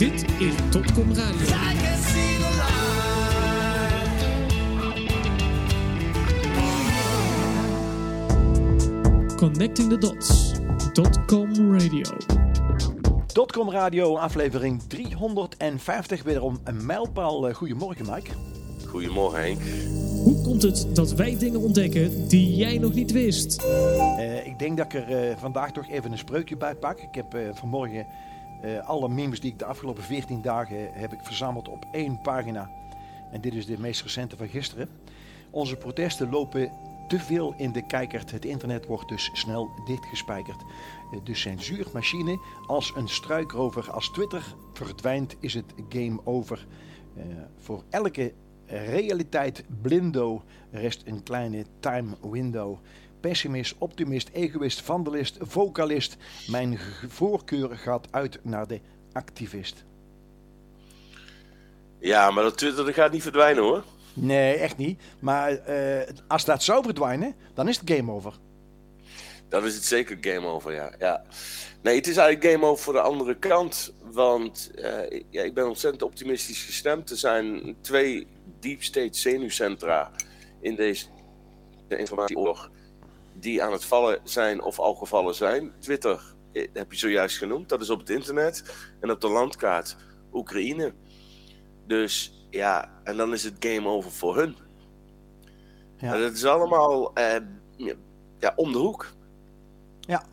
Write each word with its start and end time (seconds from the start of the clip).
Dit 0.00 0.24
is 0.38 0.54
Dotcom 0.70 1.12
Radio. 1.12 1.46
Connecting 9.36 9.88
the 9.88 9.98
Dots. 9.98 10.52
Dotcom 10.92 11.72
Radio. 11.72 12.02
Dotcom 13.32 13.70
Radio, 13.70 14.16
aflevering 14.16 14.82
350. 14.82 16.22
Wederom 16.22 16.58
een 16.64 16.86
mijlpaal. 16.86 17.48
Eh, 17.48 17.54
Goedemorgen, 17.54 18.06
Mike. 18.10 18.30
Goedemorgen 18.86 19.42
Henk. 19.42 19.60
Hoe 20.22 20.42
komt 20.42 20.62
het 20.62 20.86
dat 20.92 21.12
wij 21.12 21.38
dingen 21.38 21.60
ontdekken 21.60 22.28
die 22.28 22.56
jij 22.56 22.78
nog 22.78 22.94
niet 22.94 23.12
wist? 23.12 23.62
Eh, 24.18 24.46
ik 24.46 24.58
denk 24.58 24.76
dat 24.76 24.86
ik 24.86 24.94
er 24.94 25.28
eh, 25.30 25.36
vandaag 25.36 25.72
toch 25.72 25.88
even 25.88 26.12
een 26.12 26.18
spreukje 26.18 26.56
bij 26.56 26.74
pak. 26.74 27.00
Ik 27.00 27.14
heb 27.14 27.34
eh, 27.34 27.40
vanmorgen 27.52 28.06
eh, 28.62 28.88
alle 28.88 29.08
memes 29.08 29.40
die 29.40 29.52
ik 29.52 29.58
de 29.58 29.64
afgelopen 29.64 30.02
14 30.02 30.42
dagen 30.42 30.92
heb 30.92 31.12
ik 31.12 31.18
verzameld 31.22 31.68
op 31.68 31.86
één 31.92 32.20
pagina. 32.20 32.70
En 33.32 33.40
dit 33.40 33.54
is 33.54 33.66
de 33.66 33.78
meest 33.78 34.02
recente 34.02 34.36
van 34.36 34.48
gisteren. 34.48 34.88
Onze 35.50 35.76
protesten 35.76 36.30
lopen 36.30 36.72
te 37.08 37.18
veel 37.18 37.54
in 37.56 37.72
de 37.72 37.86
kijkert. 37.86 38.30
Het 38.30 38.44
internet 38.44 38.86
wordt 38.86 39.08
dus 39.08 39.30
snel 39.32 39.70
dichtgespijkerd. 39.84 40.62
Eh, 41.12 41.18
De 41.24 41.34
censuurmachine 41.34 42.40
als 42.66 42.92
een 42.96 43.08
struikrover. 43.08 43.90
Als 43.90 44.10
Twitter 44.10 44.54
verdwijnt 44.72 45.36
is 45.40 45.54
het 45.54 45.74
game 45.88 46.20
over. 46.24 46.66
Eh, 47.16 47.24
voor 47.56 47.84
elke 47.88 48.32
realiteit 48.66 49.64
blindo 49.82 50.42
rest 50.70 51.02
een 51.06 51.22
kleine 51.22 51.64
time 51.80 52.16
window. 52.30 52.78
Pessimist, 53.20 53.74
optimist, 53.78 54.28
egoïst, 54.32 54.80
vandalist, 54.80 55.36
vocalist. 55.40 56.16
Mijn 56.46 56.78
voorkeur 57.08 57.76
gaat 57.76 58.08
uit 58.10 58.38
naar 58.42 58.66
de 58.66 58.80
activist. 59.12 59.84
Ja, 61.98 62.30
maar 62.30 62.42
dat 62.42 62.58
Twitter 62.58 62.84
dat 62.84 62.94
gaat 62.94 63.12
niet 63.12 63.22
verdwijnen 63.22 63.62
hoor. 63.62 63.84
Nee, 64.14 64.54
echt 64.54 64.76
niet. 64.76 65.00
Maar 65.18 65.52
eh, 65.52 66.08
als 66.28 66.44
dat 66.44 66.62
zou 66.62 66.84
verdwijnen, 66.84 67.34
dan 67.54 67.68
is 67.68 67.78
het 67.78 67.90
game 67.90 68.12
over. 68.12 68.34
Dan 69.48 69.64
is 69.64 69.74
het 69.74 69.84
zeker 69.84 70.18
game 70.20 70.46
over, 70.46 70.72
ja. 70.72 70.92
ja. 70.98 71.24
Nee, 71.82 71.96
het 71.96 72.06
is 72.06 72.16
eigenlijk 72.16 72.52
game 72.52 72.66
over 72.66 72.84
voor 72.84 72.92
de 72.92 73.00
andere 73.00 73.36
kant. 73.36 73.92
Want 74.02 74.70
eh, 74.74 75.22
ja, 75.30 75.42
ik 75.42 75.54
ben 75.54 75.68
ontzettend 75.68 76.02
optimistisch 76.02 76.64
gestemd. 76.64 77.10
Er 77.10 77.16
zijn 77.16 77.76
twee 77.80 78.26
deep 78.60 78.82
state 78.82 79.18
zenuwcentra 79.18 80.10
in 80.60 80.74
deze 80.74 81.06
informatieoorlog 81.88 82.70
die 83.40 83.62
aan 83.62 83.72
het 83.72 83.84
vallen 83.84 84.20
zijn 84.24 84.62
of 84.62 84.78
al 84.78 84.94
gevallen 84.94 85.34
zijn. 85.34 85.72
Twitter 85.78 86.34
eh, 86.52 86.68
heb 86.72 86.92
je 86.92 86.98
zojuist 86.98 87.38
genoemd, 87.38 87.68
dat 87.68 87.80
is 87.80 87.90
op 87.90 87.98
het 87.98 88.10
internet. 88.10 88.74
En 89.00 89.10
op 89.10 89.20
de 89.20 89.28
landkaart 89.28 89.96
Oekraïne. 90.32 90.94
Dus 91.86 92.46
ja, 92.50 93.00
en 93.04 93.16
dan 93.16 93.32
is 93.32 93.44
het 93.44 93.56
game 93.58 93.88
over 93.88 94.10
voor 94.10 94.36
hun. 94.36 94.56
Ja. 95.96 96.18
Dat 96.18 96.32
is 96.32 96.44
allemaal 96.44 97.14
eh, 97.14 97.36
ja, 98.38 98.52
om 98.56 98.72
de 98.72 98.78
hoek. 98.78 99.06
Ja. 100.00 100.24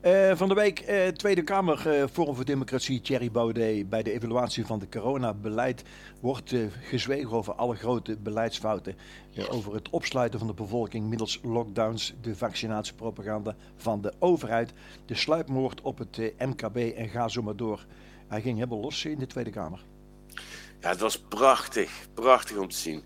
Eh, 0.00 0.36
van 0.36 0.48
de 0.48 0.54
week 0.54 0.78
eh, 0.78 1.08
Tweede 1.08 1.42
Kamer 1.42 1.88
eh, 1.88 2.04
Forum 2.12 2.34
voor 2.34 2.44
Democratie 2.44 3.00
Thierry 3.00 3.30
Baudet 3.30 3.88
bij 3.88 4.02
de 4.02 4.12
evaluatie 4.12 4.66
van 4.66 4.78
de 4.78 4.88
coronabeleid 4.88 5.82
wordt 6.20 6.54
gezwegen 6.82 7.30
over 7.30 7.54
alle 7.54 7.76
grote 7.76 8.16
beleidsfouten. 8.16 8.96
over 9.50 9.74
het 9.74 9.90
opsluiten 9.90 10.38
van 10.38 10.48
de 10.48 10.54
bevolking 10.54 11.08
middels 11.08 11.40
lockdowns, 11.42 12.14
de 12.20 12.36
vaccinatiepropaganda 12.36 13.56
van 13.76 14.00
de 14.00 14.12
overheid, 14.18 14.72
de 15.06 15.14
sluipmoord 15.14 15.80
op 15.80 15.98
het 15.98 16.32
MKB 16.38 16.76
en 16.76 17.08
ga 17.08 17.28
zo 17.28 17.42
maar 17.42 17.56
door. 17.56 17.86
Hij 18.28 18.40
ging 18.40 18.54
helemaal 18.58 18.80
los 18.80 19.04
in 19.04 19.18
de 19.18 19.26
Tweede 19.26 19.50
Kamer. 19.50 19.80
Ja, 20.80 20.88
het 20.88 21.00
was 21.00 21.18
prachtig. 21.18 21.90
Prachtig 22.14 22.56
om 22.56 22.68
te 22.68 22.76
zien. 22.76 23.04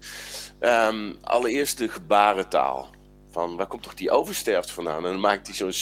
Ehm, 0.59 1.13
allereerst 1.21 1.79
de 1.79 1.89
gebarentaal. 1.89 2.89
Van 3.31 3.57
waar 3.57 3.67
komt 3.67 3.83
toch 3.83 3.95
die 3.95 4.11
oversterft 4.11 4.71
vandaan? 4.71 5.05
En 5.05 5.11
dan 5.11 5.21
maakt 5.21 5.47
hij 5.47 5.57
zo'n 5.57 5.73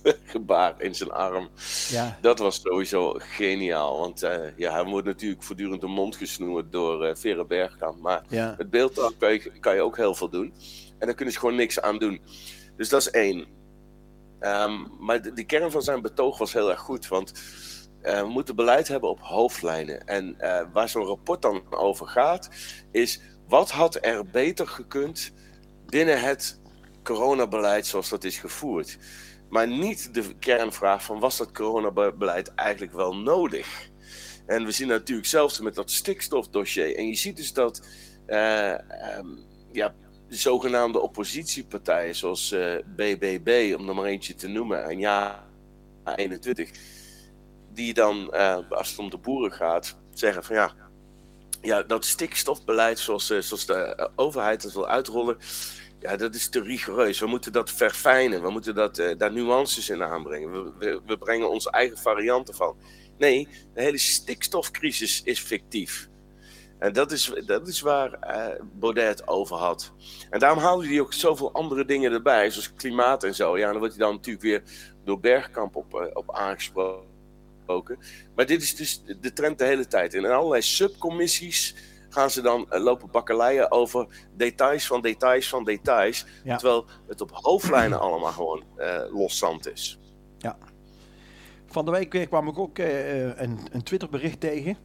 spuitgebaar 0.30 0.74
in 0.78 0.94
zijn 0.94 1.10
arm. 1.10 1.48
Ja, 1.88 2.18
Dat 2.20 2.38
was 2.38 2.60
sowieso 2.60 3.14
geniaal. 3.18 4.00
Want 4.00 4.22
eh, 4.22 4.56
ja, 4.56 4.72
hij 4.72 4.84
wordt 4.84 5.06
natuurlijk 5.06 5.42
voortdurend 5.42 5.80
de 5.80 5.86
mond 5.86 6.16
gesnoerd 6.16 6.72
door 6.72 7.04
eh 7.04 7.16
Vera 7.16 7.44
Bergkamp. 7.44 8.00
Maar 8.00 8.22
ja, 8.28 8.54
met 8.58 8.70
beeldtaal 8.70 9.12
kan 9.18 9.32
je, 9.32 9.52
kan 9.60 9.74
je 9.74 9.82
ook 9.82 9.96
heel 9.96 10.14
veel 10.14 10.28
doen. 10.28 10.54
En 10.98 11.06
daar 11.06 11.14
kunnen 11.14 11.34
ze 11.34 11.40
gewoon 11.40 11.56
niks 11.56 11.80
aan 11.80 11.98
doen. 11.98 12.20
Dus 12.76 12.88
dat 12.88 13.00
is 13.00 13.10
één. 13.10 13.46
Ehm, 14.40 14.86
maar 14.98 15.22
de, 15.22 15.32
de 15.32 15.44
kern 15.44 15.70
van 15.70 15.82
zijn 15.82 16.02
betoog 16.02 16.38
was 16.38 16.52
heel 16.52 16.70
erg 16.70 16.80
goed. 16.80 17.08
Want 17.08 17.32
eh, 18.02 18.20
we 18.20 18.28
moeten 18.28 18.56
beleid 18.56 18.88
hebben 18.88 19.10
op 19.10 19.20
hoofdlijnen. 19.20 20.06
En 20.06 20.36
waar 20.72 20.88
zo'n 20.88 21.04
rapport 21.04 21.42
dan 21.42 21.62
over 21.74 22.06
gaat, 22.06 22.48
is 22.92 23.20
wat 23.48 23.70
had 23.70 23.98
er 24.00 24.26
beter 24.26 24.66
gekund 24.66 25.32
binnen 25.86 26.20
het 26.20 26.60
coronabeleid 27.02 27.86
zoals 27.86 28.08
dat 28.08 28.24
is 28.24 28.38
gevoerd. 28.38 28.98
Maar 29.50 29.68
niet 29.68 30.14
de 30.14 30.34
kernvraag 30.38 31.04
van 31.04 31.20
was 31.20 31.36
dat 31.36 31.52
coronabeleid 31.52 32.54
eigenlijk 32.54 32.92
wel 32.92 33.16
nodig? 33.16 33.88
En 34.46 34.64
we 34.64 34.70
zien 34.70 34.88
natuurlijk 34.88 35.28
zelfs 35.28 35.60
met 35.60 35.74
dat 35.74 35.90
stikstofdossier. 35.90 36.96
En 36.96 37.06
je 37.06 37.14
ziet 37.14 37.36
dus 37.36 37.52
dat 37.52 37.86
eh, 38.26 38.72
ehm, 38.72 39.26
ja, 39.72 39.94
de 40.28 40.36
zogenaamde 40.36 41.00
oppositiepartijen 41.00 42.14
zoals 42.14 42.52
eh, 42.52 42.74
BBB, 42.96 43.74
om 43.78 43.88
er 43.88 43.94
maar 43.94 44.04
eentje 44.04 44.34
te 44.34 44.48
noemen, 44.48 44.84
en 44.84 44.98
ja, 44.98 45.48
21, 46.16 46.70
die 47.72 47.94
dan, 47.94 48.32
eh, 48.32 48.58
als 48.68 48.90
het 48.90 48.98
om 48.98 49.10
de 49.10 49.18
boeren 49.18 49.52
gaat, 49.52 49.96
zeggen 50.12 50.44
van 50.44 50.56
ja, 50.56 50.74
ja 51.60 51.82
dat 51.82 52.04
stikstofbeleid 52.04 52.98
zoals, 52.98 53.30
eh, 53.30 53.38
zoals 53.38 53.66
de 53.66 53.74
eh, 53.74 54.06
overheid 54.16 54.62
dat 54.62 54.72
wil 54.72 54.88
uitrollen, 54.88 55.36
ja, 56.00 56.16
dat 56.16 56.34
is 56.34 56.48
te 56.48 56.62
rigoureus. 56.62 57.20
We 57.20 57.26
moeten 57.26 57.52
dat 57.52 57.70
verfijnen, 57.70 58.42
we 58.42 58.50
moeten 58.50 58.74
dat, 58.74 58.98
eh, 58.98 59.18
daar 59.18 59.32
nuances 59.32 59.88
in 59.88 60.02
aanbrengen. 60.02 60.78
We, 60.78 61.00
we, 61.06 61.18
brengen 61.18 61.50
onze 61.50 61.70
eigen 61.70 61.98
varianten 61.98 62.54
van. 62.54 62.76
Nee, 63.18 63.48
de 63.74 63.82
hele 63.82 63.98
stikstofcrisis 63.98 65.22
is 65.22 65.40
fictief. 65.40 66.08
En 66.78 66.92
dat 66.92 67.12
is, 67.12 67.32
dat 67.46 67.68
is 67.68 67.80
waar 67.80 68.12
eh, 68.12 68.62
Baudet 68.72 69.28
over 69.28 69.56
had. 69.56 69.92
En 70.30 70.38
daarom 70.38 70.58
haalde 70.58 70.86
hij 70.86 71.00
ook 71.00 71.12
zoveel 71.12 71.52
andere 71.52 71.84
dingen 71.84 72.12
erbij, 72.12 72.50
zoals 72.50 72.74
klimaat 72.74 73.24
en 73.24 73.34
zo. 73.34 73.58
Ja, 73.58 73.70
dan 73.70 73.78
wordt 73.78 73.94
hij 73.94 74.04
dan 74.04 74.14
natuurlijk 74.14 74.44
weer 74.44 74.62
door 75.04 75.20
Bergkamp 75.20 75.76
op, 75.76 75.94
eh, 75.94 76.06
op 76.12 76.34
aangesproken. 76.34 77.98
Maar 78.34 78.46
dit 78.46 78.62
is 78.62 78.76
dus 78.76 79.02
de 79.20 79.32
trend 79.32 79.58
de 79.58 79.64
hele 79.64 79.86
tijd. 79.86 80.14
In 80.14 80.26
allerlei 80.26 80.62
subcommissies 80.62 81.74
gaan 82.10 82.30
ze 82.30 82.40
dan 82.40 82.70
eh, 82.70 82.82
lopen 82.82 83.10
bakkeleien 83.10 83.70
over 83.70 84.06
details 84.36 84.86
van 84.86 85.00
details 85.00 85.48
van 85.48 85.64
details. 85.64 86.26
Ja. 86.44 86.56
Terwijl 86.56 86.86
het 87.08 87.20
op 87.20 87.30
hoofdlijnen 87.32 88.00
allemaal 88.06 88.32
gewoon 88.32 88.64
loszand 89.12 89.72
is. 89.72 90.00
Van 91.70 91.84
de 91.84 91.90
week 91.90 92.26
kwam 92.28 92.48
ik 92.48 92.58
ook 92.58 92.78
eh, 92.78 93.38
een, 93.38 93.58
een 93.72 93.82
Twitterbericht 93.82 94.40
tegen. 94.40 94.76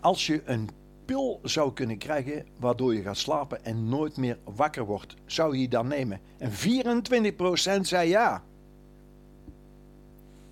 Als 0.00 0.26
je 0.26 0.42
een 0.44 0.68
pil 1.04 1.40
zou 1.42 1.72
kunnen 1.72 1.98
krijgen 1.98 2.46
waardoor 2.58 2.94
je 2.94 3.02
gaat 3.02 3.16
slapen 3.16 3.64
en 3.64 3.88
nooit 3.88 4.16
meer 4.16 4.38
wakker 4.44 4.84
wordt, 4.84 5.14
zou 5.26 5.52
je 5.52 5.58
die 5.58 5.68
dan 5.68 5.88
nemen? 5.88 6.20
En 6.38 6.50
24% 6.50 6.54
zei 7.80 8.08
ja. 8.08 8.42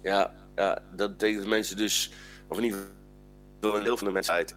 Ja, 0.02 0.34
ja, 0.56 0.82
dat 0.97 1.10
betekent 1.10 1.41
dat 1.41 1.48
mensen 1.48 1.76
dus, 1.76 2.12
of 2.48 2.58
in 2.58 2.64
ieder 2.64 2.78
geval 3.60 3.78
een 3.78 3.84
deel 3.84 3.97
van 3.97 4.06
de 4.06 4.12
mensheid, 4.12 4.56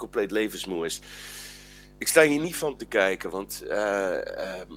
compleet 0.00 0.30
levensmoe 0.30 0.84
is. 0.84 1.00
Ik 1.98 2.08
sta 2.08 2.22
hier 2.22 2.40
niet 2.40 2.56
van 2.56 2.76
te 2.76 2.84
kijken, 2.84 3.30
want 3.30 3.62
eh, 3.62 4.38
ehm, 4.38 4.72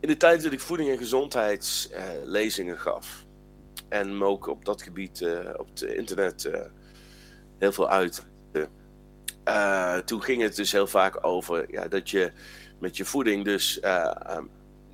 in 0.00 0.08
de 0.08 0.16
tijd 0.16 0.42
dat 0.42 0.52
ik 0.52 0.60
voeding- 0.60 0.90
en 0.90 0.98
gezondheidslezingen 0.98 2.78
gaf, 2.78 3.24
en 3.88 4.18
me 4.18 4.24
ook 4.24 4.46
op 4.46 4.64
dat 4.64 4.82
gebied 4.82 5.22
eh, 5.22 5.54
op 5.56 5.68
het 5.68 5.82
internet 5.82 6.44
eh, 6.44 6.60
heel 7.58 7.72
veel 7.72 7.88
uit. 7.88 8.28
toen 10.04 10.22
ging 10.22 10.42
het 10.42 10.56
dus 10.56 10.72
heel 10.72 10.86
vaak 10.86 11.26
over 11.26 11.72
ja, 11.72 11.88
dat 11.88 12.10
je 12.10 12.32
met 12.80 12.96
je 12.96 13.04
voeding 13.04 13.44
dus 13.44 13.80
eh, 13.80 14.12
ehm, 14.26 14.44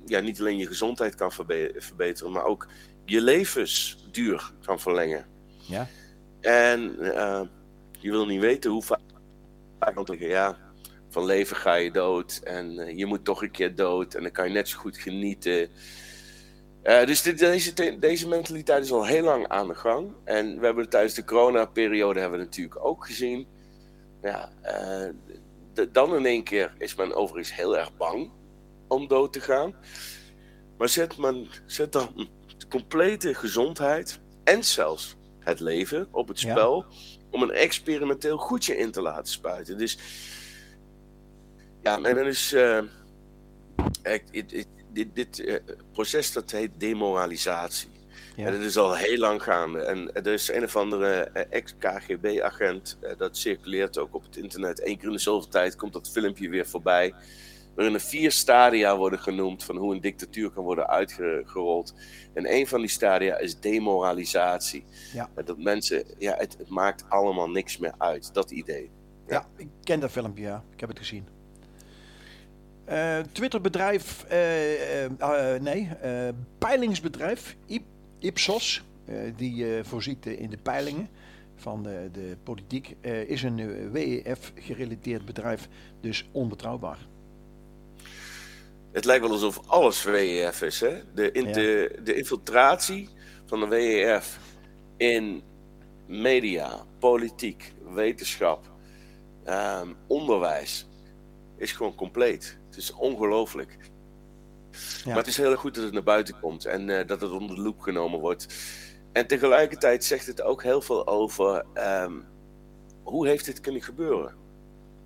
ja, 0.05 0.19
niet 0.19 0.39
alleen 0.39 0.57
je 0.57 0.67
gezondheid 0.67 1.15
kan 1.15 1.31
verbe- 1.31 1.73
verbeteren, 1.77 2.31
maar 2.31 2.45
ook 2.45 2.67
je 3.05 3.21
levensduur 3.21 4.51
kan 4.65 4.79
verlengen. 4.79 5.25
Ja. 5.57 5.87
En 6.41 6.99
eh, 6.99 7.41
je 7.99 8.11
wil 8.11 8.25
niet 8.25 8.41
weten 8.41 8.71
hoe 8.71 8.83
vaak 8.83 8.99
zeggen, 9.79 10.27
ja, 10.27 10.57
van 11.09 11.25
leven 11.25 11.55
ga 11.55 11.73
je 11.75 11.91
dood 11.91 12.39
en 12.43 12.79
eh, 12.79 12.97
je 12.97 13.05
moet 13.05 13.25
toch 13.25 13.41
een 13.41 13.51
keer 13.51 13.75
dood 13.75 14.13
en 14.13 14.21
dan 14.21 14.31
kan 14.31 14.47
je 14.47 14.53
net 14.53 14.69
zo 14.69 14.77
goed 14.77 14.97
genieten. 14.97 15.69
Eh, 16.83 17.05
dus 17.05 17.21
dit, 17.21 17.39
deze, 17.39 17.97
deze 17.99 18.27
mentaliteit 18.27 18.83
is 18.83 18.91
al 18.91 19.05
heel 19.05 19.23
lang 19.23 19.47
aan 19.47 19.67
de 19.67 19.75
gang. 19.75 20.11
En 20.23 20.59
we 20.59 20.65
hebben 20.65 20.81
het 20.83 20.91
tijdens 20.91 21.13
de 21.13 21.23
coronaperiode 21.23 22.19
hebben 22.19 22.39
we 22.39 22.45
natuurlijk 22.45 22.85
ook 22.85 23.05
gezien. 23.05 23.47
Ja, 24.21 24.51
de- 25.73 25.91
dan 25.91 26.15
in 26.15 26.25
één 26.25 26.43
keer 26.43 26.73
is 26.77 26.95
men 26.95 27.13
overigens 27.15 27.55
heel 27.55 27.77
erg 27.77 27.97
bang 27.97 28.31
om 28.87 29.07
dood 29.07 29.33
te 29.33 29.39
gaan. 29.39 29.75
Maar 30.77 30.89
zet, 30.89 31.17
men, 31.17 31.47
zet 31.65 31.91
dan 31.91 32.29
de 32.57 32.67
complete 32.67 33.33
gezondheid 33.33 34.19
en 34.43 34.63
zelfs 34.63 35.15
het 35.39 35.59
leven, 35.59 36.07
op 36.11 36.27
het 36.27 36.39
spel, 36.39 36.85
om 37.29 37.41
een 37.41 37.51
experimenteel 37.51 38.37
goedje 38.37 38.77
in 38.77 38.91
te 38.91 39.01
laten 39.01 39.31
spuiten. 39.31 39.77
Dus 39.77 39.97
ja, 41.83 42.01
en 42.01 42.15
dan 42.15 42.25
is 42.25 42.53
uh, 42.53 42.81
dit, 44.91 45.15
dit 45.15 45.39
uh, 45.39 45.55
proces 45.91 46.31
dat 46.31 46.51
heet 46.51 46.71
demoralisatie. 46.77 47.89
Ja. 48.35 48.45
En 48.45 48.51
dat 48.51 48.61
is 48.61 48.77
al 48.77 48.95
heel 48.95 49.17
lang 49.17 49.43
gaande. 49.43 49.79
En 49.79 50.13
er 50.13 50.27
is 50.27 50.51
een 50.51 50.63
of 50.63 50.75
andere 50.75 51.13
eh, 51.13 51.43
ex-KGB-agent, 51.49 52.97
dat 53.17 53.37
circuleert 53.37 53.97
ook 53.97 54.15
op 54.15 54.23
het 54.23 54.37
internet. 54.37 54.87
Eén 54.87 54.97
keer 54.97 55.07
in 55.07 55.13
de 55.13 55.19
zoveel 55.19 55.49
tijd 55.49 55.75
komt 55.75 55.93
dat 55.93 56.09
filmpje 56.11 56.49
weer 56.49 56.67
voorbij 56.67 57.13
waarin 57.77 57.95
er 57.95 58.01
vier 58.01 58.31
stadia 58.31 58.97
worden 58.97 59.19
genoemd 59.19 59.63
van 59.63 59.77
hoe 59.77 59.93
een 59.93 60.01
dictatuur 60.01 60.49
kan 60.49 60.63
worden 60.63 60.87
uitgerold. 60.87 61.93
En 62.33 62.53
een 62.53 62.67
van 62.67 62.79
die 62.79 62.89
stadia 62.89 63.37
is 63.37 63.59
demoralisatie. 63.59 64.83
Ja. 65.13 65.29
Dat 65.45 65.57
mensen, 65.57 66.03
ja, 66.17 66.35
het, 66.37 66.57
het, 66.57 66.69
maakt 66.69 67.05
allemaal 67.09 67.49
niks 67.49 67.77
meer 67.77 67.93
uit, 67.97 68.33
dat 68.33 68.51
idee. 68.51 68.89
Ja, 69.27 69.33
ja 69.33 69.45
ik 69.55 69.67
ken 69.83 69.99
dat 69.99 70.11
filmpje, 70.11 70.43
ja. 70.43 70.63
Ik 70.73 70.79
heb 70.79 70.89
het 70.89 70.97
gezien. 70.99 71.27
Uh, 72.89 73.19
Twitterbedrijf, 73.31 74.25
uh, 74.31 75.03
uh, 75.03 75.59
nee, 75.59 75.89
peilingsbedrijf 76.57 77.55
Ipsos, 78.19 78.83
die 79.35 79.83
voorziet 79.83 80.25
in 80.25 80.49
de 80.49 80.57
peilingen 80.57 81.09
van 81.55 81.83
de, 81.83 82.09
de 82.11 82.37
politiek, 82.43 82.95
is 83.27 83.43
een 83.43 83.91
WEF-gerelateerd 83.91 85.25
bedrijf, 85.25 85.67
dus 86.01 86.29
onbetrouwbaar. 86.31 86.97
Het 88.91 89.05
lijkt 89.05 89.23
wel 89.23 89.31
alsof 89.31 89.59
alles 89.67 90.03
WEF 90.03 90.61
is. 90.61 90.79
Hè? 90.79 91.01
De, 91.13 91.31
in 91.31 91.51
de, 91.51 91.99
de 92.03 92.15
infiltratie 92.15 93.09
van 93.45 93.59
de 93.59 93.67
WEF 93.67 94.39
in 94.97 95.43
media, 96.05 96.85
politiek, 96.99 97.73
wetenschap, 97.93 98.69
um, 99.45 99.95
onderwijs 100.07 100.87
is 101.57 101.71
gewoon 101.71 101.95
compleet. 101.95 102.57
Het 102.67 102.77
is 102.77 102.93
ongelooflijk. 102.93 103.77
Ja. 104.71 104.79
Maar 105.05 105.17
het 105.17 105.27
is 105.27 105.37
heel 105.37 105.55
goed 105.55 105.75
dat 105.75 105.83
het 105.83 105.93
naar 105.93 106.03
buiten 106.03 106.39
komt 106.39 106.65
en 106.65 106.87
uh, 106.87 107.07
dat 107.07 107.21
het 107.21 107.31
onder 107.31 107.55
de 107.55 107.61
loep 107.61 107.79
genomen 107.79 108.19
wordt. 108.19 108.47
En 109.11 109.27
tegelijkertijd 109.27 110.03
zegt 110.03 110.25
het 110.27 110.41
ook 110.41 110.63
heel 110.63 110.81
veel 110.81 111.07
over 111.07 111.65
um, 111.75 112.25
hoe 113.03 113.27
heeft 113.27 113.45
dit 113.45 113.59
kunnen 113.59 113.81
gebeuren? 113.81 114.35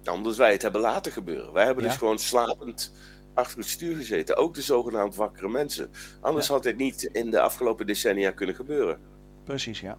Nou, 0.04 0.18
omdat 0.18 0.36
wij 0.36 0.52
het 0.52 0.62
hebben 0.62 0.82
laten 0.82 1.12
gebeuren. 1.12 1.54
Wij 1.54 1.66
hebben 1.66 1.84
ja. 1.84 1.90
dus 1.90 2.00
gewoon 2.00 2.20
slapend 2.20 2.94
achter 3.34 3.58
het 3.58 3.68
stuur 3.68 3.96
gezeten. 3.96 4.36
Ook 4.36 4.54
de 4.54 4.62
zogenaamd 4.62 5.16
wakkere 5.16 5.50
mensen. 5.50 5.92
Anders 6.22 6.48
had 6.48 6.64
dit 6.64 6.78
niet 6.78 7.04
in 7.04 7.32
de 7.32 7.40
afgelopen 7.40 7.88
decennia 7.88 8.32
kunnen 8.32 8.56
gebeuren. 8.56 9.00
Precies, 9.44 9.80
ja. 9.80 9.98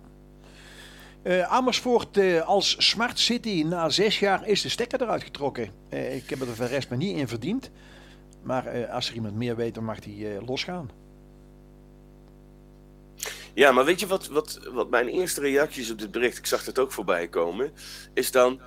Uh, 1.24 1.42
Amersfoort 1.42 2.16
uh, 2.16 2.40
als 2.40 2.88
smart 2.88 3.18
city. 3.18 3.62
Na 3.62 3.88
zes 3.88 4.18
jaar 4.18 4.48
is 4.48 4.62
de 4.62 4.68
stekker 4.68 5.02
eruit 5.02 5.22
getrokken. 5.22 5.70
Uh, 5.90 6.14
ik 6.14 6.30
heb 6.30 6.40
er 6.40 6.56
de 6.56 6.66
rest 6.66 6.88
maar 6.88 6.98
niet 6.98 7.16
in 7.16 7.28
verdiend. 7.28 7.70
Maar 8.42 8.88
als 8.88 9.08
er 9.08 9.14
iemand 9.14 9.34
meer 9.34 9.56
weet, 9.56 9.74
dan 9.74 9.84
mag 9.84 10.04
hij 10.04 10.40
losgaan. 10.46 10.90
Ja, 13.54 13.72
maar 13.72 13.84
weet 13.84 14.00
je 14.00 14.06
wat, 14.06 14.28
wat, 14.28 14.60
wat 14.72 14.90
mijn 14.90 15.08
eerste 15.08 15.40
reacties 15.40 15.90
op 15.90 15.98
dit 15.98 16.10
bericht, 16.10 16.38
ik 16.38 16.46
zag 16.46 16.64
het 16.64 16.78
ook 16.78 16.92
voorbij 16.92 17.28
komen, 17.28 17.72
is 18.14 18.30
dan 18.30 18.60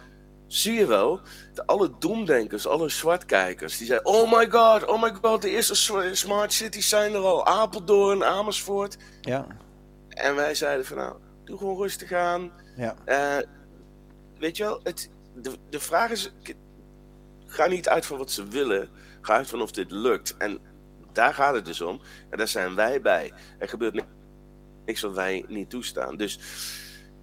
Zie 0.47 0.73
je 0.73 0.85
wel, 0.85 1.19
de, 1.53 1.65
alle 1.65 1.91
doemdenkers, 1.99 2.67
alle 2.67 2.89
zwartkijkers, 2.89 3.77
die 3.77 3.87
zeiden: 3.87 4.07
Oh 4.07 4.31
my 4.31 4.49
god, 4.49 4.85
oh 4.85 5.01
my 5.01 5.13
god, 5.21 5.41
de 5.41 5.49
eerste 5.49 5.75
smart 6.15 6.53
cities 6.53 6.89
zijn 6.89 7.13
er 7.13 7.19
al. 7.19 7.45
Apeldoorn, 7.45 8.23
Amersfoort. 8.23 8.97
Ja. 9.21 9.47
En 10.09 10.35
wij 10.35 10.55
zeiden: 10.55 10.85
van 10.85 10.97
nou, 10.97 11.15
doe 11.43 11.57
gewoon 11.57 11.77
rustig 11.77 12.11
aan. 12.11 12.51
Ja. 12.75 12.95
Uh, 13.05 13.47
weet 14.37 14.57
je 14.57 14.63
wel, 14.63 14.79
het, 14.83 15.09
de, 15.35 15.51
de 15.69 15.79
vraag 15.79 16.11
is: 16.11 16.33
ga 17.45 17.67
niet 17.67 17.89
uit 17.89 18.05
van 18.05 18.17
wat 18.17 18.31
ze 18.31 18.47
willen, 18.47 18.89
ga 19.21 19.35
uit 19.35 19.47
van 19.47 19.61
of 19.61 19.71
dit 19.71 19.91
lukt. 19.91 20.37
En 20.37 20.59
daar 21.11 21.33
gaat 21.33 21.55
het 21.55 21.65
dus 21.65 21.81
om. 21.81 22.01
En 22.29 22.37
daar 22.37 22.47
zijn 22.47 22.75
wij 22.75 23.01
bij. 23.01 23.31
Er 23.59 23.69
gebeurt 23.69 24.03
niks 24.85 25.01
wat 25.01 25.13
wij 25.13 25.45
niet 25.47 25.69
toestaan. 25.69 26.17
Dus 26.17 26.39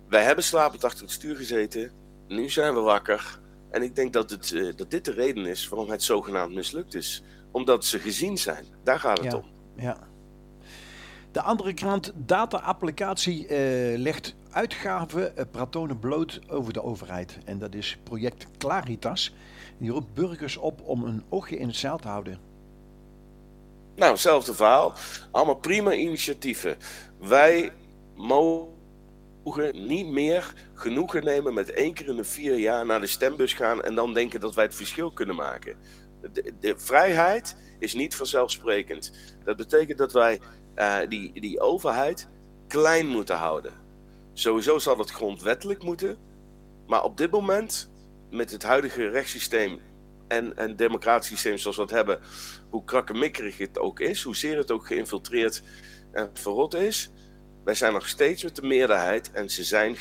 wij 0.08 0.22
hebben 0.22 0.44
slapend 0.44 0.84
achter 0.84 1.02
het 1.02 1.10
stuur 1.10 1.36
gezeten 1.36 2.01
nu 2.34 2.50
zijn 2.50 2.74
we 2.74 2.80
wakker. 2.80 3.38
En 3.70 3.82
ik 3.82 3.96
denk 3.96 4.12
dat, 4.12 4.30
het, 4.30 4.50
uh, 4.50 4.72
dat 4.76 4.90
dit 4.90 5.04
de 5.04 5.12
reden 5.12 5.46
is 5.46 5.68
waarom 5.68 5.90
het 5.90 6.02
zogenaamd 6.02 6.54
mislukt 6.54 6.94
is. 6.94 7.22
Omdat 7.50 7.84
ze 7.84 7.98
gezien 7.98 8.38
zijn. 8.38 8.64
Daar 8.82 9.00
gaat 9.00 9.18
het 9.18 9.32
ja, 9.32 9.38
om. 9.38 9.44
Ja. 9.76 9.96
De 11.32 11.42
andere 11.42 11.74
krant, 11.74 12.12
data-applicatie, 12.14 13.42
uh, 13.42 13.98
legt 13.98 14.34
uitgaven 14.50 15.32
uh, 15.38 15.44
pratonen 15.50 15.98
bloot 15.98 16.40
over 16.48 16.72
de 16.72 16.82
overheid. 16.82 17.38
En 17.44 17.58
dat 17.58 17.74
is 17.74 17.98
project 18.02 18.46
Claritas. 18.58 19.34
Die 19.78 19.90
roept 19.90 20.14
burgers 20.14 20.56
op 20.56 20.80
om 20.80 21.04
een 21.04 21.22
oogje 21.28 21.56
in 21.56 21.66
het 21.66 21.76
zeil 21.76 21.98
te 21.98 22.08
houden. 22.08 22.38
Nou, 23.96 24.12
hetzelfde 24.12 24.54
verhaal. 24.54 24.92
Allemaal 25.30 25.54
prima 25.54 25.92
initiatieven. 25.92 26.76
Wij 27.18 27.72
mogen 28.16 28.68
niet 29.72 30.06
meer 30.06 30.54
genoegen 30.74 31.24
nemen 31.24 31.54
met 31.54 31.70
één 31.70 31.94
keer 31.94 32.08
in 32.08 32.16
de 32.16 32.24
vier 32.24 32.58
jaar 32.58 32.86
naar 32.86 33.00
de 33.00 33.06
stembus 33.06 33.52
gaan 33.52 33.82
en 33.82 33.94
dan 33.94 34.14
denken 34.14 34.40
dat 34.40 34.54
wij 34.54 34.64
het 34.64 34.74
verschil 34.74 35.12
kunnen 35.12 35.36
maken. 35.36 35.76
De, 36.32 36.52
de 36.60 36.74
vrijheid 36.78 37.56
is 37.78 37.94
niet 37.94 38.14
vanzelfsprekend. 38.14 39.12
Dat 39.44 39.56
betekent 39.56 39.98
dat 39.98 40.12
wij 40.12 40.40
uh, 40.76 40.98
die, 41.08 41.40
die 41.40 41.60
overheid 41.60 42.28
klein 42.68 43.06
moeten 43.06 43.36
houden. 43.36 43.72
Sowieso 44.32 44.78
zal 44.78 44.98
het 44.98 45.10
grondwettelijk 45.10 45.82
moeten, 45.82 46.16
maar 46.86 47.02
op 47.02 47.16
dit 47.16 47.30
moment, 47.30 47.90
met 48.30 48.50
het 48.50 48.62
huidige 48.62 49.08
rechtssysteem 49.08 49.80
en, 50.28 50.56
en 50.56 50.76
democratisch 50.76 51.28
systeem 51.28 51.58
zoals 51.58 51.76
we 51.76 51.82
het 51.82 51.90
hebben, 51.90 52.20
hoe 52.70 52.84
krakkemikkerig 52.84 53.58
het 53.58 53.78
ook 53.78 54.00
is, 54.00 54.22
hoezeer 54.22 54.56
het 54.56 54.70
ook 54.70 54.86
geïnfiltreerd 54.86 55.62
en 56.12 56.30
verrot 56.32 56.74
is, 56.74 57.10
wij 57.64 57.74
zijn 57.74 57.92
nog 57.92 58.08
steeds 58.08 58.42
met 58.42 58.56
de 58.56 58.62
meerderheid 58.62 59.30
en 59.32 59.50
ze 59.50 59.64
zijn 59.64 59.96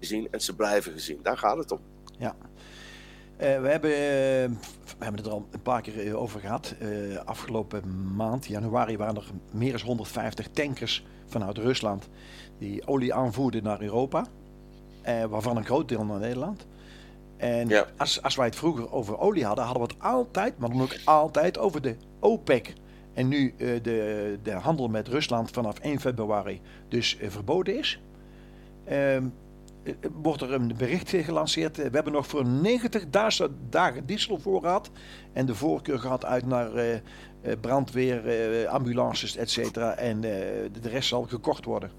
gezien 0.00 0.28
en 0.30 0.40
ze 0.40 0.56
blijven 0.56 0.92
gezien. 0.92 1.18
Daar 1.22 1.38
gaat 1.38 1.56
het 1.56 1.72
om. 1.72 1.80
Ja. 2.18 2.36
Uh, 3.42 3.60
we, 3.60 3.68
hebben, 3.68 3.90
uh, 3.90 3.96
we 4.98 5.04
hebben 5.04 5.16
het 5.16 5.26
er 5.26 5.32
al 5.32 5.48
een 5.50 5.62
paar 5.62 5.82
keer 5.82 6.06
eh, 6.06 6.20
over 6.20 6.40
gehad. 6.40 6.74
Uh, 6.82 7.16
afgelopen 7.16 8.14
maand, 8.16 8.46
januari, 8.46 8.96
waren 8.96 9.16
er 9.16 9.30
meer 9.50 9.72
dan 9.72 9.80
150 9.80 10.48
tankers 10.48 11.04
vanuit 11.26 11.58
Rusland 11.58 12.08
die 12.58 12.86
olie 12.86 13.14
aanvoerden 13.14 13.62
naar 13.62 13.82
Europa. 13.82 14.26
waarvan 15.28 15.56
een 15.56 15.64
groot 15.64 15.88
deel 15.88 16.04
naar 16.04 16.18
Nederland. 16.18 16.66
En 17.36 17.68
ja. 17.68 17.86
als, 17.96 18.22
als 18.22 18.36
wij 18.36 18.46
het 18.46 18.56
vroeger 18.56 18.92
over 18.92 19.18
olie 19.18 19.44
hadden, 19.44 19.64
hadden 19.64 19.82
we 19.82 19.94
het 19.94 20.02
altijd, 20.02 20.58
maar 20.58 20.68
dan 20.68 20.82
ook 20.82 20.96
altijd 21.04 21.58
over 21.58 21.82
de 21.82 21.96
OPEC 22.20 22.74
en 23.14 23.28
nu 23.28 23.54
uh, 23.56 23.82
de, 23.82 24.38
de 24.42 24.50
handel 24.50 24.88
met 24.88 25.08
Rusland 25.08 25.50
vanaf 25.50 25.78
1 25.78 26.00
februari 26.00 26.60
dus 26.88 27.18
uh, 27.20 27.30
verboden 27.30 27.78
is, 27.78 28.00
uh, 28.90 29.16
wordt 30.12 30.42
er 30.42 30.52
een 30.52 30.74
bericht 30.76 31.10
gelanceerd. 31.10 31.76
We 31.76 31.90
hebben 31.92 32.12
nog 32.12 32.26
voor 32.26 32.46
90 32.46 33.04
dagen 33.70 34.06
dieselvoorraad 34.06 34.90
en 35.32 35.46
de 35.46 35.54
voorkeur 35.54 35.98
gaat 35.98 36.24
uit 36.24 36.46
naar 36.46 37.00
brandweer, 37.60 38.68
ambulances, 38.68 39.36
etc. 39.36 39.76
En 39.76 40.20
de 40.20 40.70
rest 40.82 41.08
zal 41.08 41.22
gekocht 41.22 41.64
worden. 41.64 41.90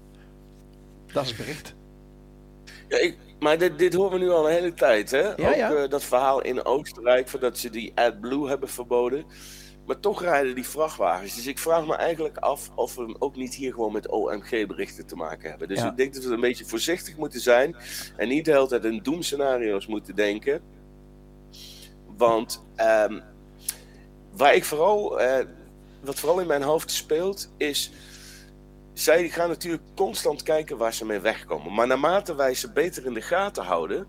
Dat 1.12 1.22
is 1.22 1.28
het 1.28 1.38
bericht. 1.38 1.74
Ja, 2.88 2.98
ik, 2.98 3.16
maar 3.38 3.58
dit, 3.58 3.78
dit 3.78 3.94
horen 3.94 4.18
we 4.18 4.24
nu 4.24 4.30
al 4.30 4.46
een 4.46 4.54
hele 4.54 4.74
tijd, 4.74 5.10
hè? 5.10 5.20
Ja, 5.20 5.48
Ook 5.48 5.54
ja. 5.54 5.86
dat 5.86 6.04
verhaal 6.04 6.42
in 6.42 6.64
Oostenrijk, 6.64 7.40
dat 7.40 7.58
ze 7.58 7.70
die 7.70 7.92
AdBlue 7.94 8.48
hebben 8.48 8.68
verboden. 8.68 9.24
Maar 9.86 10.00
toch 10.00 10.22
rijden 10.22 10.54
die 10.54 10.68
vrachtwagens. 10.68 11.34
Dus 11.34 11.46
ik 11.46 11.58
vraag 11.58 11.86
me 11.86 11.94
eigenlijk 11.94 12.36
af 12.36 12.70
of 12.74 12.94
we 12.94 13.16
ook 13.18 13.36
niet 13.36 13.54
hier 13.54 13.72
gewoon 13.72 13.92
met 13.92 14.08
OMG-berichten 14.08 15.06
te 15.06 15.16
maken 15.16 15.50
hebben. 15.50 15.68
Dus 15.68 15.82
ik 15.82 15.96
denk 15.96 16.14
dat 16.14 16.24
we 16.24 16.32
een 16.32 16.40
beetje 16.40 16.64
voorzichtig 16.64 17.16
moeten 17.16 17.40
zijn. 17.40 17.76
En 18.16 18.28
niet 18.28 18.44
de 18.44 18.50
hele 18.50 18.66
tijd 18.66 18.84
in 18.84 19.02
doemscenario's 19.02 19.86
moeten 19.86 20.14
denken. 20.14 20.62
Want 22.16 22.64
um, 22.76 23.22
waar 24.36 24.54
ik 24.54 24.64
vooral, 24.64 25.20
uh, 25.20 25.38
wat 26.00 26.18
vooral 26.18 26.40
in 26.40 26.46
mijn 26.46 26.62
hoofd 26.62 26.90
speelt, 26.90 27.52
is. 27.56 27.92
Zij 28.92 29.28
gaan 29.28 29.48
natuurlijk 29.48 29.82
constant 29.94 30.42
kijken 30.42 30.76
waar 30.76 30.94
ze 30.94 31.04
mee 31.04 31.18
wegkomen. 31.18 31.74
Maar 31.74 31.86
naarmate 31.86 32.34
wij 32.34 32.54
ze 32.54 32.72
beter 32.72 33.06
in 33.06 33.14
de 33.14 33.22
gaten 33.22 33.64
houden, 33.64 34.06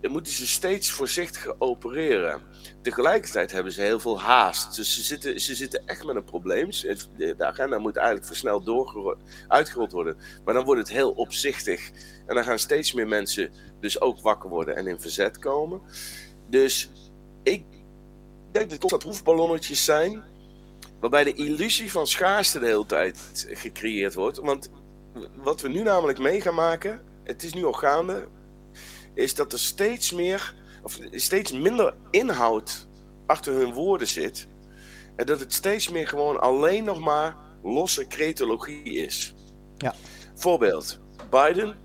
dan 0.00 0.10
moeten 0.10 0.32
ze 0.32 0.46
steeds 0.46 0.90
voorzichtiger 0.90 1.54
opereren. 1.58 2.42
Tegelijkertijd 2.82 3.52
hebben 3.52 3.72
ze 3.72 3.80
heel 3.80 4.00
veel 4.00 4.20
haast. 4.20 4.76
Dus 4.76 4.94
ze 4.94 5.02
zitten, 5.02 5.40
ze 5.40 5.54
zitten 5.54 5.86
echt 5.86 6.04
met 6.04 6.16
een 6.16 6.24
probleem. 6.24 6.70
De 7.16 7.44
agenda 7.44 7.78
moet 7.78 7.96
eigenlijk 7.96 8.26
versneld 8.26 9.16
uitgerold 9.48 9.92
worden. 9.92 10.16
Maar 10.44 10.54
dan 10.54 10.64
wordt 10.64 10.80
het 10.80 10.90
heel 10.90 11.10
opzichtig. 11.10 11.90
En 12.26 12.34
dan 12.34 12.44
gaan 12.44 12.58
steeds 12.58 12.92
meer 12.92 13.08
mensen 13.08 13.50
dus 13.80 14.00
ook 14.00 14.20
wakker 14.20 14.50
worden 14.50 14.76
en 14.76 14.86
in 14.86 15.00
verzet 15.00 15.38
komen. 15.38 15.80
Dus 16.48 16.90
ik 17.42 17.64
denk 18.52 18.70
dat 18.70 18.90
dat 18.90 18.98
proefballonnetjes 18.98 19.84
zijn. 19.84 20.22
Waarbij 21.00 21.24
de 21.24 21.34
illusie 21.34 21.90
van 21.90 22.06
schaarste 22.06 22.58
de 22.58 22.66
hele 22.66 22.86
tijd 22.86 23.46
gecreëerd 23.48 24.14
wordt. 24.14 24.38
Want 24.38 24.70
wat 25.34 25.60
we 25.60 25.68
nu 25.68 25.82
namelijk 25.82 26.18
mee 26.18 26.40
gaan 26.40 26.54
maken, 26.54 27.00
het 27.24 27.42
is 27.42 27.54
nu 27.54 27.64
al 27.64 27.72
gaande, 27.72 28.28
is 29.18 29.34
dat 29.34 29.52
er 29.52 29.58
steeds 29.58 30.12
meer, 30.12 30.54
of 30.82 30.98
steeds 31.10 31.52
minder 31.52 31.94
inhoud 32.10 32.86
achter 33.26 33.52
hun 33.54 33.72
woorden 33.72 34.06
zit. 34.08 34.46
En 35.16 35.26
dat 35.26 35.40
het 35.40 35.52
steeds 35.52 35.88
meer 35.88 36.08
gewoon 36.08 36.40
alleen 36.40 36.84
nog 36.84 36.98
maar 36.98 37.36
losse 37.62 38.06
cretologie 38.06 38.82
is. 38.84 39.34
Ja. 39.76 39.94
Voorbeeld, 40.34 40.98
Biden, 41.30 41.76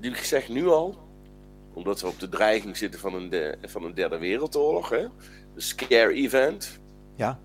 die 0.00 0.16
zegt 0.16 0.48
nu 0.48 0.68
al, 0.68 0.98
omdat 1.74 2.00
we 2.00 2.06
op 2.06 2.18
de 2.20 2.28
dreiging 2.28 2.76
zitten 2.76 3.00
van 3.00 3.14
een, 3.14 3.30
de, 3.30 3.58
van 3.62 3.84
een 3.84 3.94
derde 3.94 4.18
wereldoorlog, 4.18 4.88
hè, 4.88 5.06
de 5.54 5.60
scare 5.60 6.12
event, 6.12 6.78
Ja. 7.16 7.38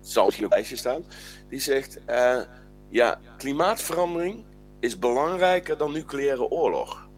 zal 0.00 0.24
misschien 0.24 0.46
op 0.46 0.52
lijstje 0.52 0.76
staan, 0.76 1.04
die 1.48 1.60
zegt, 1.60 2.04
eh, 2.04 2.40
ja, 2.88 3.20
klimaatverandering 3.36 4.44
is 4.80 4.98
belangrijker 4.98 5.76
dan 5.76 5.92
nucleaire 5.92 6.48
oorlog. 6.50 7.08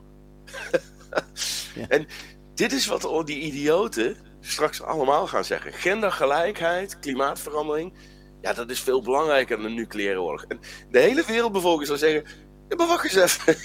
En 1.89 2.07
dit 2.55 2.73
is 2.73 2.87
wat 2.87 3.27
die 3.27 3.41
idioten 3.41 4.17
straks 4.41 4.83
allemaal 4.83 5.27
gaan 5.27 5.45
zeggen. 5.45 5.73
Gendergelijkheid, 5.73 6.99
klimaatverandering, 6.99 7.95
ja, 8.41 8.53
dat 8.53 8.71
is 8.71 8.81
veel 8.81 9.03
belangrijker 9.03 9.57
dan 9.57 9.67
een 9.67 9.75
nucleaire 9.75 10.21
oorlog. 10.21 10.45
En 10.45 10.61
de 10.91 10.99
hele 10.99 11.25
wereldbevolking 11.27 11.87
zal 11.87 11.97
zeggen, 11.97 12.25
ja, 12.69 12.77
maar 12.77 12.87
wacht 12.87 13.05
eens 13.05 13.15
even. 13.15 13.57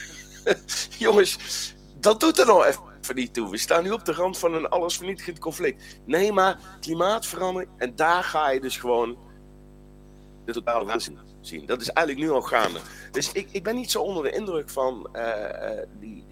Jongens, 1.08 1.38
dat 2.00 2.20
doet 2.20 2.40
er 2.40 2.46
nou 2.46 2.66
even 2.66 3.16
niet 3.16 3.34
toe. 3.34 3.50
We 3.50 3.58
staan 3.58 3.84
nu 3.84 3.92
op 3.92 4.06
de 4.06 4.14
rand 4.14 4.38
van 4.38 4.54
een 4.54 4.70
allesvernietigend 4.70 5.40
conflict. 5.40 6.00
Nee, 6.06 6.32
maar 6.32 6.60
klimaatverandering, 6.80 7.72
en 7.78 7.96
daar 7.96 8.24
ga 8.24 8.50
je 8.50 8.60
dus 8.60 8.78
gewoon 8.78 9.18
de 10.46 10.54
totale 10.54 10.86
waanzin 10.86 11.20
zien. 11.42 11.66
Dat 11.66 11.82
is 11.82 11.90
eigenlijk 11.90 12.28
nu 12.28 12.34
al 12.34 12.42
gaande. 12.42 12.80
Dus 13.12 13.32
ik, 13.32 13.48
ik 13.52 13.64
ben 13.64 13.76
niet 13.76 13.92
zo 13.92 14.02
onder 14.02 14.24
de 14.24 14.32
indruk 14.32 14.70
van 14.70 15.10
eh, 15.12 15.80
eh, 15.80 15.88
die, 16.00 16.26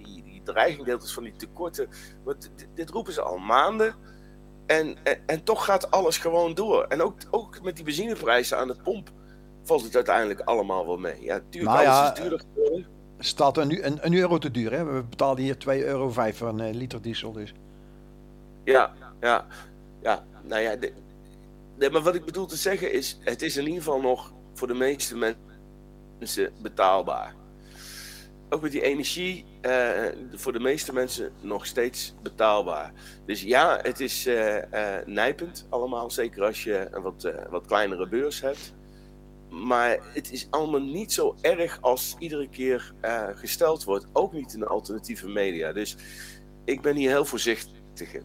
die, 0.46 0.54
die 0.54 0.54
dreigingdeeltjes 0.54 1.14
van 1.14 1.24
die 1.24 1.36
tekorten. 1.36 1.88
Want 2.24 2.52
dit, 2.56 2.68
dit 2.74 2.90
roepen 2.90 3.14
ze 3.14 3.22
al 3.22 3.38
maanden. 3.38 3.96
En, 4.66 4.96
en, 5.04 5.18
en 5.26 5.44
toch 5.44 5.66
gaat 5.66 5.92
alles 5.92 6.18
gewoon 6.18 6.54
door. 6.54 6.84
En 6.84 7.02
ook, 7.02 7.16
ook 7.32 7.62
met 7.62 7.76
die 7.76 7.86
benzineprijzen 7.86 8.58
aan 8.58 8.68
de 8.68 8.76
pomp 8.84 9.10
valt 9.64 9.84
het 9.84 9.96
uiteindelijk 9.96 10.40
allemaal 10.40 10.86
wel 10.86 10.98
mee. 10.98 11.24
Ja, 11.24 11.42
tuurlijk, 11.50 11.76
Nou 11.76 11.88
alles 11.88 12.10
is 12.12 12.20
duurder 12.20 12.40
geworden. 12.54 12.86
Staat 13.20 13.58
een, 13.58 13.86
een, 13.86 14.06
een 14.06 14.14
euro 14.14 14.38
te 14.38 14.52
duur. 14.52 14.72
Hè? 14.72 14.84
We 14.84 15.04
betalen 15.04 15.44
hier 15.44 15.56
2,5 15.56 15.66
euro 15.66 16.10
voor 16.10 16.48
een 16.48 16.60
eh, 16.60 16.74
liter 16.74 17.02
diesel. 17.02 17.32
Dus. 17.32 17.54
Ja, 18.64 18.94
ja, 19.22 19.46
ja. 20.02 20.26
Nou 20.44 20.62
ja, 20.62 20.76
de- 20.76 20.94
maar 21.92 22.02
wat 22.02 22.16
ik 22.16 22.26
bedoel 22.26 22.46
te 22.46 22.56
zeggen 22.56 22.92
is, 22.92 23.18
het 23.22 23.42
is 23.42 23.58
in 23.58 23.64
ieder 23.64 23.84
geval 23.84 24.02
nog 24.02 24.34
voor 24.54 24.68
de 24.68 24.74
meeste 24.74 25.18
men- 25.18 25.36
mensen 26.20 26.54
betaalbaar. 26.62 27.36
Ook 28.50 28.62
met 28.62 28.72
die 28.72 28.82
energie, 28.82 29.46
eh, 29.62 30.06
voor 30.34 30.54
de 30.54 30.60
meeste 30.60 30.94
mensen 30.94 31.32
nog 31.42 31.66
steeds 31.66 32.14
betaalbaar. 32.22 32.92
Dus 33.26 33.42
ja, 33.42 33.80
het 33.82 34.00
is 34.00 34.26
eh, 34.26 34.98
eh, 34.98 35.08
nijpend 35.08 35.68
allemaal, 35.70 36.12
zeker 36.12 36.44
als 36.44 36.64
je 36.64 36.88
een 36.92 37.02
wat, 37.02 37.32
wat 37.50 37.66
kleinere 37.66 38.08
beurs 38.08 38.42
hebt. 38.42 38.74
Maar 39.50 39.98
het 40.14 40.32
is 40.32 40.48
allemaal 40.50 40.82
niet 40.82 41.14
zo 41.14 41.36
erg 41.42 41.78
als 41.82 42.16
iedere 42.20 42.50
keer 42.50 42.94
gesteld 43.36 43.84
wordt. 43.84 44.08
Ook 44.14 44.34
niet 44.34 44.54
in 44.54 44.60
de 44.60 44.68
alternatieve 44.68 45.28
media. 45.28 45.74
Dus 45.74 45.96
ik 46.66 46.82
ben 46.82 46.96
hier 46.96 47.10
heel 47.10 47.26
voorzichtig 47.26 48.14
in. 48.14 48.24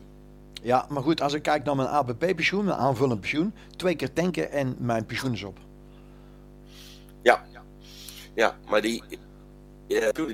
Ja, 0.63 0.87
maar 0.89 1.03
goed, 1.03 1.21
als 1.21 1.33
ik 1.33 1.43
kijk 1.43 1.65
naar 1.65 1.77
mijn 1.77 1.89
ABP-pensioen, 1.89 2.65
mijn 2.65 2.79
aanvullend 2.79 3.21
pensioen, 3.21 3.55
twee 3.77 3.97
keer 3.97 4.13
tanken 4.13 4.51
en 4.51 4.77
mijn 4.79 5.07
pensioen 5.07 5.33
is 5.33 5.43
op. 5.43 5.59
Ja, 7.23 7.45
ja 8.35 8.57
maar 8.69 8.81
die, 8.83 9.03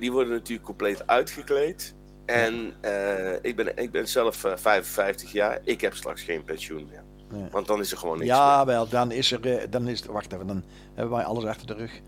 die 0.00 0.12
worden 0.12 0.32
natuurlijk 0.32 0.66
compleet 0.66 1.06
uitgekleed. 1.06 1.94
En 2.26 2.72
eh, 2.80 3.32
ik, 3.42 3.56
ben, 3.56 3.76
ik 3.76 3.90
ben 3.90 4.08
zelf 4.08 4.44
eh, 4.44 4.52
55 4.56 5.32
jaar. 5.32 5.58
Ik 5.64 5.80
heb 5.80 5.94
straks 5.94 6.22
geen 6.22 6.44
pensioen 6.44 6.88
meer. 6.90 7.02
Want 7.50 7.66
dan 7.66 7.80
is 7.80 7.90
er 7.92 7.98
gewoon 7.98 8.16
niks 8.18 8.28
Ja, 8.30 8.56
meer. 8.56 8.66
wel, 8.66 8.88
dan 8.88 9.12
is 9.12 9.32
er, 9.32 9.56
eh, 9.58 9.66
dan 9.70 9.88
is 9.88 10.04
wacht 10.04 10.32
even, 10.32 10.46
dan 10.46 10.64
hebben 10.94 11.14
wij 11.16 11.24
alles 11.24 11.44
achter 11.44 11.66
de 11.66 11.74
rug. 11.74 12.00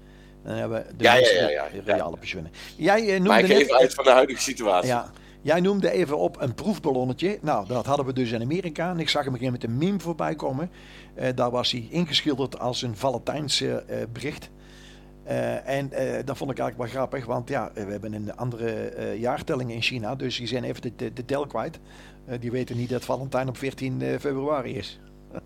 Dan 0.45 0.55
hebben 0.55 0.79
we 0.87 0.97
de 0.97 1.05
Ja, 1.05 1.15
ja, 1.15 1.29
ja, 1.31 1.49
ja, 1.49 1.67
re- 1.67 1.77
ja. 1.77 1.83
reale 1.85 2.17
pensioenen. 2.17 2.51
Jij 2.77 3.01
eh, 3.01 3.09
Maar 3.09 3.21
noemde 3.21 3.39
ik 3.55 3.59
geef 3.59 3.69
net, 3.71 3.81
uit 3.81 3.95
van 3.95 4.05
de 4.05 4.11
huidige 4.11 4.41
situatie. 4.43 4.89
ja, 4.89 5.11
jij 5.43 5.61
noemde 5.61 5.91
even 5.91 6.19
op 6.19 6.41
een 6.41 6.55
proefballonnetje. 6.55 7.39
Nou, 7.43 7.67
dat 7.69 7.87
hadden 7.87 8.07
we 8.07 8.13
dus 8.13 8.31
in 8.31 8.43
Amerika. 8.43 8.91
En 8.91 8.99
ik 9.01 9.09
zag 9.09 9.25
hem 9.25 9.33
een 9.33 9.39
keer 9.39 9.51
met 9.53 9.65
een 9.65 9.79
meme 9.79 10.01
voorbij 10.01 10.35
komen. 10.35 10.71
Eh, 11.15 11.29
daar 11.35 11.51
was 11.51 11.71
hij 11.71 11.87
ingeschilderd 11.91 12.59
als 12.59 12.83
een 12.83 12.97
Valentijns 12.97 13.61
eh, 13.61 13.77
eh, 13.77 14.09
bericht. 14.13 14.51
Eh, 15.29 15.69
en 15.69 15.93
eh, 15.93 16.25
dat 16.25 16.37
vond 16.37 16.51
ik 16.51 16.59
eigenlijk 16.59 16.77
wel 16.77 17.01
grappig, 17.01 17.27
want 17.27 17.49
ja, 17.49 17.71
we 17.75 17.81
hebben 17.81 18.13
een 18.13 18.37
andere 18.37 18.89
eh, 18.89 19.21
jaartelling 19.21 19.73
in 19.73 19.83
China, 19.83 20.15
dus 20.15 20.37
die 20.37 20.47
zijn 20.47 20.65
even 20.65 20.83
de, 20.83 20.93
de, 20.97 21.13
de 21.13 21.25
tel 21.25 21.47
kwijt. 21.47 21.79
Eh, 22.27 22.41
die 22.41 22.51
weten 22.51 22.77
niet 22.77 22.89
dat 22.89 23.05
Valentijn 23.05 23.49
op 23.49 23.57
14 23.57 24.03
eh, 24.03 24.19
februari 24.19 24.77
is. 24.77 24.99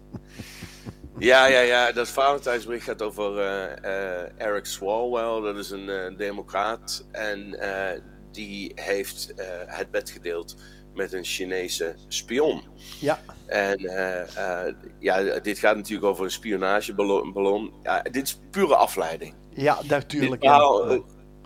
Ja, 1.19 1.47
ja, 1.47 1.61
ja. 1.61 1.93
Dat 1.93 2.09
Valentijnsbericht 2.09 2.85
gaat 2.85 3.03
over 3.03 3.39
eh, 3.39 4.23
eh, 4.23 4.31
Eric 4.37 4.67
Swalwell. 4.67 5.41
Dat 5.53 5.57
is 5.57 5.71
een 5.71 5.89
eh, 5.89 6.17
democraat. 6.17 7.05
En 7.11 7.55
eh, 7.61 8.01
die 8.33 8.73
heeft 8.75 9.35
eh, 9.35 9.47
het 9.67 9.91
bed 9.91 10.11
gedeeld 10.11 10.57
met 10.95 11.13
een 11.13 11.25
Chinese 11.25 11.95
spion. 12.09 12.63
Ja, 13.01 13.21
En 13.47 13.79
eh, 13.79 14.67
eh, 14.67 14.75
ja, 14.99 15.39
dit 15.39 15.59
gaat 15.59 15.77
natuurlijk 15.77 16.07
over 16.07 16.25
een 16.25 16.31
spionageballon. 16.31 17.33
ballon. 17.33 17.73
Ja, 17.83 18.03
dit 18.03 18.27
is 18.27 18.41
pure 18.51 18.77
afleiding. 18.77 19.35
ja 19.55 19.79
natuurlijk. 19.89 20.43
ja. 20.43 20.59
eh, 20.59 20.99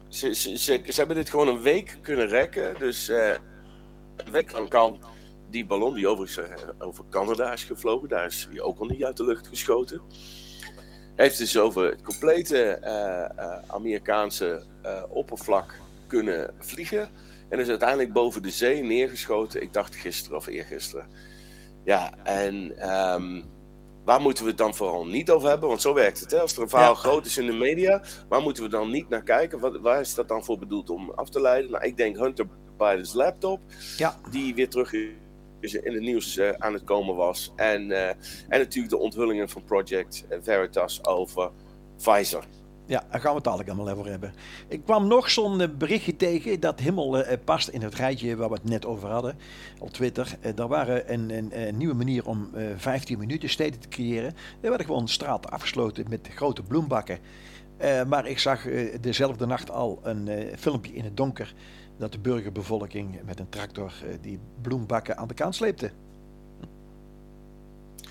ze, 0.09 0.35
ze, 0.35 0.59
ze, 0.59 0.81
ze 0.87 0.95
hebben 0.95 1.17
dit 1.17 1.31
gewoon 1.31 1.49
een 1.49 1.61
week 1.61 1.99
kunnen 2.03 2.29
rekken. 2.29 2.79
Dus 2.79 3.09
een 3.09 4.31
week 4.31 4.53
lang 4.53 4.69
kan 4.69 4.99
die 5.50 5.67
ballon, 5.67 5.95
die 5.95 6.09
overigens 6.09 6.49
over 6.79 7.05
Canada 7.11 7.53
is 7.53 7.65
gevlogen, 7.65 8.09
daar 8.09 8.26
is 8.26 8.49
hij 8.50 8.61
ook 8.61 8.79
al 8.79 8.87
niet 8.87 9.05
uit 9.05 9.17
de 9.17 9.25
lucht 9.25 9.47
geschoten. 9.47 10.00
Heeft 11.17 11.38
dus 11.38 11.59
over 11.59 11.85
het 11.91 12.03
complete 12.03 12.81
Amerikaanse 13.67 14.62
oppervlak 15.09 15.75
kunnen 16.07 16.55
vliegen. 16.59 17.09
En 17.49 17.59
is 17.59 17.69
uiteindelijk 17.69 18.12
boven 18.12 18.43
de 18.43 18.50
zee 18.50 18.83
neergeschoten. 18.83 19.62
Ik 19.62 19.73
dacht 19.73 19.95
gisteren 19.95 20.37
of 20.37 20.47
eergisteren. 20.47 21.07
Ja, 21.85 22.12
en 22.25 22.79
ehm, 22.79 23.43
waar 24.05 24.21
moeten 24.21 24.45
we 24.45 24.49
het 24.50 24.59
dan 24.59 24.75
vooral 24.75 25.07
niet 25.07 25.31
over 25.31 25.49
hebben? 25.49 25.69
Want 25.69 25.81
zo 25.81 25.95
werkt 25.95 26.21
het. 26.21 26.31
Hè? 26.31 26.41
Als 26.41 26.57
er 26.57 26.62
een 26.62 26.69
verhaal 26.69 26.93
Ja. 26.93 26.95
groot 26.99 27.26
is 27.26 27.37
in 27.38 27.47
de 27.47 27.53
media, 27.53 28.03
waar 28.29 28.41
moeten 28.43 28.62
we 28.62 28.69
dan 28.69 28.91
niet 28.91 29.09
naar 29.09 29.23
kijken? 29.23 29.59
Wat, 29.61 29.81
waar 29.81 30.00
is 30.00 30.15
dat 30.15 30.29
dan 30.29 30.45
voor 30.45 30.59
bedoeld 30.59 30.91
om 30.91 31.11
af 31.11 31.29
te 31.31 31.41
leiden? 31.41 31.71
Nou, 31.71 31.85
ik 31.85 31.97
denk 31.97 32.17
Hunter 32.17 32.47
Biden's 32.79 33.12
laptop, 33.12 33.61
Ja. 33.97 34.17
die 34.31 34.55
weer 34.55 34.69
terug 34.69 34.93
in 34.93 35.93
het 35.93 36.00
nieuws 36.00 36.37
eh, 36.37 36.50
aan 36.50 36.73
het 36.73 36.85
komen 36.85 37.15
was. 37.15 37.53
En, 37.57 37.91
eh, 37.91 38.09
en 38.49 38.59
natuurlijk 38.59 38.91
de 38.91 38.99
onthullingen 38.99 39.49
van 39.49 39.65
Project 39.65 40.25
Veritas 40.43 41.05
over 41.07 41.50
Pfizer. 41.97 42.45
Ja, 42.87 43.05
daar 43.11 43.21
gaan 43.21 43.31
we 43.31 43.37
het 43.37 43.45
dadelijk 43.45 43.69
allemaal 43.69 43.95
over 43.95 44.11
hebben. 44.11 44.35
Ik 44.69 44.85
kwam 44.85 45.07
nog 45.07 45.31
zo'n 45.31 45.61
eh, 45.61 45.69
berichtje 45.78 46.16
tegen 46.16 46.61
dat 46.61 46.81
helemaal 46.81 47.19
eh, 47.19 47.38
past 47.45 47.69
in 47.69 47.83
het 47.83 47.95
rijtje 47.95 48.37
waar 48.37 48.49
we 48.49 48.55
het 48.55 48.64
net 48.64 48.87
over 48.87 49.09
hadden 49.09 49.38
op 49.78 49.90
Twitter. 49.90 50.37
Eh, 50.40 50.52
daar 50.55 50.69
waren 50.69 51.12
een, 51.12 51.31
een, 51.31 51.76
nieuwe 51.76 51.95
manier 51.95 52.26
om 52.26 52.50
eh 52.55 52.64
15 52.76 53.19
minuten 53.19 53.49
steden 53.49 53.81
te 53.81 53.88
creëren. 53.88 54.35
Er 54.61 54.69
werden 54.69 54.87
gewoon 54.87 55.09
straten 55.09 55.50
afgesloten 55.50 56.05
met 56.09 56.28
grote 56.35 56.62
bloembakken. 56.62 57.19
Maar 58.07 58.26
ik 58.26 58.38
zag 58.38 58.66
dezelfde 59.00 59.47
nacht 59.47 59.71
al 59.71 60.00
een 60.02 60.28
filmpje 60.59 60.93
in 60.93 61.05
het 61.05 61.16
donker 61.16 61.55
dat 61.99 62.12
de 62.12 62.19
burgerbevolking 62.19 63.21
met 63.25 63.40
een 63.40 63.49
tractor 63.49 63.93
die 64.21 64.38
bloembakken 64.62 65.16
aan 65.16 65.28
de 65.28 65.35
kant 65.35 65.55
sleepte. 65.55 65.90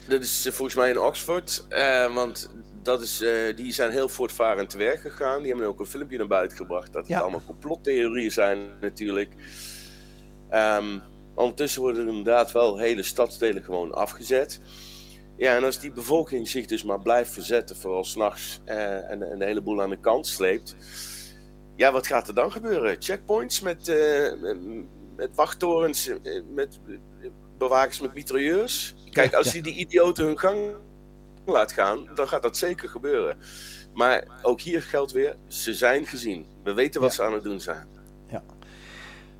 Dat 0.07 0.21
is 0.21 0.47
volgens 0.51 0.75
mij 0.75 0.89
in 0.89 0.99
Oxford, 0.99 1.65
want 2.13 2.49
dat 2.85 3.01
is, 3.01 3.21
eh, 3.21 3.55
die 3.55 3.73
zijn 3.73 3.91
heel 3.91 4.09
voortvarend 4.09 4.69
te 4.69 4.77
werk 4.77 4.99
gegaan. 5.01 5.39
Die 5.41 5.51
hebben 5.51 5.67
ook 5.67 5.79
een 5.79 5.85
filmpje 5.85 6.17
naar 6.17 6.27
buiten 6.27 6.57
gebracht 6.57 6.93
dat 6.93 7.07
Ja. 7.07 7.13
het 7.13 7.23
allemaal 7.23 7.43
complottheorieën 7.45 8.31
zijn 8.31 8.59
natuurlijk. 8.81 9.33
Ehm, 10.49 10.99
ondertussen 11.35 11.81
worden 11.81 12.01
er 12.01 12.07
inderdaad 12.09 12.51
wel 12.51 12.77
hele 12.77 13.03
stadsdelen 13.03 13.63
gewoon 13.63 13.93
afgezet. 13.93 14.59
Ja, 15.37 15.55
en 15.55 15.63
als 15.63 15.79
die 15.79 15.91
bevolking 15.91 16.47
zich 16.47 16.65
dus 16.65 16.83
maar 16.83 17.01
blijft 17.01 17.31
verzetten, 17.33 17.75
vooral 17.75 18.03
s'nachts, 18.03 18.59
eh 18.65 19.11
en, 19.11 19.31
en 19.31 19.39
de 19.39 19.45
hele 19.45 19.61
boel 19.61 19.81
aan 19.81 19.89
de 19.89 19.99
kant 19.99 20.27
sleept. 20.27 20.75
Ja, 21.75 21.91
wat 21.91 22.07
gaat 22.07 22.27
er 22.27 22.33
dan 22.33 22.51
gebeuren? 22.51 22.95
Checkpoints 22.99 23.61
met, 23.61 23.87
eh, 23.87 24.33
met, 24.41 24.57
met 25.15 25.35
wachttorens, 25.35 26.09
met 26.53 26.79
bewakers 27.57 27.99
met 28.01 28.13
mitrailleurs? 28.13 28.95
Kijk, 29.11 29.33
als 29.33 29.51
je 29.51 29.61
die 29.61 29.75
idioten 29.75 30.25
hun 30.25 30.39
gang 30.39 30.75
laat 31.47 31.71
gaan, 31.71 32.09
dan 32.15 32.27
gaat 32.27 32.41
dat 32.43 32.57
zeker 32.57 32.89
gebeuren. 32.89 33.37
Maar 33.93 34.27
ook 34.41 34.61
hier 34.61 34.81
geldt 34.81 35.11
weer, 35.11 35.35
ze 35.47 35.73
zijn 35.73 36.05
gezien. 36.05 36.45
We 36.63 36.73
weten 36.73 37.01
wat 37.01 37.09
Ja. 37.09 37.15
ze 37.15 37.23
aan 37.23 37.33
het 37.33 37.43
doen 37.43 37.59
zijn. 37.59 37.87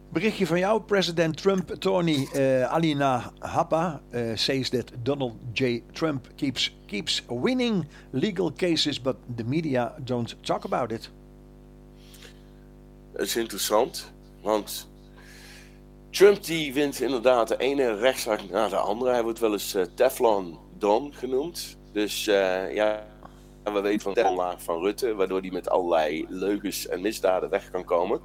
Berichtje 0.10 0.48
van 0.48 0.60
jou, 0.60 0.82
president 0.82 1.38
Trump 1.38 1.72
attorney 1.72 2.28
uh, 2.36 2.64
Alina 2.74 3.32
Happa 3.40 4.02
uh, 4.12 4.32
says 4.36 4.70
that 4.70 4.92
Donald 5.04 5.34
J. 5.54 5.84
Trump 5.92 6.28
keeps 6.36 6.76
keeps 6.86 7.24
winning 7.28 7.88
legal 8.10 8.54
cases, 8.54 9.02
but 9.02 9.16
the 9.36 9.44
media 9.44 9.96
don't 10.04 10.36
talk 10.42 10.64
about 10.66 10.92
it. 10.92 11.10
Dat 13.12 13.22
is 13.22 13.36
interessant, 13.36 14.12
want 14.42 14.88
Trump 16.10 16.44
die 16.44 16.74
wint 16.74 17.00
inderdaad 17.02 17.48
de 17.48 17.58
ene 17.58 17.96
rechtszaak 17.96 18.50
na 18.50 18.68
de 18.70 18.76
andere. 18.76 19.12
Hij 19.12 19.24
wordt 19.24 19.40
wel 19.40 19.52
eens 19.52 19.76
uh, 19.76 19.84
Teflon 19.94 20.58
Don 20.78 21.14
genoemd. 21.14 21.75
Dus 21.96 22.28
uh, 22.28 22.74
ja, 22.74 23.06
we 23.64 23.82
weten 23.82 24.02
van 24.02 24.14
de 24.14 24.22
Teflon 24.22 24.60
van 24.60 24.82
Rutte, 24.82 25.16
waardoor 25.16 25.40
hij 25.40 25.52
met 25.52 25.70
allerlei 25.70 26.26
leugens 26.30 26.88
en 26.88 27.02
misdaden 27.02 27.50
weg 27.50 27.72
kan 27.72 27.84
komen. 27.84 28.22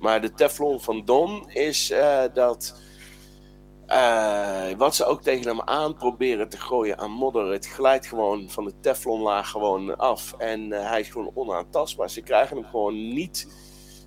Maar 0.00 0.20
de 0.20 0.32
Teflon 0.32 0.80
van 0.80 1.04
Don 1.04 1.50
is 1.50 1.90
uh, 1.90 2.22
dat 2.34 2.80
wat 4.76 4.94
ze 4.94 5.04
ook 5.04 5.22
tegen 5.22 5.46
hem 5.46 5.60
aan 5.60 5.94
proberen 5.94 6.48
te 6.48 6.58
gooien 6.58 6.98
aan 6.98 7.10
modder, 7.10 7.52
het 7.52 7.66
glijdt 7.66 8.06
gewoon 8.06 8.50
van 8.50 8.64
de 8.64 8.80
Teflonlaag 8.80 9.50
gewoon 9.50 9.96
af. 9.96 10.34
En 10.38 10.70
hij 10.70 11.00
is 11.00 11.08
gewoon 11.08 11.30
onaantastbaar. 11.34 12.10
Ze 12.10 12.20
krijgen 12.20 12.56
hem 12.56 12.66
gewoon 12.66 13.14
niet 13.14 13.52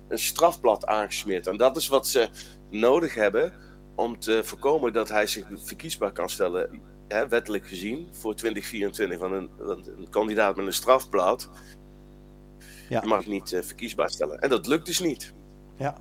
een 0.08 0.18
strafblad 0.18 0.86
aangesmeerd. 0.86 1.46
En 1.46 1.56
dat 1.56 1.76
is 1.76 1.88
wat 1.88 2.06
ze 2.06 2.28
nodig 2.70 3.14
hebben 3.14 3.52
om 3.96 4.18
te 4.18 4.44
voorkomen 4.44 4.92
dat 4.92 5.08
hij 5.08 5.26
zich 5.26 5.46
verkiesbaar 5.54 6.12
kan 6.12 6.28
stellen, 6.28 6.94
hè, 7.08 7.28
wettelijk 7.28 7.66
gezien, 7.66 8.08
voor 8.12 8.34
2024. 8.34 9.18
Want 9.18 9.32
een, 9.32 9.50
een 9.98 10.10
kandidaat 10.10 10.56
met 10.56 10.66
een 10.66 10.72
strafblad 10.72 11.50
ja. 12.88 13.02
mag 13.04 13.26
niet 13.26 13.52
uh, 13.52 13.62
verkiesbaar 13.62 14.10
stellen. 14.10 14.40
En 14.40 14.48
dat 14.48 14.66
lukt 14.66 14.86
dus 14.86 15.00
niet. 15.00 15.32
Ja. 15.76 15.96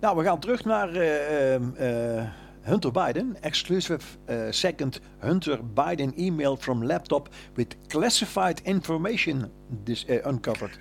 Nou, 0.00 0.16
we 0.16 0.24
gaan 0.24 0.40
terug 0.40 0.64
naar 0.64 0.96
uh, 0.96 1.54
uh, 1.54 2.28
Hunter 2.60 2.90
Biden. 2.90 3.36
Exclusive 3.40 4.06
second 4.50 5.00
Hunter 5.18 5.72
Biden 5.72 6.12
email 6.14 6.56
from 6.56 6.84
laptop 6.84 7.28
with 7.54 7.76
classified 7.86 8.60
information 8.62 9.50
dis, 9.68 10.06
uncovered. 10.26 10.78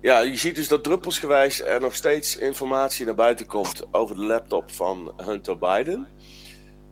Ja, 0.00 0.18
je 0.18 0.36
ziet 0.36 0.54
dus 0.54 0.68
dat 0.68 0.84
druppelsgewijs 0.84 1.62
er 1.62 1.80
nog 1.80 1.94
steeds 1.94 2.36
informatie 2.36 3.04
naar 3.04 3.14
buiten 3.14 3.46
komt 3.46 3.86
over 3.90 4.16
de 4.16 4.22
laptop 4.22 4.70
van 4.70 5.12
Hunter 5.16 5.58
Biden. 5.58 6.06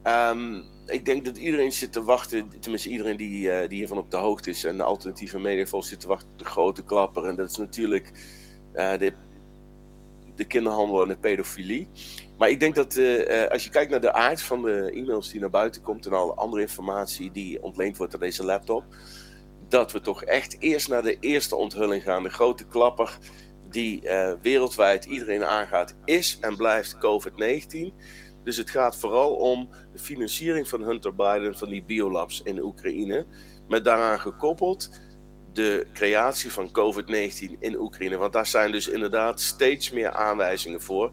Um, 0.07 0.65
ik 0.87 1.05
denk 1.05 1.25
dat 1.25 1.37
iedereen 1.37 1.73
zit 1.73 1.93
te 1.93 2.03
wachten, 2.03 2.61
tenminste 2.61 2.89
iedereen 2.89 3.17
die, 3.17 3.47
uh, 3.47 3.69
die 3.69 3.79
hiervan 3.79 3.99
op 3.99 4.11
de 4.11 4.17
hoogte 4.17 4.51
is 4.51 4.65
en 4.65 4.77
de 4.77 4.83
alternatieve 4.83 5.39
media 5.39 5.81
zit 5.81 6.01
te 6.01 6.09
wachten 6.09 6.29
op 6.33 6.39
de 6.39 6.45
grote 6.45 6.85
klapper. 6.85 7.25
En 7.25 7.37
dat 7.37 7.51
is 7.51 7.57
natuurlijk 7.57 8.13
uh, 8.75 8.99
de, 8.99 9.13
de 10.35 10.45
kinderhandel 10.45 11.03
en 11.03 11.09
de 11.09 11.17
pedofilie. 11.17 11.89
Maar 12.39 12.49
ik 12.49 12.61
denk 12.61 12.75
dat 12.75 12.97
uh, 12.97 13.47
als 13.47 13.65
je 13.65 13.71
kijkt 13.71 13.91
naar 13.91 14.01
de 14.01 14.13
aard 14.13 14.43
van 14.43 14.63
de 14.63 14.91
e-mails 14.95 15.31
die 15.31 15.41
naar 15.41 15.51
buiten 15.51 15.83
komt 15.83 16.07
en 16.07 16.13
alle 16.13 16.35
andere 16.35 16.63
informatie 16.63 17.31
die 17.31 17.63
ontleend 17.63 17.97
wordt 17.97 18.15
aan 18.15 18.21
deze 18.21 18.45
laptop, 18.45 18.85
dat 19.69 19.93
we 19.93 20.01
toch 20.01 20.25
echt 20.25 20.57
eerst 20.61 20.89
naar 20.89 21.03
de 21.03 21.19
eerste 21.21 21.57
onthulling 21.57 22.03
gaan. 22.03 22.23
De 22.23 22.31
grote 22.31 22.67
klapper 22.67 23.19
die 23.71 24.03
wereldwijd 24.43 25.05
iedereen 25.05 25.45
aangaat, 25.45 25.95
is 26.05 26.39
en 26.41 26.57
blijft 26.57 26.97
COVID-19. 26.97 27.95
Dus 28.45 28.57
het 28.57 28.71
gaat 28.71 28.97
vooral 28.97 29.35
om 29.35 29.69
de 29.93 29.99
financiering 29.99 30.69
van 30.69 30.83
Hunter 30.83 31.15
Biden 31.15 31.59
van 31.59 31.69
die 31.69 31.83
biolabs 31.83 32.43
in 32.43 32.63
Oekraïne. 32.63 33.27
Met 33.69 33.85
daaraan 33.85 34.21
gekoppeld 34.21 35.01
de 35.53 35.87
creatie 35.93 36.53
van 36.53 36.71
COVID-19 36.71 37.59
in 37.59 37.79
Oekraïne. 37.79 38.17
Want 38.17 38.33
daar 38.33 38.47
zijn 38.47 38.73
dus 38.73 38.89
inderdaad 38.89 39.41
steeds 39.41 39.91
meer 39.91 40.11
aanwijzingen 40.11 40.83
voor. 40.83 41.13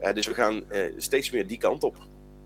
Uh, 0.00 0.12
dus 0.12 0.26
we 0.26 0.34
gaan 0.34 0.62
uh, 0.72 0.94
steeds 0.96 1.30
meer 1.30 1.46
die 1.46 1.58
kant 1.58 1.84
op. 1.84 1.96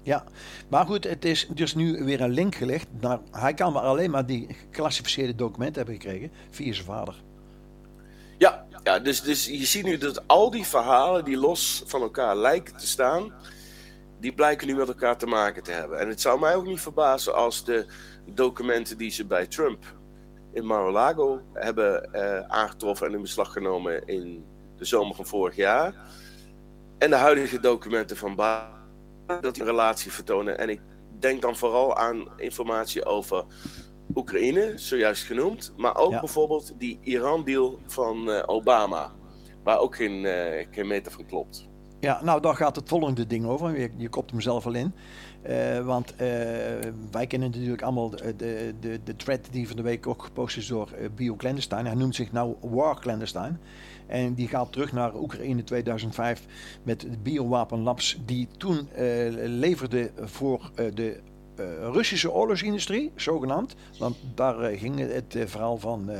Ja, 0.02 0.24
maar 0.68 0.86
goed, 0.86 1.04
het 1.04 1.24
is 1.24 1.48
dus 1.54 1.74
nu 1.74 2.04
weer 2.04 2.20
een 2.20 2.30
link 2.30 2.54
gelegd. 2.54 2.86
Naar, 3.00 3.20
hij 3.30 3.54
kan 3.54 3.72
maar 3.72 3.82
alleen 3.82 4.10
maar 4.10 4.26
die 4.26 4.46
geclassificeerde 4.48 5.34
documenten 5.34 5.76
hebben 5.84 6.02
gekregen 6.02 6.30
via 6.50 6.72
zijn 6.72 6.86
vader. 6.86 7.22
Ja, 8.38 8.66
ja 8.84 8.98
dus, 8.98 9.22
dus 9.22 9.46
je 9.46 9.64
ziet 9.64 9.84
nu 9.84 9.98
dat 9.98 10.28
al 10.28 10.50
die 10.50 10.66
verhalen 10.66 11.24
die 11.24 11.36
los 11.36 11.82
van 11.86 12.02
elkaar 12.02 12.36
lijken 12.36 12.76
te 12.76 12.86
staan, 12.86 13.32
die 14.20 14.32
blijken 14.32 14.66
nu 14.66 14.74
met 14.74 14.88
elkaar 14.88 15.16
te 15.16 15.26
maken 15.26 15.62
te 15.62 15.70
hebben. 15.70 15.98
En 15.98 16.08
het 16.08 16.20
zou 16.20 16.40
mij 16.40 16.54
ook 16.54 16.66
niet 16.66 16.80
verbazen 16.80 17.34
als 17.34 17.64
de 17.64 17.86
documenten 18.26 18.98
die 18.98 19.10
ze 19.10 19.26
bij 19.26 19.46
Trump 19.46 19.84
in 20.52 20.66
Mar-a-Lago 20.66 21.40
hebben 21.52 22.08
uh, 22.12 22.40
aangetroffen 22.40 23.06
en 23.06 23.12
in 23.12 23.20
beslag 23.20 23.52
genomen 23.52 24.06
in 24.06 24.44
de 24.76 24.84
zomer 24.84 25.14
van 25.14 25.26
vorig 25.26 25.56
jaar, 25.56 25.94
en 26.98 27.10
de 27.10 27.16
huidige 27.16 27.60
documenten 27.60 28.16
van 28.16 28.34
Biden 28.34 29.42
dat 29.42 29.54
die 29.54 29.62
een 29.62 29.68
relatie 29.68 30.12
vertonen. 30.12 30.58
En 30.58 30.68
ik 30.68 30.80
denk 31.18 31.42
dan 31.42 31.56
vooral 31.56 31.96
aan 31.96 32.28
informatie 32.36 33.04
over 33.04 33.44
Oekraïne, 34.14 34.72
zojuist 34.76 35.24
genoemd. 35.24 35.72
Maar 35.76 35.96
ook 35.96 36.20
bijvoorbeeld 36.20 36.72
die 36.78 36.98
Iran-deal 37.02 37.78
van 37.86 38.28
uh, 38.28 38.42
Obama. 38.46 39.12
Waar 39.62 39.78
ook 39.78 39.96
geen, 39.96 40.24
uh, 40.24 40.66
geen 40.70 40.86
meter 40.86 41.12
van 41.12 41.26
klopt. 41.26 41.68
Ja, 42.00 42.20
nou 42.22 42.40
daar 42.40 42.54
gaat 42.54 42.76
het 42.76 42.88
volgende 42.88 43.26
ding 43.26 43.46
over. 43.46 43.80
Je, 43.80 43.90
je 43.96 44.08
kopt 44.08 44.30
hem 44.30 44.40
zelf 44.40 44.66
al 44.66 44.74
in. 44.74 44.94
Uh, 45.48 45.78
want 45.78 46.14
wij 47.10 47.26
kennen 47.26 47.50
natuurlijk 47.50 47.82
allemaal 47.82 48.10
de, 48.10 48.36
de, 48.36 48.74
de, 48.80 49.00
de 49.04 49.16
thread 49.16 49.48
die 49.50 49.66
van 49.66 49.76
de 49.76 49.82
week 49.82 50.06
ook 50.06 50.22
gepost 50.22 50.56
is 50.56 50.66
door 50.66 50.88
Bio 51.14 51.36
Clandestine. 51.36 51.82
Hij 51.82 51.94
noemt 51.94 52.14
zich 52.14 52.32
nou 52.32 52.54
War 52.60 53.00
Clandestine. 53.00 53.56
En 54.06 54.34
die 54.34 54.48
gaat 54.48 54.72
terug 54.72 54.92
naar 54.92 55.14
Oekraïne 55.14 55.64
2005 55.64 56.44
met 56.82 57.00
de 57.00 57.18
biowapenlabs 57.22 58.18
die 58.24 58.48
toen 58.56 58.88
leverde 59.34 60.10
voor 60.16 60.70
de 60.94 61.20
Russische 61.92 62.32
oorlogsindustrie, 62.32 63.12
zogenaamd. 63.16 63.74
Want 63.98 64.16
daar 64.34 64.76
ging 64.76 64.98
het 64.98 65.36
verhaal 65.44 65.76
van, 65.76 66.10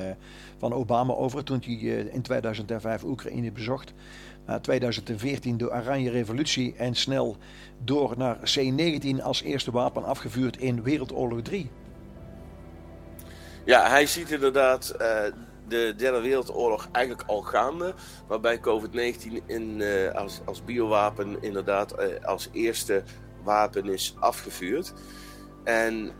van 0.58 0.72
Obama 0.72 1.12
over 1.12 1.44
toen 1.44 1.62
hij 1.66 1.74
in 2.12 2.22
2005 2.22 3.04
Oekraïne 3.04 3.52
bezocht. 3.52 3.92
Na 4.46 4.60
2014 4.60 5.56
de 5.56 5.70
Oranje 5.70 6.10
Revolutie 6.10 6.74
en 6.76 6.94
snel 6.94 7.36
door 7.84 8.14
naar 8.16 8.36
C-19 8.36 9.22
als 9.22 9.42
eerste 9.42 9.70
wapen 9.70 10.04
afgevuurd 10.04 10.56
in 10.56 10.82
Wereldoorlog 10.82 11.40
3. 11.40 11.70
Ja, 13.64 13.88
hij 13.88 14.06
ziet 14.06 14.30
inderdaad 14.30 14.94
de 15.68 15.94
Derde 15.96 16.20
Wereldoorlog 16.20 16.88
eigenlijk 16.92 17.28
al 17.28 17.42
gaande. 17.42 17.94
Waarbij 18.26 18.58
COVID-19 18.58 19.46
in, 19.46 19.80
uh, 19.80 20.12
als, 20.12 20.40
als 20.44 20.64
biowapen 20.64 21.42
inderdaad 21.42 22.22
als 22.24 22.48
eerste 22.52 23.02
wapen 23.42 23.88
is 23.88 24.14
afgevuurd. 24.18 24.92
En 25.64 26.12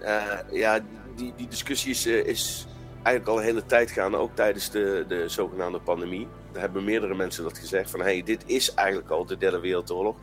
uh, 0.00 0.38
ja, 0.50 0.80
die, 1.16 1.32
die 1.36 1.48
discussie 1.48 1.90
is, 1.90 2.06
is 2.06 2.66
eigenlijk 2.94 3.28
al 3.28 3.38
een 3.38 3.44
hele 3.44 3.66
tijd 3.66 3.90
gaande, 3.90 4.16
ook 4.16 4.36
tijdens 4.36 4.70
de, 4.70 5.04
de 5.08 5.28
zogenaamde 5.28 5.80
pandemie. 5.80 6.28
Daar 6.52 6.60
hebben 6.62 6.84
meerdere 6.84 7.14
mensen 7.14 7.42
dat 7.42 7.58
gezegd 7.58 7.90
van 7.90 8.00
hey, 8.00 8.22
dit 8.22 8.42
is 8.46 8.74
eigenlijk 8.74 9.10
al 9.10 9.26
de 9.26 9.36
Derde 9.36 9.60
Wereldoorlog. 9.60 10.16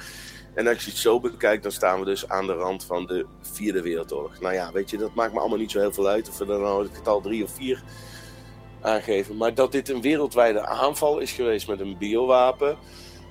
En 0.53 0.67
als 0.67 0.83
je 0.83 0.89
het 0.89 0.99
zo 0.99 1.19
bekijkt, 1.19 1.63
dan 1.63 1.71
staan 1.71 1.99
we 1.99 2.05
dus 2.05 2.29
aan 2.29 2.47
de 2.47 2.53
rand 2.53 2.85
van 2.85 3.05
de 3.05 3.25
Vierde 3.41 3.81
Wereldoorlog. 3.81 4.39
Nou 4.39 4.53
ja, 4.53 4.71
weet 4.71 4.89
je, 4.89 4.97
dat 4.97 5.13
maakt 5.13 5.33
me 5.33 5.39
allemaal 5.39 5.57
niet 5.57 5.71
zo 5.71 5.79
heel 5.79 5.93
veel 5.93 6.07
uit 6.07 6.29
of 6.29 6.37
we 6.37 6.45
dan 6.45 6.61
nou 6.61 6.83
het 6.83 6.95
getal 6.95 7.21
drie 7.21 7.43
of 7.43 7.51
vier 7.51 7.83
aangeven. 8.81 9.37
Maar 9.37 9.53
dat 9.53 9.71
dit 9.71 9.89
een 9.89 10.01
wereldwijde 10.01 10.65
aanval 10.65 11.19
is 11.19 11.31
geweest 11.31 11.67
met 11.67 11.79
een 11.79 11.97
biowapen. 11.97 12.77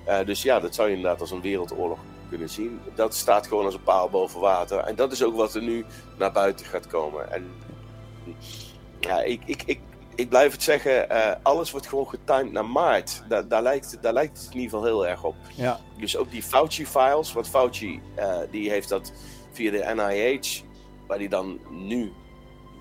Uh, 0.07 0.25
dus 0.25 0.41
ja, 0.41 0.59
dat 0.59 0.75
zou 0.75 0.89
je 0.89 0.95
inderdaad 0.95 1.21
als 1.21 1.31
een 1.31 1.41
wereldoorlog 1.41 1.99
kunnen 2.33 2.51
zien. 2.51 2.79
Dat 2.95 3.15
staat 3.15 3.47
gewoon 3.47 3.65
als 3.65 3.73
een 3.73 3.83
paal 3.83 4.09
boven 4.09 4.39
water. 4.39 4.77
En 4.77 4.95
dat 4.95 5.11
is 5.11 5.23
ook 5.23 5.35
wat 5.35 5.55
er 5.55 5.61
nu 5.61 5.85
naar 6.17 6.31
buiten 6.31 6.65
gaat 6.65 6.87
komen. 6.87 7.31
En 7.31 7.51
ja, 8.99 9.21
ik, 9.21 9.41
ik, 9.45 9.63
ik, 9.65 9.79
ik 10.15 10.29
blijf 10.29 10.51
het 10.51 10.63
zeggen, 10.63 11.11
uh, 11.11 11.31
alles 11.41 11.71
wordt 11.71 11.87
gewoon 11.87 12.07
getimed 12.07 12.51
naar 12.51 12.65
maart. 12.65 13.23
Da 13.27 13.41
daar, 13.41 13.61
lijkt, 13.61 13.97
daar 14.01 14.13
lijkt 14.13 14.37
het 14.37 14.47
in 14.53 14.59
ieder 14.59 14.69
geval 14.69 14.85
heel 14.85 15.07
erg 15.07 15.23
op. 15.23 15.35
Ja. 15.55 15.79
Dus 15.97 16.17
ook 16.17 16.31
die 16.31 16.43
Fauci-files, 16.43 17.33
want 17.33 17.49
Fauci 17.49 18.01
uh, 18.17 18.37
die 18.51 18.69
heeft 18.69 18.89
dat 18.89 19.13
via 19.51 19.71
de 19.71 19.93
NIH, 19.95 20.61
waar 21.07 21.17
die 21.17 21.29
dan 21.29 21.59
nu 21.69 22.13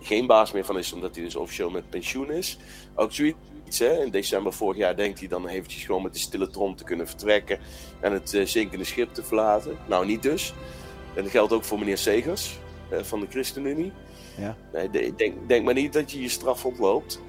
geen 0.01 0.27
baas 0.27 0.53
meer 0.53 0.65
van 0.65 0.79
is, 0.79 0.93
omdat 0.93 1.15
hij 1.15 1.25
dus 1.25 1.37
officieel 1.37 1.71
met 1.71 1.91
pensioen 1.91 2.31
is. 2.31 2.59
Ook 2.95 3.13
zoiets, 3.13 3.39
hè? 3.79 4.03
in 4.05 4.11
december 4.11 4.53
vorig 4.53 4.77
jaar 4.77 4.97
denkt 4.97 5.19
hij 5.19 5.29
dan 5.29 5.49
eventjes 5.49 5.85
gewoon 5.85 6.03
met 6.03 6.13
de 6.13 6.19
stille 6.19 6.51
trom 6.51 6.77
te 6.77 6.85
kunnen 6.85 7.07
vertrekken 7.07 7.59
en 8.01 8.13
het 8.13 8.33
uh, 8.33 8.47
zinkende 8.47 8.85
schip 8.85 9.15
te 9.15 9.23
verlaten. 9.23 9.79
Nou, 9.87 10.07
niet 10.07 10.23
dus. 10.23 10.55
En 11.15 11.23
dat 11.23 11.33
geldt 11.33 11.53
ook 11.53 11.65
voor 11.65 11.79
meneer 11.79 11.99
Segers 11.99 12.59
uh, 12.93 12.99
van 13.03 13.21
de 13.21 13.27
ChristenUnie. 13.31 13.93
Ja. 14.37 14.57
Nee, 14.73 15.15
denk, 15.15 15.49
denk 15.49 15.65
maar 15.65 15.75
niet 15.75 15.93
dat 15.93 16.13
je 16.13 16.23
je 16.23 16.29
straf 16.29 16.65
ontloopt. 16.65 17.21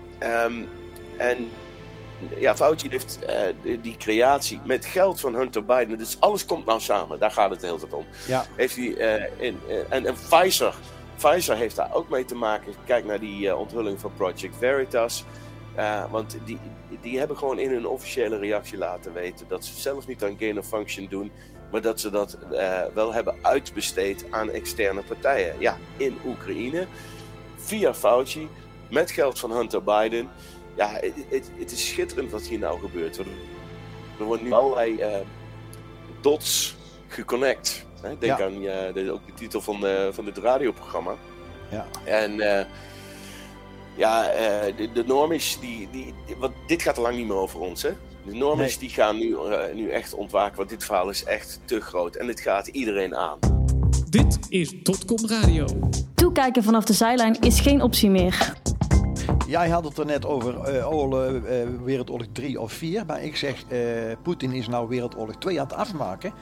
Um, 0.46 0.68
en 1.18 1.50
ja, 2.40 2.56
Fauci 2.56 2.90
heeft 2.90 3.20
uh, 3.66 3.80
die, 3.82 3.98
creatie 3.98 4.60
met 4.66 4.86
geld 4.86 5.20
van 5.20 5.36
Hunter 5.36 5.66
Biden. 5.66 5.98
Dus 5.98 6.20
alles 6.20 6.46
komt 6.46 6.66
nou 6.66 6.80
samen. 6.80 7.20
Daar 7.20 7.32
gaat 7.32 7.50
het 7.50 7.60
de 7.60 7.66
hele 7.66 7.80
tijd 7.80 7.94
om. 7.94 8.06
Ja. 8.28 8.46
Heeft 8.56 8.76
hij, 8.76 9.30
in, 9.38 9.60
en, 9.90 10.06
en 10.06 10.14
Pfizer 10.30 10.76
Pfizer 11.24 11.56
heeft 11.56 11.76
daar 11.76 11.94
ook 11.94 12.10
mee 12.10 12.26
te 12.26 12.36
maken. 12.36 12.74
Kijk 12.86 13.06
naar 13.06 13.20
die 13.20 13.56
onthulling 13.56 14.00
van 14.00 14.12
Project 14.18 14.56
Veritas. 14.58 15.26
Uh, 15.78 16.12
want 16.12 16.38
die, 16.46 16.60
die 17.02 17.20
hebben 17.20 17.38
gewoon 17.38 17.60
in 17.60 17.70
hun 17.70 17.88
officiële 17.88 18.38
reactie 18.38 18.78
laten 18.78 19.14
weten 19.14 19.48
dat 19.48 19.66
ze 19.66 19.82
zelf 19.82 20.08
niet 20.08 20.24
aan 20.24 20.36
gain 20.40 20.58
of 20.58 20.68
function 20.68 21.08
doen, 21.10 21.32
maar 21.72 21.82
dat 21.82 22.00
ze 22.00 22.10
dat 22.10 22.38
uh, 22.52 22.82
wel 22.94 23.14
hebben 23.14 23.36
uitbesteed 23.42 24.26
aan 24.30 24.50
externe 24.50 25.02
partijen. 25.02 25.56
Ja, 25.60 25.78
in 25.98 26.18
Oekraïne, 26.26 26.88
via 27.56 27.94
Fauci, 27.94 28.48
met 28.90 29.12
geld 29.12 29.40
van 29.40 29.52
Hunter 29.52 29.84
Biden. 29.84 30.30
ja, 30.76 31.00
het, 31.30 31.72
is 31.72 31.88
schitterend 31.88 32.32
wat 32.32 32.42
hier 32.42 32.60
nou 32.60 32.80
gebeurt. 32.80 33.18
Er, 33.18 33.26
worden 34.18 34.46
nu 34.46 34.52
allerlei 34.52 34.94
uh, 35.00 35.18
dots 36.22 36.76
geconnect. 37.08 37.86
Hè? 38.02 38.18
Denk 38.18 38.38
Ja. 38.38 38.46
aan 38.46 39.10
ook 39.10 39.26
de 39.26 39.34
titel 39.36 39.62
van, 39.62 39.86
eh, 39.86 40.08
van 40.12 40.26
dit 40.26 40.38
radioprogramma. 40.38 41.16
Ja. 41.70 41.86
En 42.06 42.40
eh, 42.40 42.66
ja, 43.96 44.28
eh, 44.30 44.78
de, 44.78 44.92
de 44.94 45.04
normies, 45.08 45.58
die, 45.62 45.88
die, 45.92 46.14
die- 46.26 46.36
want 46.40 46.54
dit 46.68 46.82
gaat 46.82 46.98
al 46.98 47.04
lang 47.04 47.16
niet 47.16 47.28
meer 47.28 47.36
over 47.38 47.60
ons. 47.60 47.82
Hè? 47.82 47.90
De 48.26 48.34
normies 48.36 48.70
Nee. 48.70 48.78
die 48.80 48.90
gaan 48.90 49.18
nu, 49.18 49.36
eh, 49.36 49.76
nu 49.76 49.90
echt 49.90 50.14
ontwaken, 50.14 50.58
want 50.58 50.70
dit 50.70 50.84
verhaal 50.86 51.10
is 51.10 51.24
echt 51.24 51.60
te 51.66 51.82
groot. 51.82 52.16
En 52.16 52.28
dit 52.28 52.40
gaat 52.40 52.68
iedereen 52.68 53.16
aan. 53.16 53.38
Dit 54.10 54.40
is 54.50 54.84
Dotcom 54.84 55.28
Radio. 55.28 55.66
Toekijken 56.16 56.64
vanaf 56.64 56.84
de 56.86 56.94
zijlijn 56.94 57.38
is 57.40 57.60
geen 57.60 57.82
optie 57.82 58.10
meer. 58.10 58.54
Jij 59.48 59.70
had 59.70 59.84
het 59.84 59.98
er 59.98 60.06
net 60.06 60.26
over 60.26 60.60
eh, 60.64 60.92
oorlog, 60.92 61.44
eh, 61.44 61.56
Wereldoorlog 61.84 62.28
3 62.32 62.60
of 62.60 62.72
4. 62.72 63.06
Maar 63.06 63.24
ik 63.24 63.36
zeg, 63.36 63.64
eh, 63.68 63.80
Poetin 64.24 64.52
is 64.52 64.68
nou 64.68 64.88
Wereldoorlog 64.88 65.36
2 65.36 65.60
aan 65.60 65.66
het 65.68 65.76
afmaken. 65.76 66.34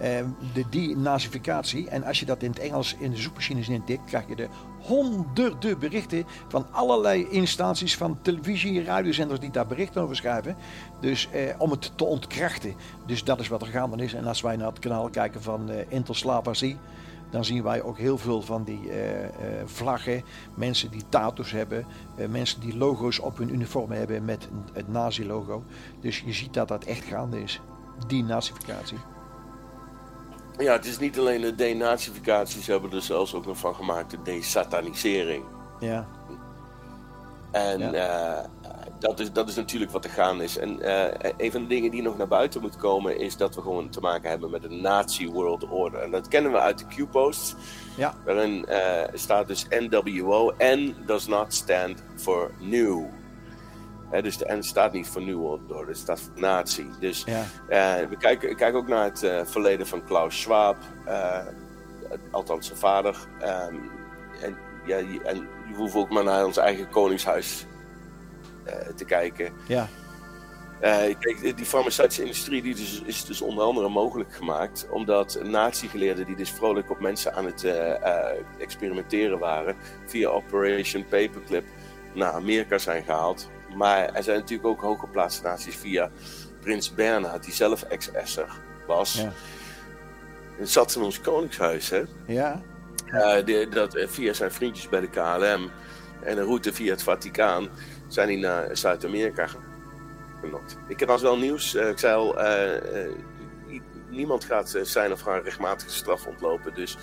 Eh, 0.00 0.24
de 0.52 0.64
denazificatie. 0.70 1.88
En 1.88 2.04
als 2.04 2.20
je 2.20 2.26
dat 2.26 2.42
in 2.42 2.50
het 2.50 2.58
Engels 2.58 2.96
in 2.98 3.10
de 3.10 3.16
zoekmachines 3.16 3.68
intikt, 3.68 4.04
krijg 4.04 4.28
je 4.28 4.36
de 4.36 4.48
honderden 4.80 5.78
berichten 5.78 6.24
van 6.48 6.66
allerlei 6.70 7.28
instanties 7.30 7.96
van 7.96 8.18
televisie, 8.22 8.84
radiozenders 8.84 9.40
die 9.40 9.50
daar 9.50 9.66
berichten 9.66 10.02
over 10.02 10.16
schrijven. 10.16 10.56
Dus 11.00 11.28
eh, 11.30 11.54
om 11.58 11.70
het 11.70 11.92
te 11.96 12.04
ontkrachten. 12.04 12.74
Dus 13.06 13.24
dat 13.24 13.40
is 13.40 13.48
wat 13.48 13.62
er 13.62 13.68
gaande 13.68 14.04
is. 14.04 14.14
En 14.14 14.26
als 14.26 14.40
wij 14.40 14.56
naar 14.56 14.68
het 14.68 14.78
kanaal 14.78 15.10
kijken 15.10 15.42
van 15.42 15.70
eh 15.70 15.84
Intel 15.88 16.14
Slavazie, 16.14 16.76
dan 17.30 17.44
zien 17.44 17.62
wij 17.62 17.82
ook 17.82 17.98
heel 17.98 18.18
veel 18.18 18.42
van 18.42 18.64
die 18.64 18.90
eh, 18.90 19.24
eh, 19.24 19.30
vlaggen. 19.64 20.22
Mensen 20.54 20.90
die 20.90 21.02
tato's 21.08 21.50
hebben. 21.50 21.86
eh, 22.16 22.28
mensen 22.28 22.60
die 22.60 22.76
logo's 22.76 23.18
op 23.18 23.38
hun 23.38 23.52
uniform 23.54 23.90
hebben 23.90 24.24
met 24.24 24.48
het 24.72 24.88
nazi-logo. 24.88 25.64
Dus 26.00 26.22
je 26.26 26.32
ziet 26.32 26.54
dat 26.54 26.68
dat 26.68 26.84
echt 26.84 27.04
gaande 27.04 27.42
is. 27.42 27.60
Die 28.06 28.24
nazificatie. 28.24 28.98
Ja, 30.60 30.72
het 30.72 30.84
is 30.86 30.98
niet 30.98 31.18
alleen 31.18 31.40
de 31.40 31.54
denazificatie, 31.54 32.62
ze 32.62 32.70
hebben 32.70 32.92
er 32.92 33.02
zelfs 33.02 33.34
ook 33.34 33.46
nog 33.46 33.58
van 33.58 33.74
gemaakt 33.74 34.10
de 34.10 34.22
desatanisering. 34.22 35.44
Ja, 35.80 36.06
En 37.50 37.78
Ja. 37.78 37.92
eh, 37.92 38.44
dat, 38.98 39.20
is, 39.20 39.32
dat 39.32 39.48
is 39.48 39.54
natuurlijk 39.54 39.90
wat 39.90 40.04
er 40.04 40.10
gaande 40.10 40.44
is. 40.44 40.58
En 40.58 40.80
eh, 40.80 41.30
een 41.36 41.52
van 41.52 41.60
de 41.62 41.66
dingen 41.66 41.90
die 41.90 42.02
nog 42.02 42.16
naar 42.16 42.28
buiten 42.28 42.60
moet 42.60 42.76
komen 42.76 43.18
is 43.18 43.36
dat 43.36 43.54
we 43.54 43.60
gewoon 43.60 43.88
te 43.88 44.00
maken 44.00 44.30
hebben 44.30 44.50
met 44.50 44.64
een 44.64 44.80
Nazi-world 44.82 45.68
order. 45.68 46.00
En 46.00 46.10
dat 46.10 46.28
kennen 46.28 46.52
we 46.52 46.58
uit 46.58 46.78
de 46.78 46.84
Q-posts, 46.86 47.54
ja, 47.96 48.14
waarin 48.24 48.66
eh, 48.66 49.08
staat 49.14 49.46
dus 49.46 49.66
NWO. 49.68 50.54
N 50.58 50.94
does 51.06 51.26
not 51.26 51.54
stand 51.54 52.02
for 52.16 52.50
new. 52.58 53.04
Dus 54.22 54.36
de 54.36 54.52
N 54.54 54.62
staat 54.62 54.92
niet 54.92 55.08
voor 55.08 55.22
New 55.22 55.36
World 55.36 55.60
Order, 55.72 55.88
het 55.88 55.96
staat 55.96 56.20
voor 56.20 56.32
Nazi. 56.40 56.86
Dus 57.00 57.24
ja, 57.26 57.44
eh, 57.68 58.08
we 58.08 58.16
kijken, 58.16 58.56
kijken 58.56 58.78
ook 58.78 58.88
naar 58.88 59.04
het 59.04 59.22
eh, 59.22 59.40
verleden 59.44 59.86
van 59.86 60.04
Klaus 60.04 60.40
Schwab, 60.40 60.76
eh, 61.04 61.38
althans 62.30 62.66
zijn 62.66 62.78
vader. 62.78 63.16
Ehm, 63.40 63.74
en, 64.42 64.56
ja, 64.86 64.96
je- 64.96 65.22
en 65.24 65.36
je 65.68 65.74
hoeft 65.76 65.94
ook 65.94 66.10
maar 66.10 66.24
naar 66.24 66.44
ons 66.44 66.56
eigen 66.56 66.88
koningshuis 66.88 67.66
te 68.96 69.04
kijken. 69.04 69.52
ja, 70.80 71.14
kijk, 71.18 71.56
die 71.56 71.66
farmaceutische 71.66 72.22
industrie 72.22 72.62
die 72.62 72.74
dus, 72.74 73.02
is 73.04 73.24
dus 73.24 73.40
onder 73.40 73.64
andere 73.64 73.88
mogelijk 73.88 74.34
gemaakt 74.34 74.86
omdat 74.90 75.40
nazi-geleerden 75.42 76.26
die 76.26 76.36
dus 76.36 76.50
vrolijk 76.50 76.90
op 76.90 77.00
mensen 77.00 77.34
aan 77.34 77.44
het 77.46 77.66
experimenteren 78.58 79.38
waren 79.38 79.76
via 80.06 80.28
Operation 80.28 81.04
Paperclip 81.04 81.64
naar 82.14 82.32
Amerika 82.32 82.78
zijn 82.78 83.04
gehaald. 83.04 83.50
Maar 83.76 84.14
er 84.14 84.22
zijn 84.22 84.38
natuurlijk 84.38 84.68
ook 84.68 84.80
hooggeplaatste 84.80 85.42
nazi's 85.42 85.76
via 85.76 86.10
Prins 86.60 86.94
Bernhard, 86.94 87.44
die 87.44 87.54
zelf 87.54 87.82
ex-esser 87.82 88.48
was. 88.86 89.14
ja, 89.14 89.32
Het 90.58 90.70
zat 90.70 90.94
in 90.94 91.02
ons 91.02 91.20
koningshuis, 91.20 91.90
hè? 91.90 92.02
ja, 92.26 92.60
Eh, 93.06 93.44
de- 93.44 93.66
dat, 93.70 93.94
eh, 93.94 94.08
via 94.08 94.32
zijn 94.32 94.52
vriendjes 94.52 94.88
bij 94.88 95.00
de 95.00 95.08
KLM 95.08 95.70
en 96.22 96.38
een 96.38 96.44
route 96.44 96.72
via 96.72 96.90
het 96.90 97.02
Vaticaan 97.02 97.68
zijn 98.08 98.28
die 98.28 98.38
naar 98.38 98.76
Zuid-Amerika 98.76 99.48
genokt. 100.40 100.76
Ik 100.88 101.00
heb 101.00 101.10
als 101.10 101.22
wel 101.22 101.38
nieuws. 101.38 101.74
eh, 101.74 101.88
ik 101.88 101.98
zei 101.98 102.14
al, 102.14 102.38
niemand 104.08 104.44
gaat 104.44 104.78
zijn 104.82 105.12
of 105.12 105.24
haar 105.24 105.42
rechtmatige 105.42 105.90
straf 105.90 106.26
ontlopen. 106.26 106.74
Dus 106.74 106.96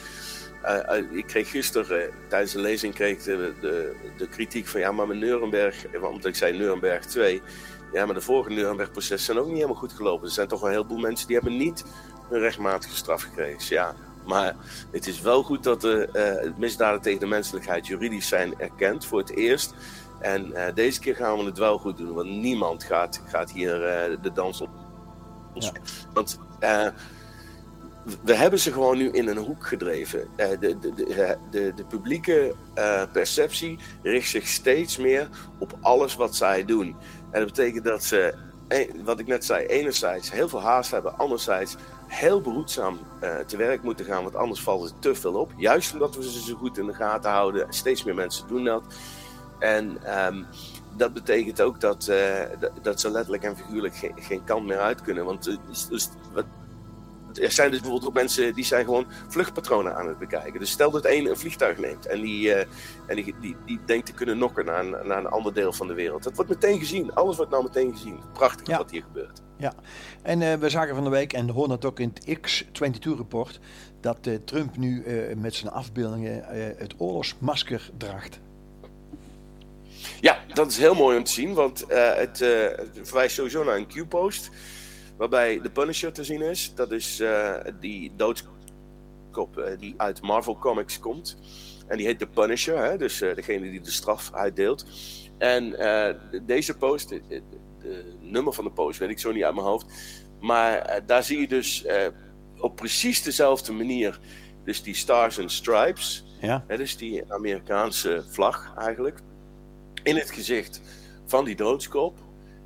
ik 1.12 1.28
kreeg 1.28 1.50
gisteren 1.50 2.02
eh, 2.02 2.14
tijdens 2.28 2.52
de 2.52 2.60
lezing 2.60 2.94
kreeg 2.94 3.24
de, 3.24 3.54
de, 3.62 3.96
de 4.18 4.28
kritiek 4.28 4.68
van 4.68 4.80
ja, 4.80 4.92
maar 4.92 5.08
met 5.08 5.18
Nuremberg, 5.18 5.88
eh, 5.88 6.04
omdat 6.04 6.26
ik 6.26 6.36
zei 6.36 6.58
Nuremberg 6.58 7.06
2. 7.06 7.42
Ja, 7.94 8.06
maar 8.06 8.16
de 8.16 8.22
vorige 8.22 8.50
Nuremberg-processen 8.50 9.26
zijn 9.26 9.38
ook 9.38 9.46
niet 9.46 9.56
helemaal 9.56 9.76
goed 9.76 9.94
gelopen. 9.94 10.28
Er 10.28 10.34
zijn 10.34 10.48
toch 10.48 10.60
wel 10.60 10.70
een 10.70 10.76
heleboel 10.76 10.98
mensen 10.98 11.28
die 11.28 11.36
hebben 11.36 11.58
niet 11.58 11.86
een 12.30 12.40
rechtmatige 12.40 12.96
straf 12.96 13.22
gekregen. 13.22 13.58
Dus 13.58 13.68
ja, 13.68 13.96
maar 14.26 14.56
het 14.92 15.08
is 15.08 15.22
wel 15.22 15.44
goed 15.44 15.64
dat 15.64 15.82
de 15.82 16.10
eh, 16.12 16.52
misdaden 16.58 17.02
tegen 17.02 17.20
de 17.20 17.28
menselijkheid 17.28 17.88
juridisch 17.88 18.28
zijn 18.28 18.60
erkend 18.60 19.06
voor 19.06 19.20
het 19.20 19.36
eerst. 19.36 19.74
En 20.20 20.54
eh, 20.54 20.74
deze 20.74 21.00
keer 21.00 21.16
gaan 21.16 21.38
we 21.38 21.44
het 21.44 21.58
wel 21.58 21.78
goed 21.78 21.98
doen, 21.98 22.14
want 22.14 22.30
niemand 22.30 22.84
gaat, 22.84 23.22
gaat 23.28 23.52
hier 23.52 23.86
eh, 23.86 24.18
de 24.22 24.32
dans 24.32 24.62
op. 24.62 24.70
Ja. 25.54 25.72
Want 26.14 26.40
eh, 26.60 26.88
we 28.24 28.36
hebben 28.36 28.60
ze 28.60 28.72
gewoon 28.72 28.98
nu 28.98 29.10
in 29.10 29.28
een 29.28 29.38
hoek 29.38 29.68
gedreven. 29.68 30.28
Eh, 30.36 30.50
de, 30.60 30.80
de, 30.80 30.94
de, 30.94 31.38
de, 31.52 31.74
de 31.76 31.86
publieke 31.86 32.56
eh, 32.74 33.04
perceptie 33.12 33.80
richt 34.04 34.30
zich 34.30 34.48
steeds 34.48 34.98
meer 34.98 35.30
op 35.60 35.78
alles 35.82 36.16
wat 36.16 36.36
zij 36.36 36.66
doen. 36.66 36.96
En 37.32 37.40
dat 37.40 37.54
betekent 37.54 37.84
dat 37.84 38.04
ze, 38.04 38.34
eh, 38.68 38.92
wat 39.04 39.20
ik 39.20 39.28
net 39.28 39.46
zei, 39.46 39.66
enerzijds 39.66 40.32
heel 40.32 40.50
veel 40.50 40.62
haast 40.62 40.92
hebben, 40.92 41.18
anderzijds 41.18 41.76
heel 42.08 42.42
behoedzaam 42.42 43.00
eh, 43.20 43.40
te 43.40 43.58
werk 43.58 43.84
moeten 43.84 44.06
gaan, 44.06 44.24
want 44.24 44.36
anders 44.36 44.62
valt 44.62 44.90
er 44.90 45.00
te 45.00 45.16
veel 45.16 45.34
op. 45.34 45.52
Juist 45.58 45.94
omdat 45.94 46.16
we 46.16 46.32
ze 46.32 46.42
zo 46.42 46.56
goed 46.56 46.78
in 46.78 46.86
de 46.86 46.94
gaten 46.94 47.32
houden, 47.32 47.66
steeds 47.70 48.04
meer 48.04 48.16
mensen 48.16 48.48
doen 48.48 48.64
dat. 48.64 48.84
En 49.60 49.98
ehm, 50.04 50.44
dat 50.96 51.14
betekent 51.14 51.62
ook 51.62 51.82
dat, 51.82 52.08
eh, 52.08 52.42
dat, 52.82 53.00
ze 53.00 53.12
letterlijk 53.12 53.44
en 53.44 53.58
figuurlijk 53.58 53.96
geen, 53.96 54.14
geen 54.16 54.44
kant 54.44 54.66
meer 54.66 54.80
uit 54.80 55.02
kunnen. 55.02 55.26
Want 55.26 55.48
eh, 55.48 55.56
dus, 55.68 55.88
dus, 55.88 56.10
wat, 56.34 56.46
er 57.40 57.52
zijn 57.52 57.72
dus 57.72 57.80
bijvoorbeeld 57.80 58.10
ook 58.10 58.16
mensen 58.18 58.54
die 58.54 58.66
zijn 58.66 58.86
gewoon 58.86 59.06
vluchtpatronen 59.28 59.96
aan 59.96 60.08
het 60.08 60.18
bekijken. 60.20 60.60
Dus 60.60 60.72
stel 60.72 60.92
dat 60.92 61.06
een 61.06 61.26
een 61.30 61.38
vliegtuig 61.38 61.78
neemt 61.78 62.06
en 62.06 62.22
die, 62.22 62.54
eh, 62.54 62.68
en 63.08 63.16
die, 63.16 63.36
die, 63.42 63.56
die 63.66 63.80
denkt 63.86 64.06
te 64.06 64.14
kunnen 64.14 64.38
nokken 64.38 64.66
naar 64.66 64.86
een, 64.86 65.08
naar 65.08 65.18
een 65.18 65.28
ander 65.28 65.54
deel 65.54 65.74
van 65.74 65.88
de 65.88 65.94
wereld. 65.94 66.24
Dat 66.24 66.36
wordt 66.36 66.50
meteen 66.52 66.80
gezien. 66.80 67.14
Alles 67.14 67.36
wordt 67.36 67.52
nou 67.52 67.64
meteen 67.64 67.92
gezien. 67.92 68.20
Prachtig 68.34 68.68
Ja. 68.68 68.78
wat 68.78 68.92
hier 68.92 69.04
gebeurt. 69.04 69.42
ja. 69.58 69.74
En 70.22 70.42
eh, 70.42 70.54
we 70.54 70.70
zagen 70.70 70.96
van 70.96 71.04
de 71.04 71.10
week, 71.10 71.34
en 71.34 71.50
hoorden 71.50 71.76
het 71.76 71.86
ook 71.86 72.00
in 72.00 72.14
het 72.14 72.38
X22-rapport, 72.38 73.60
dat 74.02 74.28
eh, 74.28 74.36
Trump 74.46 74.78
nu 74.78 75.04
met 75.38 75.56
zijn 75.56 75.72
afbeeldingen 75.72 76.44
het 76.78 76.94
oorlogsmasker 76.98 77.90
draagt. 77.98 78.40
Ja, 80.22 80.38
dat 80.54 80.72
is 80.72 80.78
heel 80.78 80.96
mooi 80.96 81.18
om 81.18 81.24
te 81.24 81.32
zien, 81.32 81.54
want 81.54 81.86
het, 81.88 82.40
het 82.40 83.08
verwijst 83.08 83.36
sowieso 83.36 83.64
naar 83.64 83.76
een 83.76 83.88
Q-post. 83.88 84.50
Waarbij 85.18 85.62
de 85.62 85.70
Punisher 85.70 86.12
te 86.14 86.24
zien 86.24 86.42
is. 86.42 86.72
Dat 86.76 86.92
is 86.92 87.20
eh, 87.20 87.54
die 87.80 88.12
doodskop 88.16 89.58
eh, 89.58 89.80
die 89.80 89.94
uit 89.98 90.22
Marvel 90.22 90.58
Comics 90.58 91.00
komt. 91.00 91.38
En 91.88 91.98
die 91.98 92.06
heet 92.06 92.20
de 92.20 92.28
Punisher, 92.28 92.78
hè? 92.84 92.98
dus 92.98 93.22
eh, 93.22 93.36
degene 93.36 93.70
die 93.72 93.82
de 93.82 93.92
straf 93.92 94.34
uitdeelt. 94.34 94.86
En 95.38 95.70
de- 95.70 96.42
deze 96.46 96.78
post, 96.78 97.10
het 97.10 97.44
nummer 98.20 98.54
van 98.54 98.64
de 98.64 98.72
post 98.72 99.00
weet 99.00 99.10
ik 99.10 99.20
zo 99.20 99.32
niet 99.32 99.44
uit 99.44 99.56
mijn 99.56 99.68
hoofd. 99.68 99.86
Maar 100.40 101.02
daar 101.06 101.24
zie 101.24 101.40
je 101.40 101.48
dus 101.48 101.86
op 102.60 102.76
precies 102.76 103.22
dezelfde 103.24 103.72
manier, 103.74 104.20
dus 104.64 104.84
die 104.84 104.96
Stars 104.96 105.40
and 105.40 105.52
Stripes. 105.52 106.26
Ja, 106.42 106.64
Hè, 106.68 106.78
dus 106.78 106.98
die 106.98 107.34
Amerikaanse 107.34 108.24
vlag 108.30 108.74
eigenlijk. 108.78 109.20
In 110.04 110.16
het 110.16 110.32
gezicht 110.32 110.82
van 111.26 111.46
die 111.46 111.56
doodskop. 111.56 112.18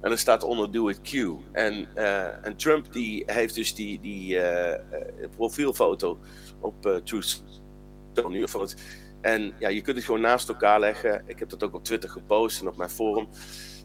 En 0.01 0.11
er 0.11 0.17
staat 0.17 0.43
onder 0.43 0.71
Do 0.71 0.89
It 0.89 1.01
Q. 1.01 1.13
En, 1.51 1.87
eh, 1.95 2.45
en 2.45 2.55
Trump 2.55 2.93
die 2.93 3.23
heeft 3.25 3.55
dus 3.55 3.75
die, 3.75 3.99
die 3.99 4.39
eh, 4.39 4.73
eh, 4.73 5.29
profielfoto 5.35 6.19
op 6.59 6.85
eh 6.85 6.95
Truth 6.95 7.43
nu. 8.29 8.45
En 9.21 9.53
ja, 9.59 9.69
je 9.69 9.81
kunt 9.81 9.95
het 9.95 10.05
gewoon 10.05 10.21
naast 10.21 10.49
elkaar 10.49 10.79
leggen. 10.79 11.23
Ik 11.25 11.39
heb 11.39 11.49
dat 11.49 11.63
ook 11.63 11.73
op 11.73 11.83
Twitter 11.83 12.09
gepost 12.09 12.61
en 12.61 12.67
op 12.67 12.77
mijn 12.77 12.89
forum. 12.89 13.27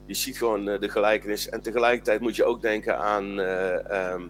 Je 0.06 0.14
ziet 0.14 0.38
gewoon 0.38 0.64
de 0.64 0.88
gelijkenis. 0.88 1.48
En 1.48 1.62
tegelijkertijd 1.62 2.20
moet 2.20 2.36
je 2.36 2.44
ook 2.44 2.62
denken 2.62 2.98
aan... 2.98 3.40
eh, 3.40 3.90
ehm, 3.90 4.28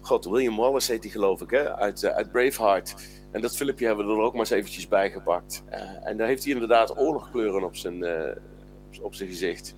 God, 0.00 0.24
William 0.24 0.56
Wallace 0.56 0.92
heet 0.92 1.02
die 1.02 1.10
geloof 1.10 1.40
ik, 1.40 1.50
hè? 1.50 1.76
Uit, 1.76 2.04
uit 2.04 2.32
Braveheart. 2.32 2.94
En 3.32 3.40
dat 3.40 3.56
filmpje 3.56 3.86
hebben 3.86 4.06
we 4.06 4.12
er 4.12 4.18
ook 4.18 4.32
maar 4.32 4.40
eens 4.40 4.50
eventjes 4.50 4.88
bij 4.88 5.10
gepakt. 5.10 5.62
En 6.02 6.16
daar 6.16 6.26
heeft 6.26 6.44
hij 6.44 6.52
inderdaad 6.52 6.98
oorlogkleuren 6.98 7.64
op 7.64 7.76
zijn, 7.76 8.04
op 9.00 9.14
zijn 9.14 9.28
gezicht. 9.28 9.74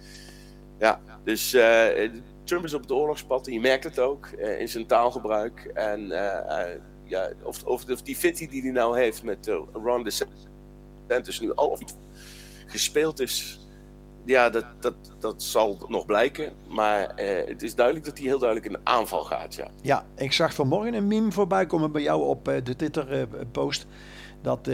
Ja, 0.78 1.00
dus 1.24 1.52
eh, 1.52 2.10
Trump 2.44 2.64
is 2.64 2.74
op 2.74 2.80
het 2.80 2.92
oorlogspad 2.92 3.46
en 3.46 3.52
je 3.52 3.60
merkt 3.60 3.84
het 3.84 3.98
ook 3.98 4.26
eh, 4.26 4.60
in 4.60 4.68
zijn 4.68 4.86
taalgebruik. 4.86 5.70
En 5.74 6.10
eh, 6.10 6.76
ja, 7.04 7.30
of, 7.42 7.64
of, 7.64 7.84
die 7.84 8.16
fitty 8.16 8.48
die 8.48 8.62
hij 8.62 8.70
nou 8.70 8.98
heeft 8.98 9.22
met 9.22 9.50
Ron 9.72 10.04
DeSantis 10.04 11.40
nu 11.40 11.54
al 11.54 11.78
gespeeld 12.66 13.20
is, 13.20 13.66
ja, 14.24 14.50
dat, 14.50 14.64
dat, 14.80 14.94
dat 15.18 15.42
zal 15.42 15.86
nog 15.88 16.06
blijken. 16.06 16.52
Maar 16.68 17.12
het 17.46 17.62
is 17.62 17.74
duidelijk 17.74 18.06
dat 18.06 18.18
hij 18.18 18.26
heel 18.26 18.38
duidelijk 18.38 18.72
in 18.72 18.80
aanval 18.82 19.24
gaat. 19.24 19.54
Ja, 19.54 19.68
ja 19.82 20.06
ik 20.16 20.32
zag 20.32 20.54
vanmorgen 20.54 20.94
een 20.94 21.08
meme 21.08 21.32
voorbij 21.32 21.66
komen 21.66 21.92
bij 21.92 22.02
jou 22.02 22.22
op 22.22 22.44
de 22.44 22.76
Twitter-post 22.76 23.86
dat 24.42 24.70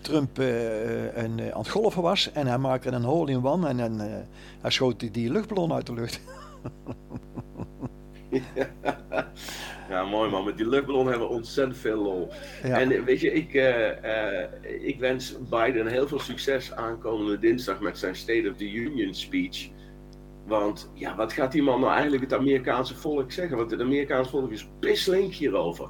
Trump 0.00 0.38
een, 0.38 1.40
aan 1.52 1.58
het 1.58 1.68
golven 1.68 2.02
was 2.02 2.32
en 2.32 2.46
hij 2.46 2.58
maakte 2.58 2.90
een 2.90 3.04
hole 3.04 3.30
in 3.30 3.46
one 3.46 3.68
en, 3.68 3.80
en 3.80 3.98
hij 4.60 4.70
schoot 4.70 5.14
die 5.14 5.30
luchtballon 5.30 5.72
uit 5.72 5.86
de 5.86 5.92
lucht. 5.92 6.20
ja, 9.88 10.04
mooi 10.04 10.30
man. 10.30 10.44
Met 10.44 10.56
die 10.56 10.68
luchtballon 10.68 11.06
hebben 11.06 11.28
we 11.28 11.34
ontzettend 11.34 11.76
veel 11.78 12.02
lol. 12.02 12.28
En 12.62 13.04
weet 13.04 13.20
je, 13.20 13.32
ik, 13.32 13.54
uh, 13.54 14.86
ik 14.86 14.98
wens 14.98 15.36
Biden 15.50 15.86
heel 15.86 16.08
veel 16.08 16.20
succes 16.20 16.72
aankomende 16.72 17.38
dinsdag 17.38 17.80
met 17.80 17.98
zijn 17.98 18.16
State 18.16 18.48
of 18.50 18.56
the 18.56 18.72
Union 18.72 19.14
speech. 19.14 19.68
Want 20.46 20.90
ja, 20.94 21.16
wat 21.16 21.32
gaat 21.32 21.52
die 21.52 21.62
man 21.62 21.80
nou 21.80 21.92
eigenlijk 21.92 22.22
het 22.22 22.34
Amerikaanse 22.34 22.94
volk 22.94 23.32
zeggen? 23.32 23.56
Want 23.56 23.70
het 23.70 23.80
Amerikaanse 23.80 24.30
volk 24.30 24.50
is 24.50 24.68
pislink 24.78 25.32
hierover. 25.32 25.88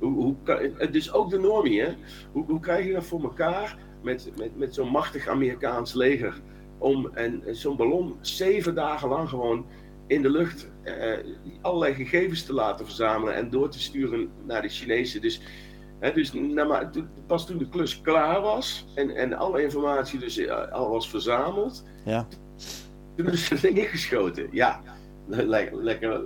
Hoe, 0.00 0.12
hoe, 0.12 0.36
het 0.76 0.94
is 0.94 1.12
ook 1.12 1.30
de 1.30 1.38
normie, 1.38 1.80
hè? 1.80 1.94
Hoe, 2.32 2.44
hoe 2.44 2.60
krijg 2.60 2.86
je 2.86 2.92
dat 2.92 3.04
voor 3.04 3.22
elkaar 3.22 3.78
met, 4.02 4.30
met, 4.36 4.56
met 4.56 4.74
zo'n 4.74 4.90
machtig 4.90 5.28
Amerikaans 5.28 5.94
leger? 5.94 6.40
Om 6.78 7.10
zo'n 7.50 7.76
ballon 7.76 8.16
zeven 8.20 8.74
dagen 8.74 9.08
lang 9.08 9.28
gewoon 9.28 9.66
in 10.08 10.22
de 10.22 10.30
lucht 10.30 10.70
uh, 10.84 11.34
allerlei 11.60 11.94
gegevens 11.94 12.42
te 12.42 12.52
laten 12.52 12.86
verzamelen 12.86 13.34
en 13.34 13.50
door 13.50 13.70
te 13.70 13.80
sturen 13.80 14.30
naar 14.46 14.62
de 14.62 14.68
Chinezen. 14.68 15.20
Dus, 15.20 15.40
hè, 16.00 16.12
dus 16.12 16.32
nou, 16.32 16.68
maar, 16.68 16.90
pas 17.26 17.46
toen 17.46 17.58
de 17.58 17.68
klus 17.68 18.00
klaar 18.00 18.40
was 18.40 18.86
en, 18.94 19.16
en 19.16 19.32
alle 19.32 19.62
informatie 19.62 20.18
dus 20.18 20.38
uh, 20.38 20.72
al 20.72 20.90
was 20.90 21.10
verzameld, 21.10 21.84
ja. 22.04 22.26
toen 23.16 23.28
is 23.28 23.48
het 23.50 23.60
ding 23.60 23.90
geschoten. 23.90 24.48
Ja, 24.50 24.82
lekker, 25.26 25.82
lekker 25.82 26.22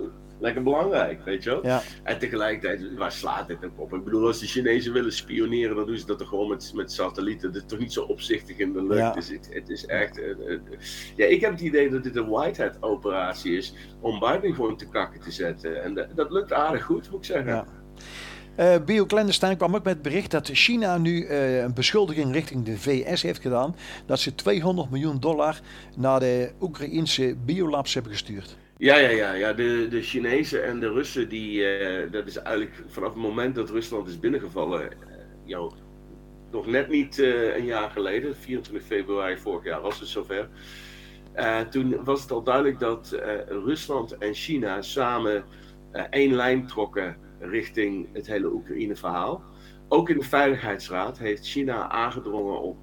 belangrijk, 0.51 1.25
weet 1.25 1.43
je 1.43 1.49
wel. 1.49 1.65
Ja. 1.65 1.81
En 2.03 2.19
tegelijkertijd, 2.19 2.97
waar 2.97 3.11
slaat 3.11 3.47
dit 3.47 3.65
ook 3.65 3.79
op? 3.79 3.93
Ik 3.93 4.03
bedoel, 4.03 4.27
als 4.27 4.39
de 4.39 4.47
Chinezen 4.47 4.93
willen 4.93 5.13
spioneren, 5.13 5.75
dan 5.75 5.85
doen 5.85 5.97
ze 5.97 6.05
dat 6.05 6.17
toch 6.17 6.27
gewoon 6.27 6.49
met, 6.49 6.71
met 6.75 6.91
satellieten. 6.91 7.53
Dat 7.53 7.61
is 7.61 7.67
toch 7.67 7.79
niet 7.79 7.93
zo 7.93 8.01
opzichtig 8.01 8.57
in 8.57 8.73
de 8.73 8.83
lucht. 8.83 8.99
Ja. 8.99 9.11
Dus 9.11 9.29
het, 9.29 9.49
het, 9.51 9.69
is 9.69 9.85
echt... 9.85 10.19
Uh, 10.19 10.59
ja, 11.15 11.25
ik 11.25 11.41
heb 11.41 11.51
het 11.51 11.61
idee 11.61 11.89
dat 11.89 12.03
dit 12.03 12.15
een 12.15 12.29
Whitehead-operatie 12.29 13.57
is 13.57 13.73
om 13.99 14.19
Biden 14.19 14.55
gewoon 14.55 14.77
te 14.77 14.89
kakken 14.89 15.21
te 15.21 15.31
zetten. 15.31 15.83
En 15.83 16.07
dat 16.15 16.31
lukt 16.31 16.53
aardig 16.53 16.83
goed, 16.83 17.11
moet 17.11 17.19
ik 17.19 17.25
zeggen. 17.25 17.53
Ja. 17.53 17.65
Uh, 18.59 18.75
Bio 18.85 19.05
Clandestine 19.05 19.55
kwam 19.55 19.75
ook 19.75 19.83
met 19.83 19.93
het 19.93 20.01
bericht 20.01 20.31
dat 20.31 20.49
China 20.53 20.97
nu 20.97 21.27
uh, 21.27 21.61
een 21.61 21.73
beschuldiging 21.73 22.31
richting 22.31 22.65
de 22.65 22.77
VS 22.77 23.21
heeft 23.21 23.41
gedaan. 23.41 23.75
Dat 24.05 24.19
ze 24.19 24.35
200 24.35 24.89
miljoen 24.89 25.19
dollar 25.19 25.59
naar 25.95 26.19
de 26.19 26.51
Oekraïnse 26.61 27.35
biolabs 27.45 27.93
hebben 27.93 28.11
gestuurd. 28.11 28.57
Ja, 28.83 28.97
ja, 28.97 29.09
ja, 29.09 29.33
ja. 29.33 29.53
De, 29.53 29.87
de 29.89 30.01
Chinezen 30.01 30.63
en 30.63 30.79
de 30.79 30.91
Russen, 30.91 31.29
die, 31.29 31.79
uh, 31.79 32.11
dat 32.11 32.27
is 32.27 32.37
eigenlijk 32.37 32.83
vanaf 32.87 33.09
het 33.09 33.21
moment 33.21 33.55
dat 33.55 33.69
Rusland 33.69 34.07
is 34.07 34.19
binnengevallen, 34.19 34.81
uh, 34.81 34.89
jou, 35.43 35.71
nog 36.51 36.67
net 36.67 36.89
niet 36.89 37.17
uh, 37.17 37.55
een 37.55 37.65
jaar 37.65 37.89
geleden, 37.89 38.35
24 38.35 38.87
februari 38.87 39.37
vorig 39.37 39.63
jaar 39.63 39.81
was 39.81 39.99
het 39.99 40.09
zover. 40.09 40.49
toen 41.69 42.03
was 42.03 42.21
het 42.21 42.31
al 42.31 42.43
duidelijk 42.43 42.79
dat 42.79 43.19
Rusland 43.47 44.17
en 44.17 44.33
China 44.33 44.81
samen 44.81 45.43
één 46.09 46.33
lijn 46.33 46.67
trokken 46.67 47.17
richting 47.39 48.07
het 48.13 48.27
hele 48.27 48.51
Oekraïne-verhaal. 48.51 49.43
Ook 49.87 50.09
in 50.09 50.17
de 50.17 50.25
Veiligheidsraad 50.25 51.17
heeft 51.17 51.47
China 51.47 51.89
aangedrongen 51.89 52.61
op 52.61 52.77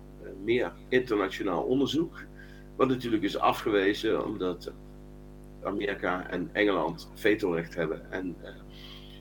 meer 0.45 0.73
internationaal 0.89 1.63
onderzoek. 1.63 2.23
Wat 2.77 2.89
natuurlijk 2.89 3.23
is 3.23 3.39
afgewezen 3.39 4.25
omdat 4.25 4.73
Amerika 5.63 6.27
en 6.31 6.51
Engeland 6.53 7.11
vetorecht 7.15 7.75
hebben. 7.75 8.11
En 8.11 8.37
uh, 8.43 8.49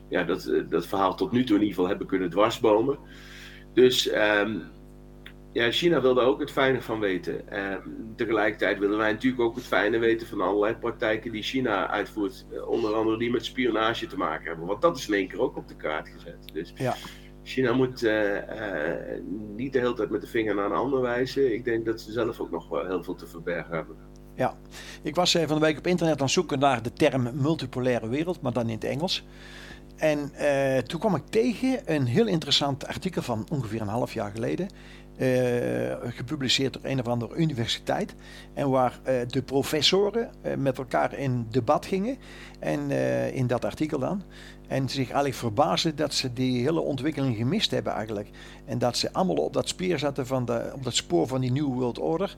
ja, 0.08 0.24
dat, 0.24 0.46
eh, 0.46 0.62
dat 0.68 0.86
verhaal 0.86 1.16
tot 1.16 1.32
nu 1.32 1.44
toe 1.44 1.56
in 1.56 1.62
ieder 1.62 1.74
geval 1.74 1.88
hebben 1.88 2.06
kunnen 2.06 2.30
dwarsbomen. 2.30 2.98
Dus 3.74 4.12
um, 4.14 4.62
ja, 5.52 5.70
China 5.70 6.00
wilde 6.00 6.20
ook 6.20 6.40
het 6.40 6.50
fijne 6.50 6.82
van 6.82 7.00
weten. 7.00 7.58
Um, 7.72 8.12
tegelijkertijd 8.16 8.78
willen 8.78 8.98
wij 8.98 9.12
natuurlijk 9.12 9.42
ook 9.42 9.54
het 9.54 9.66
fijne 9.66 9.98
weten 9.98 10.26
van 10.26 10.40
allerlei 10.40 10.74
praktijken 10.74 11.32
die 11.32 11.42
China 11.42 11.88
uitvoert. 11.88 12.46
Uh, 12.52 12.68
onder 12.68 12.94
andere 12.94 13.18
die 13.18 13.30
met 13.30 13.44
spionage 13.44 14.06
te 14.06 14.16
maken 14.16 14.46
hebben. 14.46 14.66
Want 14.66 14.82
dat 14.82 14.96
is 14.96 15.08
in 15.08 15.14
één 15.14 15.28
keer 15.28 15.40
ook 15.40 15.56
op 15.56 15.68
de 15.68 15.76
kaart 15.76 16.08
gezet. 16.08 16.50
Dus 16.52 16.72
ja. 16.76 16.94
China 17.42 17.72
moet 17.72 18.02
uh, 18.02 18.34
uh, 18.34 19.20
niet 19.56 19.72
de 19.72 19.78
hele 19.78 19.94
tijd 19.94 20.10
met 20.10 20.20
de 20.20 20.26
vinger 20.26 20.54
naar 20.54 20.64
een 20.64 20.72
ander 20.72 21.00
wijzen. 21.00 21.54
Ik 21.54 21.64
denk 21.64 21.84
dat 21.84 22.00
ze 22.00 22.12
zelf 22.12 22.40
ook 22.40 22.50
nog 22.50 22.68
wel 22.68 22.86
heel 22.86 23.04
veel 23.04 23.14
te 23.14 23.26
verbergen 23.26 23.74
hebben. 23.76 23.96
Ja, 24.40 24.54
ik 25.02 25.14
was 25.14 25.32
van 25.32 25.58
de 25.58 25.66
week 25.66 25.78
op 25.78 25.86
internet 25.86 26.16
aan 26.16 26.22
het 26.22 26.30
zoeken 26.30 26.58
naar 26.58 26.82
de 26.82 26.92
term 26.92 27.30
multipolaire 27.34 28.08
wereld, 28.08 28.40
maar 28.40 28.52
dan 28.52 28.68
in 28.68 28.74
het 28.74 28.84
Engels. 28.84 29.24
En 29.96 30.32
uh, 30.40 30.78
toen 30.78 31.00
kwam 31.00 31.14
ik 31.14 31.22
tegen 31.30 31.80
een 31.84 32.06
heel 32.06 32.26
interessant 32.26 32.86
artikel 32.86 33.22
van 33.22 33.46
ongeveer 33.50 33.80
een 33.80 33.88
half 33.88 34.12
jaar 34.12 34.30
geleden. 34.30 34.68
Uh, 35.16 35.26
gepubliceerd 36.02 36.72
door 36.72 36.82
een 36.84 37.00
of 37.00 37.06
andere 37.06 37.34
universiteit. 37.34 38.14
En 38.54 38.70
waar 38.70 39.00
de 39.26 39.42
professoren 39.42 40.30
met 40.58 40.78
elkaar 40.78 41.14
in 41.14 41.46
debat 41.50 41.86
gingen. 41.86 42.16
En 42.58 42.90
in 43.32 43.46
dat 43.46 43.64
artikel 43.64 43.98
dan. 43.98 44.22
En 44.68 44.88
zich 44.88 45.04
eigenlijk 45.04 45.34
verbaasden 45.34 45.96
dat 45.96 46.14
ze 46.14 46.32
die 46.32 46.62
hele 46.62 46.80
ontwikkeling 46.80 47.36
gemist 47.36 47.70
hebben 47.70 47.92
eigenlijk. 47.92 48.28
En 48.64 48.78
dat 48.78 48.96
ze 48.96 49.12
allemaal 49.12 49.36
op 49.36 49.52
dat 49.52 49.68
speer 49.68 49.98
zaten 49.98 50.26
van 50.26 50.44
de, 50.44 50.70
op 50.74 50.84
dat 50.84 50.94
spoor 50.94 51.26
van 51.26 51.40
die 51.40 51.52
New 51.52 51.66
World 51.66 51.98
Order. 51.98 52.36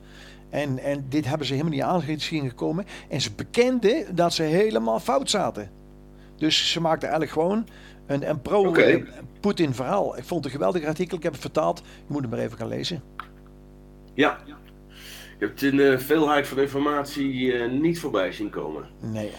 En, 0.53 0.79
en 0.79 1.05
dit 1.09 1.25
hebben 1.25 1.47
ze 1.47 1.53
helemaal 1.53 1.73
niet 1.73 1.83
aangezien 1.83 2.49
gekomen. 2.49 2.85
En 3.09 3.21
ze 3.21 3.31
bekenden 3.31 4.15
dat 4.15 4.33
ze 4.33 4.43
helemaal 4.43 4.99
fout 4.99 5.29
zaten. 5.29 5.71
Dus 6.35 6.71
ze 6.71 6.81
maakten 6.81 7.09
eigenlijk 7.09 7.39
gewoon 7.39 7.67
een, 8.07 8.29
een 8.29 8.41
pro-Poetin 8.41 9.65
okay. 9.65 9.73
verhaal. 9.73 10.17
Ik 10.17 10.23
vond 10.23 10.43
het 10.43 10.53
een 10.53 10.59
geweldig 10.59 10.85
artikel. 10.85 11.17
Ik 11.17 11.23
heb 11.23 11.31
het 11.31 11.41
vertaald. 11.41 11.79
Je 11.79 12.13
moet 12.13 12.21
het 12.21 12.31
maar 12.31 12.39
even 12.39 12.57
gaan 12.57 12.67
lezen. 12.67 13.03
Ja. 14.13 14.37
Je 15.39 15.45
hebt 15.45 15.61
in 15.61 15.77
de 15.77 15.99
veelheid 15.99 16.47
van 16.47 16.59
informatie 16.59 17.33
uh, 17.33 17.71
niet 17.71 17.99
voorbij 17.99 18.31
zien 18.31 18.49
komen. 18.49 18.87
Nee. 18.99 19.31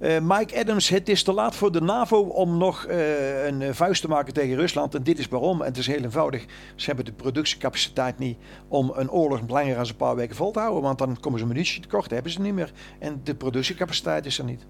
Uh, 0.00 0.18
Mike 0.22 0.58
Adams, 0.58 0.88
het 0.88 1.08
is 1.08 1.22
te 1.22 1.32
laat 1.32 1.56
voor 1.56 1.72
de 1.72 1.80
NAVO 1.80 2.20
om 2.20 2.58
nog 2.58 2.86
uh, 2.88 3.46
een 3.46 3.74
vuist 3.74 4.02
te 4.02 4.08
maken 4.08 4.34
tegen 4.34 4.56
Rusland. 4.56 4.94
En 4.94 5.02
dit 5.02 5.18
is 5.18 5.28
waarom. 5.28 5.60
En 5.60 5.66
het 5.66 5.76
is 5.76 5.86
heel 5.86 6.02
eenvoudig. 6.02 6.44
Ze 6.74 6.86
hebben 6.86 7.04
de 7.04 7.12
productiecapaciteit 7.12 8.18
niet 8.18 8.38
om 8.68 8.92
een 8.94 9.10
oorlog 9.10 9.40
langer 9.48 9.74
dan 9.74 9.86
een 9.86 9.96
paar 9.96 10.16
weken 10.16 10.36
vol 10.36 10.50
te 10.50 10.58
houden. 10.58 10.82
Want 10.82 10.98
dan 10.98 11.20
komen 11.20 11.38
ze 11.38 11.46
munitie 11.46 11.80
tekort, 11.80 12.02
dat 12.02 12.12
hebben 12.12 12.32
ze 12.32 12.40
niet 12.40 12.54
meer. 12.54 12.72
En 12.98 13.20
de 13.24 13.34
productiecapaciteit 13.34 14.26
is 14.26 14.38
er 14.38 14.44
niet. 14.44 14.66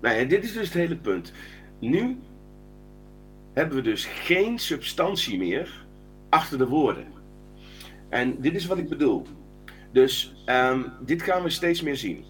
Nou 0.00 0.16
ja, 0.16 0.24
dit 0.24 0.44
is 0.44 0.52
dus 0.52 0.64
het 0.64 0.74
hele 0.74 0.96
punt. 0.96 1.32
Nu 1.78 2.18
hebben 3.52 3.76
we 3.76 3.82
dus 3.82 4.04
geen 4.04 4.58
substantie 4.58 5.38
meer 5.38 5.84
achter 6.28 6.58
de 6.58 6.66
woorden. 6.66 7.06
En 8.08 8.40
dit 8.40 8.54
is 8.54 8.66
wat 8.66 8.78
ik 8.78 8.88
bedoel. 8.88 9.26
Dus 9.92 10.34
um, 10.46 10.92
dit 11.00 11.22
gaan 11.22 11.42
we 11.42 11.50
steeds 11.50 11.82
meer 11.82 11.96
zien 11.96 12.24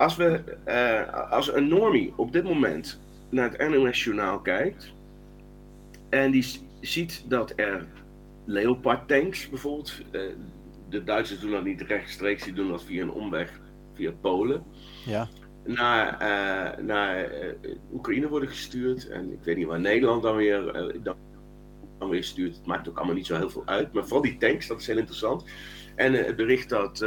als, 0.00 0.16
we, 0.16 0.40
uh, 0.68 1.30
als 1.30 1.54
een 1.54 1.68
normie 1.68 2.12
op 2.16 2.32
dit 2.32 2.44
moment 2.44 3.00
naar 3.28 3.50
het 3.50 3.68
NOS-journaal 3.68 4.40
kijkt 4.40 4.92
en 6.08 6.30
die 6.30 6.46
ziet 6.80 7.24
dat 7.28 7.52
er 7.56 7.86
Leopard 8.44 9.08
tanks 9.08 9.48
bijvoorbeeld, 9.48 9.92
uh, 10.12 10.20
de 10.88 11.04
Duitsers 11.04 11.40
doen 11.40 11.50
dat 11.50 11.64
niet 11.64 11.80
rechtstreeks, 11.80 12.44
die 12.44 12.52
doen 12.52 12.68
dat 12.68 12.84
via 12.84 13.02
een 13.02 13.10
omweg, 13.10 13.60
via 13.94 14.10
Polen, 14.20 14.64
ja. 15.06 15.28
naar, 15.64 16.12
uh, 16.22 16.84
naar 16.84 17.30
Oekraïne 17.92 18.28
worden 18.28 18.48
gestuurd. 18.48 19.08
En 19.08 19.32
ik 19.32 19.44
weet 19.44 19.56
niet 19.56 19.66
waar 19.66 19.80
Nederland 19.80 20.22
dan 20.22 20.36
weer, 20.36 20.72
dan, 21.02 21.16
dan 21.98 22.08
weer 22.08 22.24
stuurt. 22.24 22.56
Het 22.56 22.66
maakt 22.66 22.88
ook 22.88 22.96
allemaal 22.96 23.14
niet 23.14 23.26
zo 23.26 23.36
heel 23.36 23.50
veel 23.50 23.66
uit. 23.66 23.92
Maar 23.92 24.02
vooral 24.02 24.22
die 24.22 24.36
tanks, 24.36 24.66
dat 24.66 24.80
is 24.80 24.86
heel 24.86 24.98
interessant. 24.98 25.44
En 25.94 26.12
het 26.12 26.36
bericht 26.36 26.68
dat 26.68 27.06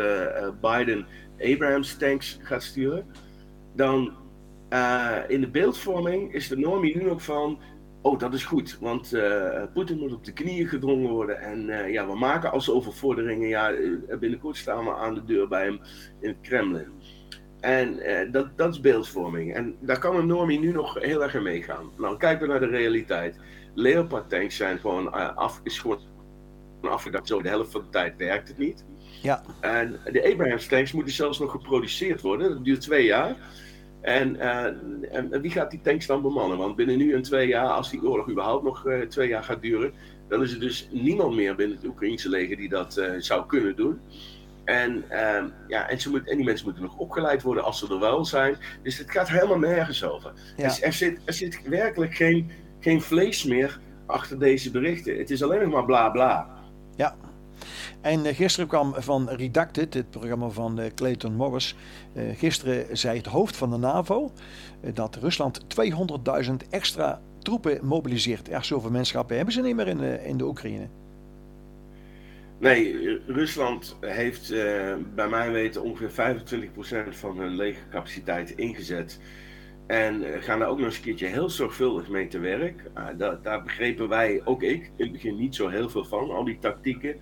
Biden 0.62 1.06
Abrams 1.42 1.98
tanks 1.98 2.40
gaat 2.42 2.64
sturen, 2.64 3.06
dan 3.76 4.14
uh, 4.70 5.18
in 5.28 5.42
de 5.42 5.50
beeldvorming 5.50 6.34
is 6.34 6.48
de 6.48 6.58
normie 6.58 6.98
nu 6.98 7.10
ook 7.10 7.22
van, 7.22 7.60
oh 8.02 8.20
dat 8.20 8.34
is 8.34 8.46
goed, 8.46 8.78
want 8.80 9.14
uh, 9.14 9.64
Poetin 9.74 10.00
moet 10.00 10.14
op 10.14 10.26
de 10.26 10.34
knieën 10.34 10.68
gedrongen 10.68 11.10
worden 11.10 11.42
en 11.42 11.68
uh, 11.68 11.92
ja, 11.92 12.08
we 12.08 12.16
maken 12.16 12.52
al 12.52 12.62
zoveel 12.62 12.92
vorderingen, 12.92 13.48
ja, 13.48 13.74
binnenkort 14.20 14.58
staan 14.58 14.86
we 14.86 14.96
aan 14.96 15.14
de 15.14 15.24
deur 15.24 15.48
bij 15.48 15.64
hem 15.64 15.80
in 16.20 16.30
het 16.30 16.38
Kremlin. 16.42 16.92
En 17.60 18.00
dat, 18.32 18.58
dat 18.58 18.74
is 18.74 18.80
beeldvorming. 18.80 19.54
En 19.54 19.76
daar 19.80 20.00
kan 20.00 20.16
een 20.16 20.28
normie 20.28 20.60
nu 20.60 20.72
nog 20.72 20.94
heel 21.00 21.24
erg 21.24 21.36
in 21.36 21.44
meegaan. 21.44 21.90
Nou, 21.98 22.18
kijken 22.18 22.42
we 22.42 22.52
naar 22.52 22.60
de 22.60 22.78
realiteit. 22.78 23.40
Leopard 23.74 24.30
tanks 24.30 24.56
zijn 24.56 24.80
gewoon 24.80 25.36
af, 25.36 25.62
is 25.64 25.80
gewoon 25.80 26.00
afgedacht. 26.82 27.28
Zo 27.28 27.42
de 27.42 27.50
helft 27.50 27.72
van 27.72 27.82
de 27.82 27.90
tijd 27.90 28.18
werkt 28.18 28.48
het 28.48 28.58
niet. 28.58 28.86
Ja. 29.24 29.42
En 29.60 30.00
de 30.12 30.32
Abrahams 30.32 30.68
tanks 30.68 30.92
moeten 30.92 31.14
zelfs 31.14 31.40
nog 31.40 31.52
geproduceerd 31.52 32.22
worden. 32.22 32.50
Dat 32.50 32.64
duurt 32.64 32.82
twee 32.82 33.06
jaar. 33.06 33.36
En, 34.02 34.36
uh, 34.36 34.66
en, 35.12 35.42
wie 35.42 35.52
gaat 35.52 35.72
die 35.72 35.82
tanks 35.82 36.06
dan 36.06 36.22
bemannen? 36.22 36.58
Want 36.58 36.76
binnen 36.76 36.98
nu 36.98 37.14
en 37.14 37.22
twee 37.22 37.48
jaar, 37.48 37.68
als 37.68 37.90
die 37.90 38.04
oorlog 38.04 38.30
überhaupt 38.30 38.64
nog 38.64 38.86
uh, 38.86 39.02
twee 39.02 39.28
jaar 39.28 39.44
gaat 39.44 39.62
duren, 39.62 39.94
dan 40.28 40.42
is 40.42 40.54
er 40.54 40.60
dus 40.60 40.90
niemand 40.92 41.36
meer 41.36 41.56
binnen 41.56 41.78
het 41.78 41.86
Oekraïnse 41.86 42.30
leger 42.30 42.58
die 42.58 42.70
dat 42.70 42.98
uh, 42.98 43.12
zou 43.18 43.46
kunnen 43.46 43.76
doen. 43.76 44.00
En, 44.66 45.04
ehm, 45.10 45.48
ja, 45.68 45.90
en, 45.90 46.02
ze 46.02 46.10
moet, 46.10 46.30
en 46.30 46.36
die 46.36 46.46
mensen 46.46 46.66
moeten 46.66 46.84
nog 46.84 46.98
opgeleid 46.98 47.42
worden 47.42 47.64
als 47.64 47.80
ze 47.80 47.88
er 47.90 48.00
wel 48.00 48.26
zijn. 48.26 48.58
Dus 48.84 48.98
het 48.98 49.12
gaat 49.12 49.30
helemaal 49.30 49.60
nergens 49.60 50.04
over. 50.04 50.34
Ja. 50.58 50.68
Dus 50.68 50.82
er, 50.82 50.94
zit, 50.94 51.20
er 51.26 51.34
zit 51.34 51.62
werkelijk 51.68 52.16
geen, 52.16 52.52
geen 52.80 53.02
vlees 53.02 53.44
meer 53.44 53.80
achter 54.06 54.40
deze 54.40 54.72
berichten. 54.72 55.18
Het 55.18 55.30
is 55.30 55.44
alleen 55.44 55.62
nog 55.62 55.72
maar 55.72 55.86
bla 55.86 56.10
bla. 56.10 56.48
Ja. 56.96 57.16
En 58.02 58.26
eh, 58.26 58.36
gisteren 58.36 58.68
kwam 58.68 58.94
van 58.98 59.30
Redacted, 59.30 59.94
het 59.94 60.10
programma 60.10 60.50
van 60.50 60.80
eh, 60.80 60.92
Clayton 60.96 61.36
Morris. 61.36 61.76
eh, 62.14 62.24
gisteren 62.38 62.98
zei 62.98 63.18
het 63.18 63.26
hoofd 63.26 63.56
van 63.56 63.70
de 63.72 63.78
NAVO 63.78 64.32
dat 64.94 65.16
Rusland 65.16 65.60
200.000 66.46 66.54
extra 66.70 67.22
troepen 67.40 67.86
mobiliseert. 67.86 68.48
Ja, 68.48 68.62
zoveel 68.62 68.92
manschappen 68.92 69.36
hebben 69.36 69.54
ze 69.54 69.62
niet 69.62 69.76
meer 69.76 69.88
in, 69.88 70.00
in 70.26 70.38
de 70.38 70.46
Oekraïne. 70.46 70.88
Nee, 72.60 73.20
Rusland 73.28 73.98
heeft 74.02 74.50
bij 75.16 75.28
mijn 75.30 75.52
weten 75.52 75.84
ongeveer 75.84 76.44
25% 77.10 77.10
van 77.10 77.38
hun 77.38 77.56
legercapaciteit 77.56 78.50
ingezet. 78.50 79.20
En 79.88 80.24
gaan 80.42 80.60
daar 80.60 80.68
ook 80.68 80.78
nog 80.78 80.86
eens 80.86 80.96
een 80.98 81.02
keertje 81.04 81.26
heel 81.28 81.50
zorgvuldig 81.50 82.10
mee 82.10 82.28
te 82.28 82.40
werk. 82.40 82.84
Ah, 82.94 83.18
da- 83.18 83.40
daar 83.42 83.64
begrepen 83.64 84.10
wij, 84.10 84.42
ook 84.46 84.64
ik, 84.64 84.92
in 84.96 85.04
het 85.04 85.12
begin 85.12 85.36
niet 85.36 85.56
zo 85.56 85.68
heel 85.68 85.90
veel 85.90 86.06
van. 86.06 86.32
Al 86.32 86.44
die 86.44 86.60
tactieken. 86.60 87.16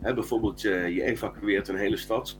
Hè, 0.00 0.14
bijvoorbeeld, 0.14 0.64
eh, 0.64 0.94
je 0.94 1.02
evacueert 1.02 1.68
een 1.68 1.76
hele 1.76 1.96
stad, 1.96 2.38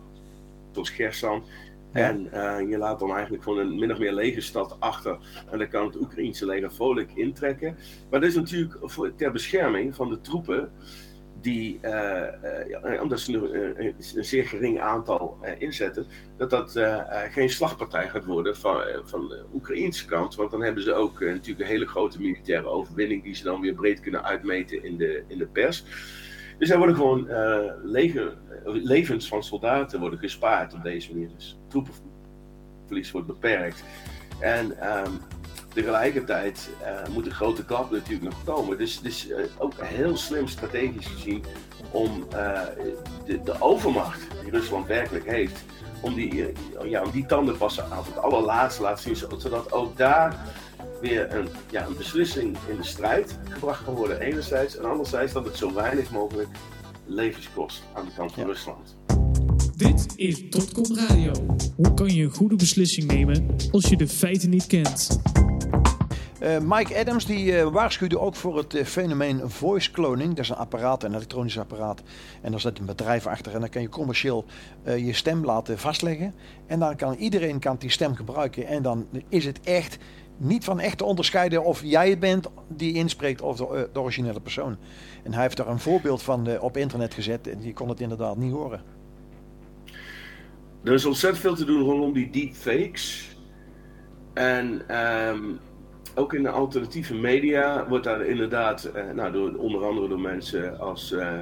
zoals 0.72 0.90
Gersan. 0.90 1.44
Ja. 1.92 2.00
En 2.00 2.32
eh, 2.32 2.68
je 2.68 2.78
laat 2.78 2.98
dan 2.98 3.12
eigenlijk 3.12 3.42
gewoon 3.42 3.58
een 3.58 3.78
min 3.78 3.92
of 3.92 3.98
meer 3.98 4.12
lege 4.12 4.40
stad 4.40 4.76
achter. 4.78 5.18
En 5.50 5.58
dan 5.58 5.68
kan 5.68 5.86
het 5.86 6.00
Oekraïense 6.00 6.46
leger 6.46 6.72
vrolijk 6.72 7.10
intrekken. 7.14 7.76
Maar 8.10 8.20
dat 8.20 8.28
is 8.28 8.34
natuurlijk 8.34 8.78
voor, 8.82 9.14
ter 9.14 9.32
bescherming 9.32 9.94
van 9.94 10.08
de 10.08 10.20
troepen 10.20 10.70
die, 11.40 11.78
ja, 11.82 13.02
omdat 13.02 13.20
ze 13.20 13.30
nu, 13.30 13.50
eh, 13.50 13.84
een 14.14 14.24
zeer 14.24 14.44
gering 14.44 14.80
aantal 14.80 15.38
inzetten, 15.58 16.06
dat 16.36 16.50
dat 16.50 16.80
geen 17.30 17.50
slagpartij 17.50 18.08
gaat 18.08 18.24
worden 18.24 18.56
van, 18.56 18.82
van 19.04 19.28
de 19.28 19.44
Oekraïnse 19.54 20.04
kant. 20.06 20.34
Want 20.34 20.50
dan 20.50 20.62
hebben 20.62 20.82
ze 20.82 20.92
ook 20.92 21.20
natuurlijk 21.20 21.60
een 21.60 21.66
hele 21.66 21.86
grote 21.86 22.20
militaire 22.20 22.66
overwinning 22.66 23.22
die 23.22 23.34
ze 23.34 23.44
dan 23.44 23.60
weer 23.60 23.74
breed 23.74 24.00
kunnen 24.00 24.24
uitmeten 24.24 24.84
in 24.84 24.96
de, 24.96 25.24
in 25.28 25.38
de 25.38 25.46
pers. 25.46 25.84
Dus 26.58 26.70
er 26.70 26.78
worden 26.78 26.96
gewoon 26.96 27.28
eh, 27.28 27.66
eh, 28.68 28.84
levens 28.84 29.28
van 29.28 29.42
soldaten 29.42 30.00
worden 30.00 30.18
gespaard 30.18 30.74
op 30.74 30.82
deze 30.82 31.12
manier. 31.12 31.28
Dus 31.36 31.58
troepenverlies 31.68 33.10
wordt 33.10 33.26
beperkt. 33.26 33.84
En 34.40 34.80
ehm, 34.80 35.10
tegelijkertijd 35.74 36.70
eh, 36.82 37.08
moet 37.14 37.26
een 37.26 37.32
grote 37.32 37.64
klap 37.64 37.90
natuurlijk 37.90 38.22
nog 38.22 38.44
komen. 38.44 38.78
Dus 38.78 38.96
het 38.96 39.04
is 39.04 39.28
eh, 39.30 39.44
ook 39.58 39.72
heel 39.76 40.16
slim 40.16 40.48
strategisch 40.48 41.06
gezien 41.06 41.44
om 41.90 42.26
de, 43.26 43.42
de 43.44 43.60
overmacht 43.60 44.26
die 44.42 44.50
Rusland 44.50 44.86
werkelijk 44.86 45.26
heeft, 45.26 45.64
om 46.00 46.14
die, 46.14 46.52
ja, 46.84 47.02
om 47.02 47.10
die 47.10 47.26
tanden 47.26 47.56
passen 47.56 47.84
aan 47.84 48.04
het 48.04 48.18
allerlaatste 48.18 48.82
laten 48.82 49.02
zien, 49.02 49.30
zodat 49.40 49.72
ook 49.72 49.96
daar 49.96 50.36
weer 51.00 51.34
een, 51.34 51.48
ja, 51.70 51.86
een 51.86 51.96
beslissing 51.96 52.56
in 52.68 52.76
de 52.76 52.84
strijd 52.84 53.38
gebracht 53.48 53.84
kan 53.84 53.94
worden 53.94 54.20
enerzijds, 54.20 54.76
en 54.76 54.84
anderzijds 54.84 55.32
dat 55.32 55.44
het 55.44 55.56
zo 55.56 55.74
weinig 55.74 56.10
mogelijk 56.10 56.48
levens 57.06 57.48
kost 57.54 57.82
aan 57.94 58.04
de 58.04 58.10
kant 58.16 58.32
van 58.32 58.42
Ja. 58.42 58.48
Rusland. 58.48 58.96
Dit 59.76 60.06
is 60.16 60.50
Dotcom 60.50 60.96
Radio. 60.96 61.32
Hoe 61.76 61.94
kan 61.94 62.14
je 62.14 62.22
een 62.22 62.30
goede 62.30 62.56
beslissing 62.56 63.06
nemen 63.12 63.46
als 63.70 63.84
je 63.88 63.96
de 63.96 64.08
feiten 64.08 64.50
niet 64.50 64.66
kent? 64.66 65.20
Eh, 66.40 66.58
Mike 66.58 66.98
Adams 66.98 67.26
die 67.26 67.56
eh, 67.58 67.68
waarschuwde 67.72 68.18
ook 68.18 68.34
voor 68.34 68.56
het 68.56 68.74
eh, 68.74 68.84
fenomeen 68.84 69.40
voice 69.50 69.90
cloning. 69.90 70.28
Dat 70.28 70.44
is 70.44 70.48
een 70.50 70.56
apparaat, 70.56 71.02
een 71.02 71.14
elektronisch 71.14 71.58
apparaat. 71.58 72.02
En 72.42 72.50
daar 72.50 72.60
zit 72.60 72.78
een 72.78 72.84
bedrijf 72.86 73.26
achter. 73.26 73.54
En 73.54 73.60
dan 73.60 73.68
kan 73.68 73.82
je 73.82 73.88
commercieel 73.88 74.44
eh, 74.82 75.06
je 75.06 75.12
stem 75.12 75.44
laten 75.44 75.78
vastleggen. 75.78 76.34
En 76.66 76.78
dan 76.78 76.96
kan 76.96 77.14
iedereen 77.14 77.58
kan 77.58 77.76
die 77.78 77.90
stem 77.90 78.14
gebruiken. 78.14 78.66
En 78.66 78.82
dan 78.82 79.06
is 79.28 79.44
het 79.44 79.60
echt 79.60 79.98
niet 80.38 80.64
van 80.64 80.80
echt 80.80 80.98
te 80.98 81.04
onderscheiden 81.04 81.64
of 81.64 81.82
jij 81.84 82.10
het 82.10 82.20
bent 82.20 82.48
die 82.68 82.94
inspreekt 82.94 83.40
of 83.40 83.56
de, 83.56 83.88
eh, 83.92 84.02
originele 84.02 84.40
persoon. 84.40 84.76
En 85.22 85.32
hij 85.32 85.42
heeft 85.42 85.56
daar 85.56 85.68
een 85.68 85.78
voorbeeld 85.78 86.22
van 86.22 86.46
eh, 86.46 86.62
op 86.62 86.76
internet 86.76 87.14
gezet. 87.14 87.46
En 87.46 87.62
je 87.62 87.72
kon 87.72 87.88
het 87.88 88.00
inderdaad 88.00 88.36
niet 88.36 88.52
horen. 88.52 88.82
Er 90.84 90.92
is 90.92 91.04
ontzettend 91.04 91.42
veel 91.42 91.54
te 91.54 91.64
doen 91.64 91.82
rondom 91.82 92.12
die 92.12 92.30
deepfakes. 92.30 93.36
En 94.34 94.88
ehm, 94.88 95.42
ook 96.14 96.34
in 96.34 96.42
de 96.42 96.50
alternatieve 96.50 97.14
media 97.14 97.88
wordt 97.88 98.04
daar 98.04 98.26
inderdaad, 98.26 98.84
eh, 98.84 99.10
nou, 99.10 99.32
door, 99.32 99.54
onder 99.54 99.84
andere 99.84 100.08
door 100.08 100.20
mensen 100.20 100.78
als 100.78 101.12
eh, 101.12 101.32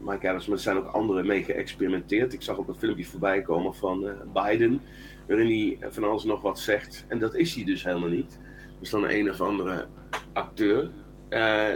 Mike 0.00 0.28
Adams, 0.28 0.46
maar 0.46 0.56
er 0.56 0.62
zijn 0.62 0.76
ook 0.76 0.92
anderen 0.92 1.26
mee 1.26 1.44
geëxperimenteerd. 1.44 2.32
Ik 2.32 2.42
zag 2.42 2.58
ook 2.58 2.68
een 2.68 2.74
filmpje 2.74 3.04
voorbij 3.04 3.42
komen 3.42 3.74
van 3.74 4.06
Biden, 4.32 4.80
waarin 5.28 5.78
hij 5.78 5.90
van 5.90 6.04
alles 6.04 6.24
nog 6.24 6.42
wat 6.42 6.58
zegt. 6.58 7.04
En 7.08 7.18
dat 7.18 7.34
is 7.34 7.54
hij 7.54 7.64
dus 7.64 7.84
helemaal 7.84 8.08
niet. 8.08 8.38
Dat 8.50 8.80
is 8.80 8.90
dan 8.90 9.08
een 9.08 9.30
of 9.30 9.40
andere 9.40 9.86
acteur. 10.32 10.90
eh, 11.28 11.66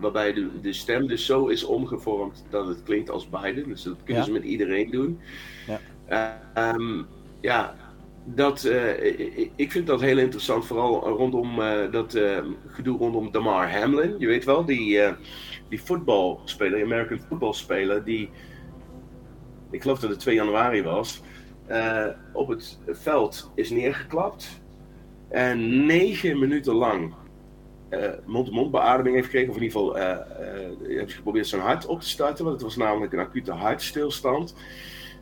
waarbij 0.00 0.32
de, 0.32 0.60
de 0.60 0.72
stem 0.72 1.06
dus 1.06 1.26
zo 1.26 1.46
is 1.46 1.64
omgevormd 1.64 2.44
dat 2.50 2.66
het 2.68 2.82
klinkt 2.82 3.10
als 3.10 3.28
Biden. 3.28 3.68
Dus 3.68 3.82
dat 3.82 3.96
kunnen 4.04 4.22
Ja. 4.22 4.28
ze 4.28 4.32
met 4.32 4.44
iedereen 4.44 4.90
doen. 4.90 5.20
Ja. 5.66 5.80
Eh, 6.54 6.68
ehm, 6.68 7.02
ja, 7.40 7.74
dat, 8.24 8.64
eh, 8.64 9.04
ik- 9.56 9.72
vind 9.72 9.86
dat 9.86 10.00
heel 10.00 10.18
interessant, 10.18 10.66
vooral 10.66 11.08
rondom 11.08 11.56
dat 11.90 12.18
gedoe 12.66 12.98
rondom 12.98 13.30
Damar 13.30 13.78
Hamlin. 13.80 14.14
Je 14.18 14.26
weet 14.26 14.44
wel, 14.44 14.64
die, 14.64 15.00
die 15.68 15.82
voetbalspeler, 15.82 16.82
American 16.84 17.20
voetbalspeler, 17.28 18.04
die, 18.04 18.30
ik 19.70 19.82
geloof 19.82 19.98
dat 20.00 20.10
het 20.10 20.18
2 20.20 20.34
januari 20.34 20.82
was, 20.82 21.22
eh, 21.66 22.06
op 22.32 22.48
het 22.48 22.78
veld 22.88 23.50
is 23.54 23.70
neergeklapt. 23.70 24.60
En 25.28 25.86
negen 25.86 26.38
minuten 26.38 26.74
lang 26.74 27.14
eh, 27.88 28.10
mond-to-mond 28.26 28.70
beademing 28.70 29.14
heeft 29.14 29.26
gekregen, 29.26 29.50
of 29.50 29.56
in 29.56 29.62
ieder 29.62 29.80
geval 29.80 29.98
eh, 29.98 30.96
heeft 30.96 31.12
geprobeerd 31.12 31.46
zijn 31.46 31.62
hart 31.62 31.86
op 31.86 32.00
te 32.00 32.08
starten, 32.08 32.44
want 32.44 32.56
het 32.56 32.64
was 32.64 32.76
namelijk 32.76 33.12
een 33.12 33.18
acute 33.18 33.52
hartstilstand. 33.52 34.54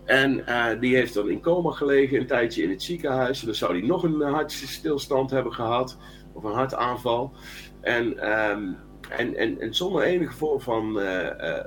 En 0.04 0.44
die 0.80 0.94
heeft 0.94 1.14
dan 1.14 1.30
in 1.30 1.40
coma 1.40 1.70
gelegen, 1.70 2.20
een 2.20 2.26
tijdje 2.26 2.62
in 2.62 2.70
het 2.70 2.82
ziekenhuis. 2.82 3.40
En 3.40 3.46
dan 3.46 3.54
zou 3.54 3.78
hij 3.78 3.86
nog 3.86 4.02
een 4.02 4.20
hartstilstand 4.20 5.30
hebben 5.30 5.52
gehad, 5.52 5.98
of 6.32 6.44
een 6.44 6.52
hartaanval. 6.52 7.32
En, 7.80 8.18
ehm, 8.18 8.62
en, 9.08 9.36
en, 9.36 9.60
en 9.60 9.74
zonder 9.74 10.02
enige 10.02 10.32
vorm 10.32 10.60
van 10.60 10.98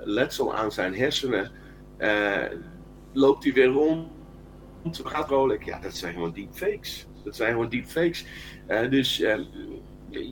letsel 0.03 0.55
aan 0.55 0.71
zijn 0.71 0.95
hersenen 0.95 1.51
loopt 3.13 3.43
hij 3.43 3.53
weer 3.53 3.65
rond. 3.65 4.07
Gaat 5.03 5.27
vrolijk. 5.27 5.63
Ja, 5.63 5.79
dat 5.79 5.95
zijn 5.95 6.13
gewoon 6.13 6.31
deepfakes. 6.31 7.07
Dat 7.23 7.35
zijn 7.35 7.51
gewoon 7.51 7.69
deepfakes. 7.69 8.25
Eh, 8.67 8.89
dus 8.89 9.21
eh, 9.21 9.39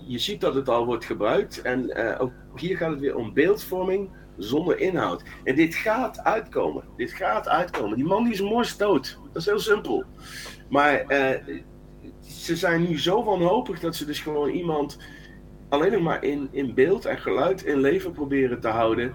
je- 0.08 0.20
ziet 0.20 0.42
dat 0.42 0.56
het 0.56 0.70
al 0.70 0.86
wordt 0.86 1.06
gebruikt. 1.06 1.62
En 1.62 1.90
eh, 1.90 2.22
ook 2.22 2.32
hier 2.56 2.78
gaat 2.78 2.92
het 2.92 3.00
weer 3.00 3.16
om 3.16 3.34
beeldvorming 3.34 4.10
zonder 4.38 4.80
inhoud. 4.80 5.24
En 5.44 5.56
dit 5.56 5.76
gaat 5.76 6.20
uitkomen. 6.24 6.84
Dit 6.98 7.12
gaat 7.12 7.48
uitkomen. 7.48 7.96
Die 7.98 8.06
man 8.06 8.24
die 8.24 8.34
is 8.34 8.42
mors 8.42 8.78
dood. 8.78 9.20
Dat 9.32 9.42
is 9.42 9.46
heel 9.48 9.60
simpel. 9.60 10.04
Maar 10.70 11.00
eh, 11.00 11.58
ze 12.22 12.56
zijn 12.56 12.82
nu 12.82 13.00
zo 13.00 13.24
wanhopig 13.24 13.80
dat 13.80 13.96
ze 13.96 14.06
dus 14.06 14.20
gewoon 14.20 14.50
iemand 14.50 14.98
alleen 15.70 15.92
nog 15.92 16.02
maar 16.02 16.24
in, 16.24 16.48
in 16.52 16.74
beeld 16.74 17.06
en 17.06 17.18
geluid 17.18 17.64
in 17.64 17.80
leven 17.80 18.12
proberen 18.12 18.60
te 18.60 18.68
houden. 18.68 19.14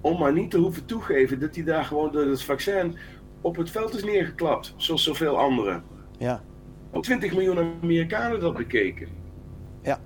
Om 0.00 0.18
maar 0.18 0.32
niet 0.32 0.50
te 0.50 0.58
hoeven 0.58 0.84
toegeven 0.86 1.40
dat 1.40 1.54
hij 1.54 1.64
daar 1.64 1.84
gewoon 1.84 2.12
door 2.12 2.26
het 2.26 2.42
vaccin 2.42 2.96
op 3.42 3.56
het 3.56 3.70
veld 3.70 3.94
is 3.94 4.04
neergeklapt. 4.04 4.74
Zoals 4.76 5.04
zoveel 5.04 5.38
anderen. 5.38 5.82
Ja, 6.18 6.42
Ook 6.90 7.02
20 7.02 7.32
miljoen 7.32 7.58
Amerikanen 7.82 8.40
dat 8.40 8.56
bekeken. 8.56 9.08
Ja. 9.82 10.00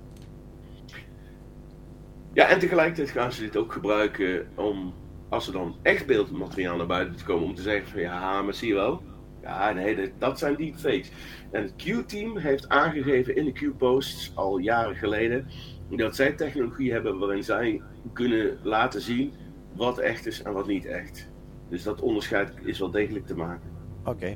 Ja, 2.33 2.47
en 2.47 2.59
tegelijkertijd 2.59 3.09
gaan 3.09 3.31
ze 3.31 3.41
dit 3.41 3.57
ook 3.57 3.73
gebruiken 3.73 4.47
om, 4.55 4.93
als 5.29 5.47
er 5.47 5.53
dan 5.53 5.75
echt 5.81 6.05
beeldmateriaal 6.05 6.77
naar 6.77 6.87
buiten 6.87 7.25
komt, 7.25 7.43
om 7.43 7.55
te 7.55 7.61
zeggen 7.61 7.91
van 7.91 8.01
ja, 8.01 8.41
maar 8.41 8.53
zie 8.53 8.67
je 8.67 8.73
wel. 8.73 9.01
Ja, 9.41 9.71
nee, 9.71 9.95
dat, 9.95 10.09
dat 10.17 10.39
zijn 10.39 10.55
deepfakes. 10.55 11.11
En 11.51 11.61
het 11.61 11.75
Q-team 11.75 12.37
heeft 12.37 12.69
aangegeven 12.69 13.35
in 13.35 13.45
de 13.45 13.51
Q-posts 13.51 14.31
al 14.35 14.57
jaren 14.57 14.95
geleden 14.95 15.47
dat 15.89 16.15
zij 16.15 16.31
technologie 16.31 16.91
hebben 16.91 17.19
waarin 17.19 17.43
zij 17.43 17.81
kunnen 18.13 18.57
laten 18.63 19.01
zien 19.01 19.33
wat 19.75 19.97
echt 19.97 20.25
is 20.25 20.41
en 20.41 20.53
wat 20.53 20.67
niet 20.67 20.85
echt. 20.85 21.29
Dus 21.69 21.83
dat 21.83 22.01
onderscheid 22.01 22.51
is 22.63 22.79
wel 22.79 22.91
degelijk 22.91 23.25
te 23.27 23.35
maken. 23.35 23.69
oké. 24.05 24.35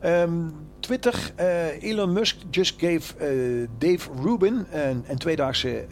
Ehm, 0.00 0.48
Twitter, 0.80 1.32
eh, 1.36 1.82
Elon 1.82 2.12
Musk 2.12 2.36
just 2.50 2.80
gave 2.80 3.16
eh, 3.18 3.68
Dave 3.78 4.10
Rubin 4.22 4.66
een, 4.72 5.04
een 5.06 5.18
tweedaagse 5.18 5.84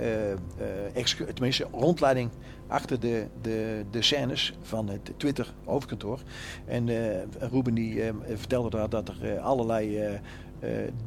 excu- 0.94 1.32
tenminste, 1.32 1.66
rondleiding 1.72 2.30
achter 2.66 3.00
de, 3.00 3.26
de, 3.42 3.84
de 3.90 4.02
scènes 4.02 4.54
van 4.62 4.88
het 4.88 5.12
Twitter 5.16 5.52
hoofdkantoor. 5.64 6.20
En 6.66 6.88
Ruben 7.38 7.74
die 7.74 8.02
vertelde 8.34 8.70
daar 8.70 8.88
dat 8.88 9.08
er 9.08 9.38
allerlei 9.38 10.00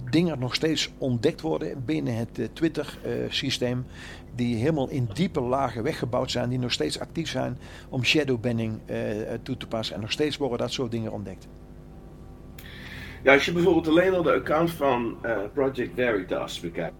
dingen 0.09 0.39
nog 0.39 0.55
steeds 0.55 0.91
ontdekt 0.97 1.41
worden 1.41 1.85
binnen 1.85 2.15
het 2.15 2.49
Twitter-systeem. 2.53 3.85
die 4.35 4.55
helemaal 4.55 4.89
in 4.89 5.09
diepe 5.13 5.41
lagen 5.41 5.83
weggebouwd 5.83 6.31
zijn. 6.31 6.49
Die 6.49 6.59
nog 6.59 6.71
steeds 6.71 6.99
actief 6.99 7.29
zijn 7.29 7.57
om 7.89 8.03
shadowbanning 8.03 8.79
toe 9.43 9.57
te 9.57 9.67
passen. 9.67 9.95
En 9.95 10.01
nog 10.01 10.11
steeds 10.11 10.37
worden 10.37 10.57
dat 10.57 10.71
soort 10.71 10.91
dingen 10.91 11.11
ontdekt. 11.11 11.47
Ja, 13.23 13.33
als 13.33 13.45
je 13.45 13.51
bijvoorbeeld 13.51 13.87
alleen 13.87 14.13
al 14.13 14.23
de 14.23 14.33
account 14.33 14.71
van 14.71 15.17
Project 15.53 15.91
Veritas 15.95 16.59
bekijkt. 16.59 16.95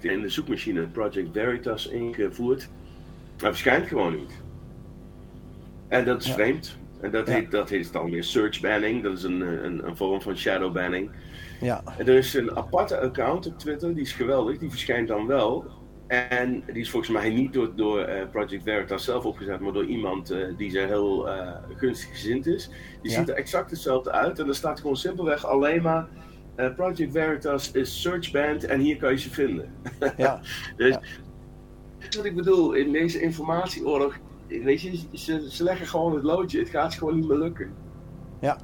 In 0.00 0.20
de 0.20 0.28
zoekmachine 0.28 0.86
Project 0.86 1.28
Veritas 1.32 1.88
ingevoerd. 1.88 2.68
Dat 3.36 3.48
verschijnt 3.48 3.86
gewoon 3.86 4.14
niet. 4.14 4.32
En 5.88 6.04
dat 6.04 6.22
is 6.22 6.32
vreemd. 6.32 6.78
En 7.00 7.10
dat, 7.10 7.28
heet, 7.28 7.50
dat 7.50 7.68
heet 7.68 7.92
dan 7.92 8.10
weer 8.10 8.24
search 8.24 8.60
banning. 8.60 9.02
Dat 9.02 9.16
is 9.16 9.22
een, 9.22 9.40
een, 9.40 9.86
een 9.86 9.96
vorm 9.96 10.22
van 10.22 10.36
shadow 10.36 10.72
banning. 10.72 11.10
Ja. 11.60 11.82
Er 11.98 12.08
is 12.08 12.34
een 12.34 12.56
aparte 12.56 13.00
account 13.00 13.46
op 13.46 13.58
Twitter, 13.58 13.94
die 13.94 14.02
is 14.02 14.12
geweldig. 14.12 14.58
Die 14.58 14.70
verschijnt 14.70 15.08
dan 15.08 15.26
wel. 15.26 15.64
En 16.06 16.62
die 16.66 16.80
is 16.80 16.90
volgens 16.90 17.12
mij 17.12 17.30
niet 17.30 17.52
door, 17.52 17.76
door 17.76 18.08
uh, 18.08 18.28
Project 18.30 18.62
Veritas 18.62 19.04
zelf 19.04 19.24
opgezet, 19.24 19.60
maar 19.60 19.72
door 19.72 19.84
iemand 19.84 20.32
uh, 20.32 20.56
die 20.56 20.70
ze 20.70 20.78
heel 20.78 21.28
uh, 21.28 21.50
gunstig 21.76 22.10
gezind 22.10 22.46
is. 22.46 22.70
Die 23.02 23.10
ziet 23.10 23.28
er 23.28 23.34
exact 23.34 23.70
hetzelfde 23.70 24.10
uit. 24.10 24.38
En 24.38 24.48
er 24.48 24.54
staat 24.54 24.80
gewoon 24.80 24.96
simpelweg 24.96 25.46
alleen 25.46 25.82
maar 25.82 26.08
Project 26.76 27.12
Veritas 27.12 27.70
is 27.70 28.02
search 28.02 28.30
banned 28.30 28.64
en 28.64 28.80
hier 28.80 28.96
kan 28.96 29.10
je 29.10 29.18
ze 29.18 29.30
vinden. 29.30 29.74
Ja. 30.16 30.40
dus, 30.76 30.94
ja. 30.94 31.00
Wat 32.16 32.24
ik 32.24 32.34
bedoel, 32.34 32.72
in 32.72 32.92
deze 32.92 33.20
informatieoorlog 33.20 34.18
weet 34.48 34.80
je, 34.80 34.98
ze, 35.12 35.46
ze 35.50 35.62
leggen 35.62 35.86
gewoon 35.86 36.14
het 36.14 36.22
loodje. 36.22 36.58
Het 36.58 36.68
gaat 36.68 36.94
gewoon 36.94 37.14
niet 37.14 37.28
meer 37.28 37.38
lukken. 37.38 37.74
Ja. 38.40 38.58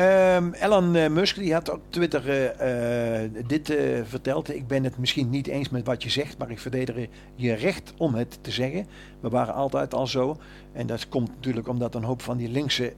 Um, 0.00 0.52
Elon 0.52 0.94
eh, 0.94 1.10
Musk 1.10 1.36
die 1.36 1.52
had 1.52 1.70
op 1.70 1.80
Twitter 1.88 2.28
uh, 2.28 3.24
uh, 3.24 3.30
dit 3.46 3.74
verteld. 4.04 4.54
Ik 4.54 4.66
ben 4.66 4.84
het 4.84 4.98
misschien 4.98 5.30
niet 5.30 5.46
eens 5.46 5.68
met 5.68 5.86
wat 5.86 6.02
je 6.02 6.10
zegt, 6.10 6.38
maar 6.38 6.50
ik 6.50 6.58
verdedig 6.58 7.06
je 7.34 7.52
recht 7.52 7.92
om 7.96 8.14
het 8.14 8.38
te 8.40 8.50
zeggen. 8.50 8.86
We 9.20 9.28
waren 9.28 9.54
altijd 9.54 9.94
al 9.94 10.06
zo. 10.06 10.36
En 10.72 10.86
dat 10.86 11.08
komt 11.08 11.28
natuurlijk 11.28 11.68
omdat 11.68 11.94
een 11.94 12.02
hoop 12.02 12.22
van 12.22 12.36
die 12.36 12.48
linkse, 12.48 12.92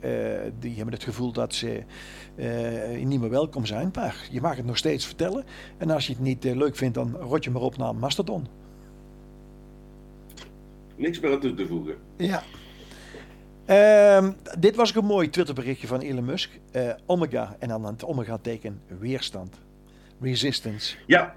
die 0.59 0.77
hebben 0.77 0.95
het 0.95 1.05
gevoel 1.05 1.33
dat 1.33 1.55
ze 1.55 1.83
niet 3.05 3.21
meer 3.21 3.31
welkom 3.31 3.67
zijn. 3.67 3.91
Maar 3.95 4.29
je 4.31 4.41
mag 4.41 4.57
het 4.57 4.67
nog 4.67 4.77
steeds 4.77 5.07
vertellen. 5.07 5.45
En 5.79 5.91
als 5.91 6.07
je 6.07 6.13
het 6.13 6.23
niet 6.23 6.45
leuk 6.45 6.77
vindt, 6.77 6.95
dan 6.95 7.17
rot 7.21 7.45
je 7.45 7.51
maar 7.51 7.63
op 7.63 7.77
naar 7.77 7.95
Mastodon 7.95 8.47
niks 11.03 11.21
meer 11.21 11.33
aan 11.33 11.41
toe 11.41 11.55
te 11.55 11.67
voegen. 11.67 11.95
Ja. 12.17 12.43
Um, 13.71 14.37
dit 14.59 14.77
was 14.77 14.91
ook 14.91 15.03
een 15.03 15.09
mooi 15.09 15.31
Twitterberichtje 15.31 15.87
van 15.87 16.01
Elon 16.01 16.25
Musk. 16.25 16.51
Uh, 16.73 16.93
omega 17.07 17.57
en 17.59 17.69
dan 17.69 17.87
aan 17.87 17.93
het 17.93 18.05
omega 18.05 18.39
teken 18.39 18.81
weerstand. 18.99 19.57
Resistance. 20.21 20.97
Ja, 21.07 21.35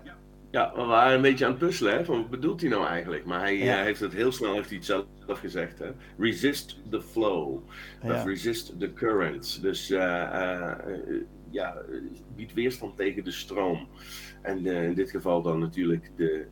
ja, 0.52 0.72
we 0.76 0.84
waren 0.84 1.16
een 1.16 1.22
beetje 1.22 1.46
aan 1.46 1.52
het 1.52 1.60
puzzelen. 1.60 1.94
Hè, 1.94 2.06
van 2.06 2.18
wat 2.18 2.30
bedoelt 2.30 2.62
hij 2.62 2.70
nou 2.70 2.86
eigenlijk? 2.86 3.26
Maar 3.26 3.40
hij 3.40 3.58
ja. 3.58 3.80
uh, 3.80 3.84
heeft 3.84 4.00
het 4.00 4.14
heel 4.14 4.32
snel 4.32 4.54
heeft 4.54 4.68
hij 4.68 4.78
het 4.78 4.86
zelf 4.86 5.06
gezegd. 5.28 5.80
Hè? 5.80 5.92
Resist 6.18 6.78
the 6.90 7.02
flow. 7.02 7.60
Ja. 8.04 8.14
Of 8.14 8.26
resist 8.26 8.80
the 8.80 8.94
current. 8.94 9.62
Dus 9.62 9.90
uh, 9.90 10.00
ja, 11.50 11.78
biedt 12.36 12.54
weerstand 12.54 12.98
tegen 12.98 13.24
de 13.24 13.32
stroom. 13.32 13.88
En 14.42 14.66
in 14.66 14.94
dit 14.94 15.10
geval 15.10 15.42
dan 15.42 15.60
natuurlijk 15.60 16.12
de, 16.16 16.46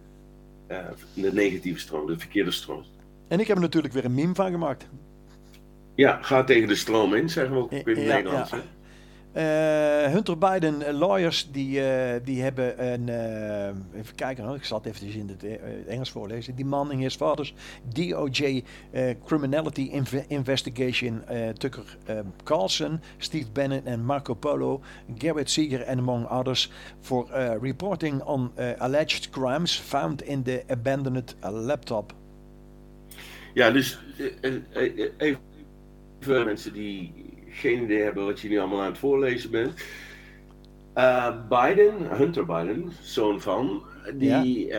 de 1.13 1.33
negatieve 1.33 1.79
stroom, 1.79 2.07
de 2.07 2.19
verkeerde 2.19 2.51
stroom. 2.51 2.83
En 3.27 3.39
ik 3.39 3.47
heb 3.47 3.55
er 3.55 3.63
natuurlijk 3.63 3.93
weer 3.93 4.05
een 4.05 4.13
meme 4.13 4.35
van 4.35 4.51
gemaakt. 4.51 4.87
Ja, 5.95 6.19
ga 6.21 6.43
tegen 6.43 6.67
de 6.67 6.75
stroom 6.75 7.13
in, 7.13 7.29
zeggen 7.29 7.53
we 7.55 7.61
ook 7.61 7.71
in 7.71 7.83
het 7.85 8.05
Nederlands. 8.05 8.51
Ja. 8.51 8.61
Uh, 9.35 10.11
Hunter 10.11 10.37
Biden 10.37 10.81
uh, 10.81 10.99
lawyers 10.99 11.51
die, 11.51 11.79
uh, 11.79 12.13
die 12.23 12.41
hebben 12.41 12.85
een 12.91 13.09
even 13.95 14.15
kijken, 14.15 14.53
ik 14.53 14.63
zal 14.63 14.77
het 14.77 14.87
even 14.87 15.19
in 15.19 15.27
het 15.27 15.59
Engels 15.87 16.11
voorlezen. 16.11 16.55
Die 16.55 16.65
man 16.65 16.91
in 16.91 16.97
his 16.97 17.15
father's 17.15 17.53
DOJ 17.93 18.63
criminality 19.25 19.81
inv 19.81 20.23
investigation 20.27 21.23
Tucker 21.57 21.97
Carlson, 22.43 22.99
Steve 23.17 23.51
Bennett 23.51 23.85
en 23.85 24.05
Marco 24.05 24.33
Polo, 24.33 24.81
Garrett 25.17 25.49
Seeger 25.49 25.87
and 25.87 25.99
among 25.99 26.27
others 26.27 26.71
for 27.01 27.27
reporting 27.61 28.21
on 28.21 28.51
alleged 28.77 29.29
crimes 29.29 29.79
found 29.79 30.21
in 30.21 30.43
the 30.43 30.63
abandoned 30.67 31.35
laptop. 31.41 32.13
Ja, 33.53 33.71
dus 33.71 33.99
eh, 34.17 34.53
eh, 34.73 34.95
eh, 34.97 35.11
even 35.17 35.41
voor 36.23 36.45
mensen 36.45 36.73
die 36.73 37.13
geen 37.49 37.83
idee 37.83 38.01
hebben 38.01 38.25
wat 38.25 38.39
je 38.39 38.49
nu 38.49 38.59
allemaal 38.59 38.81
aan 38.81 38.85
het 38.85 38.97
voorlezen 38.97 39.51
bent. 39.51 39.83
Biden, 41.49 42.17
Hunter 42.17 42.45
Biden, 42.45 42.91
zoon 43.01 43.41
van, 43.41 43.83
die, 44.13 44.73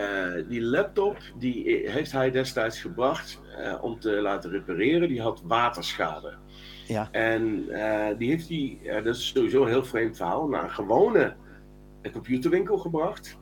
die 0.49 0.63
laptop 0.63 1.17
die 1.39 1.83
heeft 1.87 2.13
hij 2.13 2.31
destijds 2.31 2.81
gebracht 2.81 3.41
om 3.81 4.01
te 4.01 4.11
laten 4.11 4.51
repareren. 4.51 5.09
Die 5.09 5.23
had 5.23 5.43
waterschade. 5.45 6.35
Ja. 6.87 7.09
En 7.11 7.65
die 8.19 8.31
heeft 8.31 8.49
hij, 8.49 8.79
dat 9.03 9.15
is 9.15 9.29
sowieso 9.29 9.63
een 9.63 9.69
heel 9.69 9.85
vreemd 9.85 10.17
verhaal, 10.17 10.49
naar 10.49 10.65
een 10.65 10.71
gewone 10.71 11.35
computerwinkel 12.13 12.79
gebracht. 12.79 13.39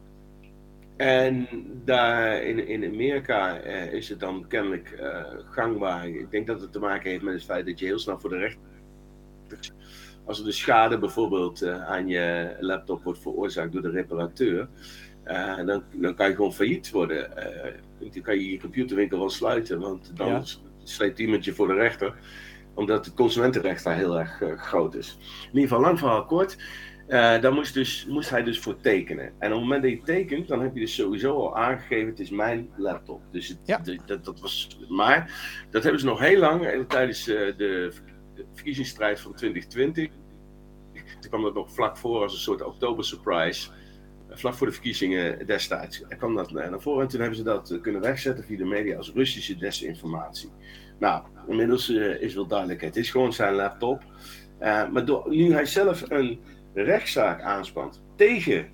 En 1.02 1.48
daar 1.84 2.42
in, 2.42 2.68
in 2.68 2.84
Amerika 2.84 3.60
eh, 3.60 3.92
is 3.92 4.08
het 4.08 4.20
dan 4.20 4.44
kennelijk 4.48 4.98
uh, 5.00 5.24
gangbaar. 5.50 6.08
Ik 6.08 6.30
denk 6.30 6.46
dat 6.46 6.60
het 6.60 6.72
te 6.72 6.78
maken 6.78 7.10
heeft 7.10 7.22
met 7.22 7.34
het 7.34 7.44
feit 7.44 7.66
dat 7.66 7.78
je 7.78 7.84
heel 7.84 7.98
snel 7.98 8.20
voor 8.20 8.30
de 8.30 8.36
rechter. 8.36 8.60
Als 10.24 10.38
er 10.38 10.44
de 10.44 10.52
schade 10.52 10.98
bijvoorbeeld 10.98 11.62
uh, 11.62 11.84
aan 11.84 12.08
je 12.08 12.56
laptop 12.60 13.02
wordt 13.02 13.18
veroorzaakt 13.18 13.72
door 13.72 13.82
de 13.82 13.90
reparateur, 13.90 14.68
dan, 15.66 15.82
dan 15.92 16.14
kan 16.14 16.28
je 16.28 16.34
gewoon 16.34 16.52
failliet 16.52 16.90
worden. 16.90 17.30
dan 17.98 18.22
kan 18.22 18.34
je 18.34 18.50
je 18.50 18.60
computerwinkel 18.60 19.18
wel 19.18 19.30
sluiten, 19.30 19.80
want 19.80 20.16
dan 20.16 20.28
ja. 20.28 20.42
sleept 20.82 21.18
iemand 21.18 21.44
je 21.44 21.54
voor 21.54 21.66
de 21.66 21.74
rechter 21.74 22.14
omdat 22.74 23.04
het 23.04 23.14
consumentenrecht 23.14 23.84
daar 23.84 23.96
heel 23.96 24.18
erg 24.18 24.42
groot 24.56 24.94
is. 24.94 25.18
In 25.20 25.46
ieder 25.58 25.68
geval, 25.68 25.80
lang 25.80 25.98
verhaal 25.98 26.24
kort. 26.24 26.56
Uh, 27.08 27.40
daar 27.40 27.52
moest, 27.52 27.74
dus, 27.74 28.06
moest 28.08 28.30
hij 28.30 28.42
dus 28.42 28.58
voor 28.58 28.80
tekenen. 28.80 29.24
En 29.24 29.52
op 29.52 29.58
het 29.58 29.60
moment 29.60 29.82
dat 29.82 29.90
je 29.90 30.02
tekent, 30.02 30.48
dan 30.48 30.60
heb 30.60 30.74
je 30.74 30.80
dus 30.80 30.94
sowieso 30.94 31.36
al 31.36 31.56
aangegeven: 31.56 32.08
het 32.08 32.20
is 32.20 32.30
mijn 32.30 32.68
laptop. 32.76 33.20
Dus 33.30 33.48
het, 33.48 33.58
ja. 33.64 33.82
dat, 34.06 34.24
dat 34.24 34.40
was. 34.40 34.78
Maar 34.88 35.30
dat 35.70 35.82
hebben 35.82 36.00
ze 36.00 36.06
nog 36.06 36.20
heel 36.20 36.38
lang 36.38 36.66
en 36.66 36.86
tijdens 36.86 37.28
uh, 37.28 37.56
de 37.56 37.92
verkiezingsstrijd 38.52 39.20
van 39.20 39.34
2020. 39.34 40.08
Toen 41.20 41.30
kwam 41.30 41.42
dat 41.42 41.54
nog 41.54 41.72
vlak 41.72 41.96
voor 41.96 42.22
als 42.22 42.32
een 42.32 42.38
soort 42.38 42.62
oktober 42.62 43.04
surprise. 43.04 43.70
Vlak 44.30 44.54
voor 44.54 44.66
de 44.66 44.72
verkiezingen 44.72 45.46
destijds. 45.46 46.04
Er 46.08 46.16
kwam 46.16 46.34
dat 46.34 46.50
naar 46.50 46.80
voren 46.80 47.02
en 47.02 47.08
toen 47.08 47.20
hebben 47.20 47.38
ze 47.38 47.44
dat 47.44 47.78
kunnen 47.82 48.00
wegzetten 48.00 48.44
via 48.44 48.56
de 48.56 48.64
media 48.64 48.96
als 48.96 49.12
Russische 49.14 49.56
desinformatie. 49.56 50.50
Nou, 50.98 51.24
inmiddels 51.48 51.88
is 52.20 52.34
wel 52.34 52.46
duidelijk: 52.46 52.80
het 52.80 52.96
is 52.96 53.10
gewoon 53.10 53.32
zijn 53.32 53.54
laptop. 53.54 54.02
maar 54.60 55.04
door, 55.04 55.24
nu 55.28 55.52
hij 55.52 55.66
zelf 55.66 56.10
een 56.10 56.40
rechtszaak 56.74 57.40
aanspant 57.40 58.02
tegen 58.16 58.68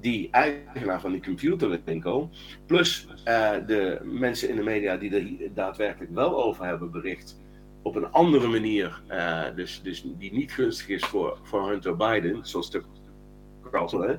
die 0.00 0.28
eigenaar 0.30 1.00
van 1.00 1.12
die 1.12 1.22
computerwinkel, 1.22 2.30
plus 2.66 3.06
uh, 3.28 3.50
de 3.66 4.00
mensen 4.02 4.48
in 4.48 4.56
de 4.56 4.62
media 4.62 4.96
die 4.96 5.14
er 5.14 5.54
daadwerkelijk 5.54 6.14
wel 6.14 6.44
over 6.44 6.64
hebben 6.64 6.90
bericht, 6.90 7.40
op 7.82 7.96
een 7.96 8.10
andere 8.10 8.48
manier, 8.48 9.02
uh, 9.08 9.44
dus, 9.54 9.80
dus 9.82 10.04
die 10.18 10.32
niet 10.32 10.52
gunstig 10.52 10.88
is 10.88 11.04
voor, 11.04 11.38
voor 11.42 11.68
Hunter 11.68 11.96
Biden, 11.96 12.46
zoals 12.46 12.70
de 12.70 12.82
Carlson, 13.70 14.18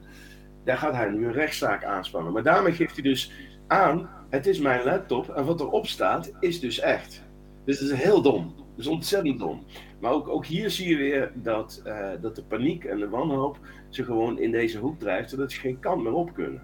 daar 0.64 0.78
gaat 0.78 0.94
hij 0.94 1.10
nu 1.10 1.26
een 1.26 1.34
rechtszaak 1.34 1.84
aanspannen. 1.84 2.34
Maar 2.34 2.44
daarmee 2.44 2.74
geeft 2.74 2.94
hij 2.94 3.04
dus 3.04 3.32
aan, 3.68 4.10
het 4.30 4.48
is 4.48 4.60
mijn 4.60 4.84
laptop 4.84 5.30
en 5.30 5.46
wat 5.46 5.60
erop 5.60 5.88
staat 5.88 6.32
is 6.40 6.60
dus 6.60 6.80
echt. 6.80 7.24
Dus 7.66 7.80
het 7.80 7.90
is 7.90 8.02
heel 8.04 8.22
dom. 8.22 8.54
Dat 8.56 8.86
is 8.86 8.88
ontzettend 8.88 9.40
dom. 9.40 9.66
Maar 10.02 10.12
ook, 10.12 10.28
ook 10.28 10.46
hier 10.46 10.70
zie 10.70 10.90
je 10.90 10.96
weer 10.96 11.32
dat, 11.34 11.82
uh, 11.86 12.10
dat 12.22 12.36
de 12.36 12.44
paniek 12.44 12.84
en 12.84 13.00
de 13.00 13.10
wanhoop 13.10 13.60
ze 13.90 14.04
gewoon 14.04 14.40
in 14.40 14.52
deze 14.52 14.78
hoek 14.78 15.00
drijft, 15.00 15.30
zodat 15.30 15.52
ze 15.52 15.60
geen 15.60 15.80
kant 15.80 16.04
meer 16.04 16.14
op 16.14 16.34
kunnen. 16.34 16.62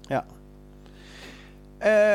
Ja. 0.00 0.26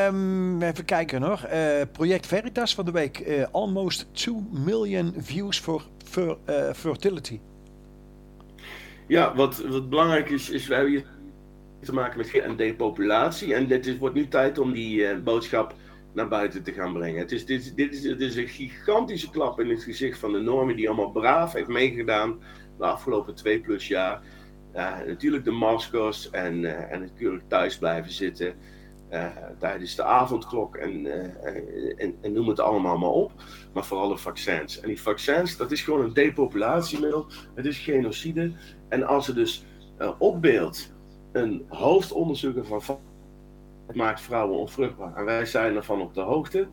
Um, 0.08 0.62
even 0.62 0.86
kijken 0.86 1.22
nog. 1.22 1.46
Uh, 1.48 1.82
project 1.92 2.28
Veritas 2.28 2.76
van 2.76 2.86
de 2.86 2.92
week. 2.92 3.20
Uh, 3.20 3.46
almost 3.52 4.08
2 4.12 4.36
million 4.52 5.14
views 5.18 5.60
voor 5.60 5.84
for, 6.04 6.38
fertility. 6.74 7.40
Ja, 9.08 9.36
wat, 9.36 9.58
wat 9.58 9.90
belangrijk 9.90 10.30
is, 10.30 10.50
is 10.50 10.68
we 10.68 10.74
hebben 10.74 10.92
hier 10.92 11.06
te 11.80 11.94
maken 11.94 12.18
met 12.18 12.44
een 12.44 12.56
depopulatie. 12.56 13.54
En 13.54 13.68
dit 13.68 13.88
is, 13.88 13.98
wordt 13.98 14.16
nu 14.16 14.28
tijd 14.28 14.60
om 14.60 14.72
die 14.72 15.18
boodschap 15.18 15.74
naar 16.14 16.28
buiten 16.28 16.64
te 16.64 16.72
gaan 16.72 16.94
brengen. 16.94 17.20
Het 17.20 17.32
is, 17.32 17.46
dit, 17.46 17.76
dit, 17.76 17.94
is, 17.94 18.02
dit 18.02 18.22
is 18.22 18.36
een 18.36 18.48
gigantische 18.48 19.30
klap 19.30 19.60
in 19.60 19.70
het 19.70 19.84
gezicht 19.84 20.20
van 20.20 20.32
de 20.32 20.40
normen 20.40 20.76
die 20.76 20.88
allemaal 20.88 21.12
braaf 21.12 21.54
heeft 21.54 21.68
meegedaan 21.68 22.40
de 22.78 22.86
afgelopen 22.86 23.36
twee 23.36 23.60
plus 23.60 23.88
jaar. 23.88 24.22
Natuurlijk 25.08 25.44
de 25.44 25.52
maskers 25.52 26.30
en, 26.30 26.64
uh, 26.64 26.92
en 26.92 27.10
keurig 27.16 27.42
thuis 27.48 27.78
blijven 27.78 28.12
zitten. 28.12 28.54
tijdens 29.60 29.96
de 29.96 30.04
avondklok 30.04 30.76
en, 30.76 31.06
en, 31.98 32.16
en, 32.22 32.34
noem 32.34 32.48
het 32.48 32.60
allemaal 32.60 32.98
maar 32.98 33.10
op. 33.10 33.32
Maar 33.74 33.86
vooral 33.86 34.10
de 34.10 34.18
vaccins. 34.18 34.80
En 34.80 34.88
die 34.88 35.02
vaccins, 35.02 35.58
dat 35.58 35.72
is 35.72 35.82
gewoon 35.82 36.02
een 36.02 36.14
depopulatiemiddel. 36.14 37.26
Het 37.56 37.66
is 37.66 37.78
genocide. 37.78 38.52
En 38.90 39.04
als 39.04 39.28
er 39.28 39.36
dus 39.36 39.66
op 40.18 40.42
beeld 40.42 40.92
een 41.32 41.66
hoofdonderzoeker 41.68 42.66
van 42.66 43.00
maakt 43.96 44.22
vrouwen 44.22 44.58
onvruchtbaar 44.58 45.16
en 45.16 45.26
wij 45.26 45.46
zijn 45.46 45.76
ervan 45.76 46.02
op 46.02 46.14
de 46.14 46.22
hoogte, 46.22 46.68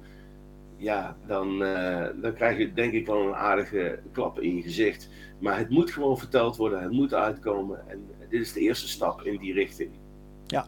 ja, 0.77 1.17
dan, 1.27 1.63
uh, 1.63 2.07
dan 2.23 2.35
krijg 2.35 2.59
je 2.59 2.73
denk 2.73 2.93
ik 2.93 3.07
wel 3.07 3.27
een 3.27 3.35
aardige 3.35 3.99
klap 4.13 4.41
in 4.41 4.57
je 4.57 4.63
gezicht. 4.63 5.09
Maar 5.39 5.59
het 5.59 5.71
moet 5.71 5.91
gewoon 5.91 6.19
verteld 6.19 6.57
worden, 6.57 6.83
het 6.83 6.93
moet 6.93 7.15
uitkomen 7.15 7.91
en 7.91 8.07
dit 8.29 8.41
is 8.41 8.53
de 8.53 8.61
eerste 8.61 8.89
stap 8.89 9.23
in 9.23 9.39
die 9.39 9.53
richting. 9.53 9.91
Ja, 10.47 10.67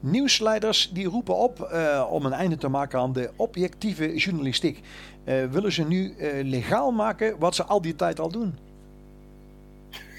nieuwsleiders 0.00 0.90
die 0.92 1.06
roepen 1.06 1.36
op 1.36 1.68
uh, 1.72 2.06
om 2.10 2.24
een 2.24 2.32
einde 2.32 2.56
te 2.56 2.68
maken 2.68 2.98
aan 2.98 3.12
de 3.12 3.30
objectieve 3.36 4.16
journalistiek. 4.16 4.80
Uh, 5.24 5.44
willen 5.44 5.72
ze 5.72 5.86
nu 5.86 6.14
legaal 6.42 6.92
maken 6.92 7.38
wat 7.38 7.54
ze 7.54 7.64
al 7.64 7.82
die 7.82 7.94
tijd 7.94 8.20
al 8.20 8.30
doen? 8.30 8.54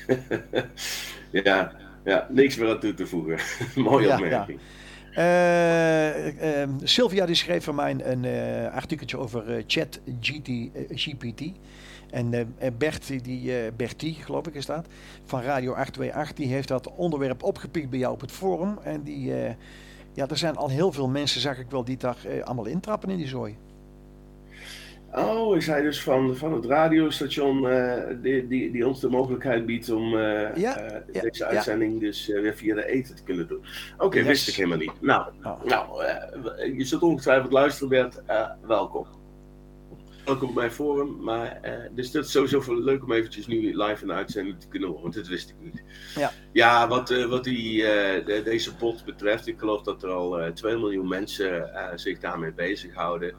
ja, 1.43 1.71
ja, 2.03 2.27
niks 2.29 2.57
meer 2.57 2.69
aan 2.69 2.79
toe 2.79 2.93
te 2.93 3.07
voegen. 3.07 3.39
Mooie 3.83 4.07
ja, 4.07 4.13
opmerking. 4.13 4.59
Ja. 4.59 4.82
Uh, 5.17 6.61
uh, 6.61 6.67
Sylvia 6.83 7.25
die 7.25 7.35
schreef 7.35 7.63
voor 7.63 7.75
mij 7.75 7.95
een 8.03 8.23
uh, 8.23 8.73
artikeltje 8.73 9.17
over 9.17 9.63
chat 9.67 9.99
GT, 10.21 10.49
GPT. 10.89 11.41
En 12.11 12.55
Bert, 12.77 13.23
die, 13.23 13.71
Bertie, 13.71 14.13
geloof 14.13 14.47
ik 14.47 14.53
is 14.53 14.65
dat, 14.65 14.85
van 15.25 15.41
Radio 15.41 15.71
828, 15.71 16.35
die 16.35 16.53
heeft 16.53 16.67
dat 16.67 16.91
onderwerp 16.95 17.43
opgepikt 17.43 17.89
bij 17.89 17.99
jou 17.99 18.13
op 18.13 18.21
het 18.21 18.31
forum. 18.31 18.77
En 18.83 19.03
die, 19.03 19.33
ja, 20.13 20.27
er 20.27 20.37
zijn 20.37 20.55
al 20.55 20.69
heel 20.69 20.91
veel 20.91 21.07
mensen, 21.07 21.41
zag 21.41 21.57
ik 21.57 21.69
wel, 21.69 21.83
die 21.83 21.97
daar 21.97 22.17
allemaal 22.43 22.65
intrappen 22.65 23.09
in 23.09 23.17
die 23.17 23.27
zooi. 23.27 23.57
Oh, 25.15 25.57
is 25.57 25.67
hij 25.67 25.81
dus 25.81 26.01
van, 26.01 26.35
van 26.35 26.53
het 26.53 26.65
radiostation 26.65 27.63
uh, 27.63 28.03
die, 28.21 28.47
die, 28.47 28.71
die 28.71 28.87
ons 28.87 28.99
de 28.99 29.09
mogelijkheid 29.09 29.65
biedt 29.65 29.89
om 29.89 30.13
uh, 30.13 30.55
ja, 30.55 31.03
uh, 31.13 31.21
deze 31.21 31.45
uitzending 31.45 31.99
dus 31.99 32.27
weer 32.27 32.55
via 32.55 32.75
de 32.75 32.85
eten 32.85 33.15
te 33.15 33.23
kunnen 33.23 33.47
doen? 33.47 33.65
Oké, 33.97 34.23
wist 34.23 34.47
ik 34.47 34.55
helemaal 34.55 34.77
niet. 34.77 35.01
Nou, 35.01 35.31
oh. 35.43 35.63
nou 35.63 36.03
je 36.77 36.83
zult 36.83 37.01
ongetwijfeld 37.01 37.51
luisteren, 37.51 37.89
Bert. 37.89 38.21
welkom. 38.67 39.07
Welkom 40.25 40.49
op 40.49 40.55
mijn 40.55 40.71
forum. 40.71 41.23
Maar, 41.23 41.59
dus 41.91 42.11
dat 42.11 42.25
is 42.25 42.31
sowieso 42.31 42.83
leuk 42.83 43.03
om 43.03 43.11
eventjes 43.11 43.47
nu 43.47 43.77
live 43.77 44.01
in 44.01 44.07
de 44.07 44.13
uitzending 44.13 44.59
te 44.59 44.67
kunnen 44.67 44.89
horen, 44.89 45.03
want 45.03 45.13
dit 45.13 45.27
wist 45.27 45.49
ik 45.49 45.55
niet. 45.59 45.83
Ja, 46.15 46.31
ja 46.51 46.87
wat, 46.87 47.25
wat 47.27 47.43
die, 47.43 47.81
de, 48.25 48.41
deze 48.43 48.75
bot 48.75 49.05
betreft, 49.05 49.47
ik 49.47 49.59
geloof 49.59 49.81
dat 49.81 50.03
er 50.03 50.09
al 50.09 50.53
2 50.53 50.77
miljoen 50.77 51.07
mensen 51.07 51.69
zich 51.95 52.19
daarmee 52.19 52.51
bezighouden. 52.51 53.35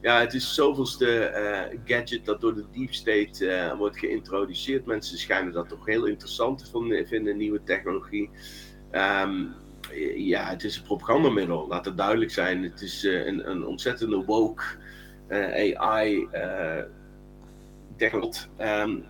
Ja, 0.00 0.20
het 0.20 0.34
is 0.34 0.54
zoveelste 0.54 1.32
uh, 1.72 1.78
gadget 1.84 2.24
dat 2.24 2.40
door 2.40 2.54
de 2.54 2.64
deep 2.72 2.92
state 2.92 3.44
uh, 3.44 3.76
wordt 3.76 3.98
geïntroduceerd. 3.98 4.86
Mensen 4.86 5.18
schijnen 5.18 5.52
dat 5.52 5.68
toch 5.68 5.86
heel 5.86 6.04
interessant 6.04 6.58
te 6.58 7.04
vinden, 7.08 7.36
nieuwe 7.36 7.62
technologie. 7.62 8.30
Um, 8.92 9.54
ja, 10.14 10.48
het 10.48 10.64
is 10.64 10.76
een 10.76 10.82
propagandamiddel, 10.82 11.68
laat 11.68 11.84
het 11.84 11.96
duidelijk 11.96 12.30
zijn. 12.30 12.62
Het 12.62 12.80
is 12.80 13.04
uh, 13.04 13.26
een, 13.26 13.50
een, 13.50 13.66
ontzettende 13.66 14.24
woke 14.24 14.64
AI 15.76 16.28
technologie. 17.96 18.48
Um, 18.60 19.04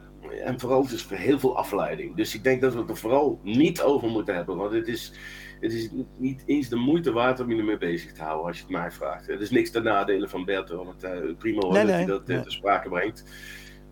en 0.44 0.60
vooral 0.60 0.88
dus 0.88 1.02
voor 1.02 1.16
heel 1.16 1.38
veel 1.38 1.56
afleiding. 1.56 2.16
Dus 2.16 2.34
ik 2.34 2.44
denk 2.44 2.60
dat 2.60 2.72
we 2.72 2.80
het 2.80 2.90
er 2.90 2.96
vooral 2.96 3.40
niet 3.42 3.82
over 3.82 4.08
moeten 4.08 4.34
hebben, 4.34 4.56
want 4.56 4.72
het 4.72 4.88
is 4.88 5.12
het 5.60 5.72
is 5.72 5.90
niet 6.16 6.42
eens 6.46 6.68
de 6.68 6.76
moeite 6.76 7.12
waard 7.12 7.40
om 7.40 7.50
je 7.50 7.58
ermee 7.58 7.78
bezig 7.78 8.12
te 8.12 8.22
houden, 8.22 8.46
als 8.46 8.56
je 8.56 8.62
het 8.62 8.72
mij 8.72 8.90
vraagt. 8.90 9.26
Het 9.26 9.40
is 9.40 9.50
niks 9.50 9.70
ten 9.70 9.82
nadele 9.82 10.28
van 10.28 10.44
Bert, 10.44 10.70
want 10.70 11.04
uh, 11.04 11.10
prima 11.38 11.60
hoor 11.60 11.74
dat 11.74 11.88
hij 11.88 12.04
dat 12.04 12.28
uh, 12.28 12.40
te 12.40 12.50
sprake 12.50 12.88
brengt. 12.88 13.24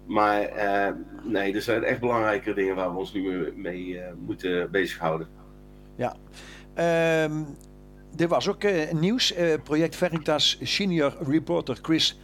Maar 0.07 0.57
uh, 0.57 0.95
nee, 1.25 1.55
er 1.55 1.63
zijn 1.63 1.85
echt 1.85 2.01
belangrijke 2.01 2.55
dingen 2.55 2.75
waar 2.75 2.93
we 2.93 2.99
ons 2.99 3.13
nu 3.13 3.53
mee 3.57 4.01
moeten 4.27 4.71
bezighouden. 4.71 5.29
Ja. 5.97 6.17
Um, 7.25 7.47
er 8.17 8.29
was 8.29 8.49
ook 8.49 8.63
nieuws. 8.93 9.35
Project 9.63 9.97
Veritas 9.97 10.59
senior 10.63 11.17
reporter 11.29 11.79
Chris 11.83 12.21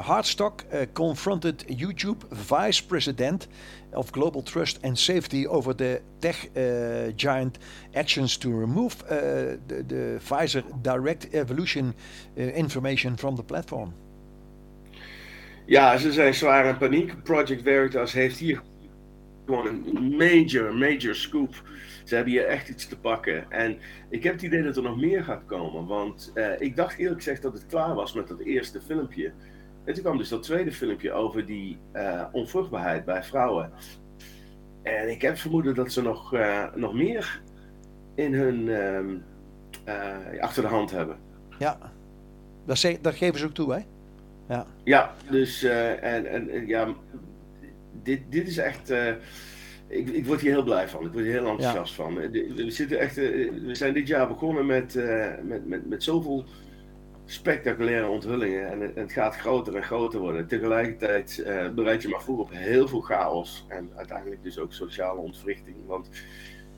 Hardstock 0.00 0.64
confronted 0.92 1.64
YouTube 1.66 2.24
vice 2.30 2.86
president 2.86 3.48
of 3.92 4.10
global 4.10 4.42
trust 4.42 4.78
and 4.82 4.98
safety 4.98 5.46
over 5.46 5.74
the 5.74 6.00
tech 6.18 6.50
uh, 6.56 7.12
giant 7.16 7.58
actions 7.94 8.36
to 8.36 8.50
remove 8.50 9.02
uh, 9.04 9.56
the, 9.66 9.84
the, 9.86 10.18
Pfizer 10.20 10.62
direct 10.82 11.34
evolution 11.34 11.94
uh, 12.36 12.42
information 12.42 13.16
from 13.16 13.36
the 13.36 13.42
platform. 13.42 13.92
Ja, 15.66 15.96
ze 15.96 16.12
zijn 16.12 16.34
zwaar 16.34 16.66
in 16.66 16.78
paniek. 16.78 17.22
Project 17.22 17.62
Veritas 17.62 18.12
heeft 18.12 18.38
hier 18.38 18.62
gewoon 19.46 19.66
een 19.66 20.16
major, 20.16 20.74
major 20.74 21.14
scoop. 21.14 21.62
Ze 22.04 22.14
hebben 22.14 22.32
hier 22.32 22.46
echt 22.46 22.68
iets 22.68 22.86
te 22.86 22.98
pakken. 22.98 23.50
En 23.50 23.78
ik 24.10 24.22
heb 24.22 24.32
het 24.32 24.42
idee 24.42 24.62
dat 24.62 24.76
er 24.76 24.82
nog 24.82 25.00
meer 25.00 25.24
gaat 25.24 25.42
komen. 25.46 25.86
Want 25.86 26.32
ik 26.58 26.76
dacht 26.76 26.98
eerlijk 26.98 27.22
gezegd 27.22 27.42
dat 27.42 27.52
het 27.52 27.66
klaar 27.66 27.94
was 27.94 28.12
met 28.12 28.28
dat 28.28 28.40
eerste 28.40 28.80
filmpje. 28.80 29.32
En 29.88 29.94
toen 29.94 30.02
kwam 30.02 30.18
dus 30.18 30.28
dat 30.28 30.42
tweede 30.42 30.72
filmpje 30.72 31.12
over 31.12 31.46
die 31.46 31.78
uh, 31.92 32.24
onvruchtbaarheid 32.32 33.04
bij 33.04 33.22
vrouwen. 33.22 33.72
En 34.82 35.10
ik 35.10 35.22
heb 35.22 35.36
vermoeden 35.36 35.74
dat 35.74 35.92
ze 35.92 36.02
nog, 36.02 36.34
uh, 36.34 36.64
nog 36.74 36.94
meer 36.94 37.40
in 38.14 38.34
hun 38.34 38.68
uh, 38.68 40.40
achter 40.40 40.62
de 40.62 40.68
hand 40.68 40.90
hebben. 40.90 41.16
Ja, 41.58 41.78
dat, 42.64 42.98
dat 43.00 43.14
geven 43.14 43.38
ze 43.38 43.44
ook 43.44 43.54
toe, 43.54 43.72
hè? 43.72 43.80
Ja, 44.48 44.66
ja 44.84 45.14
dus 45.30 45.62
en, 45.62 46.26
en 46.26 46.66
ja, 46.66 46.94
dit, 48.02 48.20
dit 48.28 48.48
is 48.48 48.58
echt. 48.58 48.90
ik, 49.86 50.08
ik 50.08 50.26
word 50.26 50.40
hier 50.40 50.50
heel 50.50 50.62
blij 50.62 50.88
van. 50.88 51.04
Ik 51.04 51.12
word 51.12 51.24
hier 51.24 51.32
heel 51.32 51.50
enthousiast 51.50 51.94
van. 51.94 52.14
We, 52.14 52.64
zitten 52.68 52.98
echt, 52.98 53.16
we 53.16 53.70
zijn 53.72 53.94
dit 53.94 54.08
jaar 54.08 54.28
begonnen 54.28 54.66
met, 54.66 54.94
met, 55.42 55.68
met, 55.68 55.88
met 55.88 56.02
zoveel 56.02 56.44
spectaculaire 57.30 58.08
onthullingen. 58.08 58.70
En 58.70 58.92
het, 58.94 59.12
gaat 59.12 59.36
groter 59.36 59.76
en 59.76 59.82
groter 59.82 60.20
worden. 60.20 60.46
Tegelijkertijd 60.46 61.44
uh, 61.46 61.68
bereid 61.68 62.02
je 62.02 62.08
maar 62.08 62.22
voor 62.22 62.38
op 62.38 62.50
heel 62.52 62.88
veel 62.88 63.00
chaos. 63.00 63.64
En 63.68 63.90
uiteindelijk 63.96 64.42
dus 64.42 64.58
ook 64.58 64.72
sociale 64.72 65.20
ontwrichting. 65.20 65.76
Want 65.86 66.08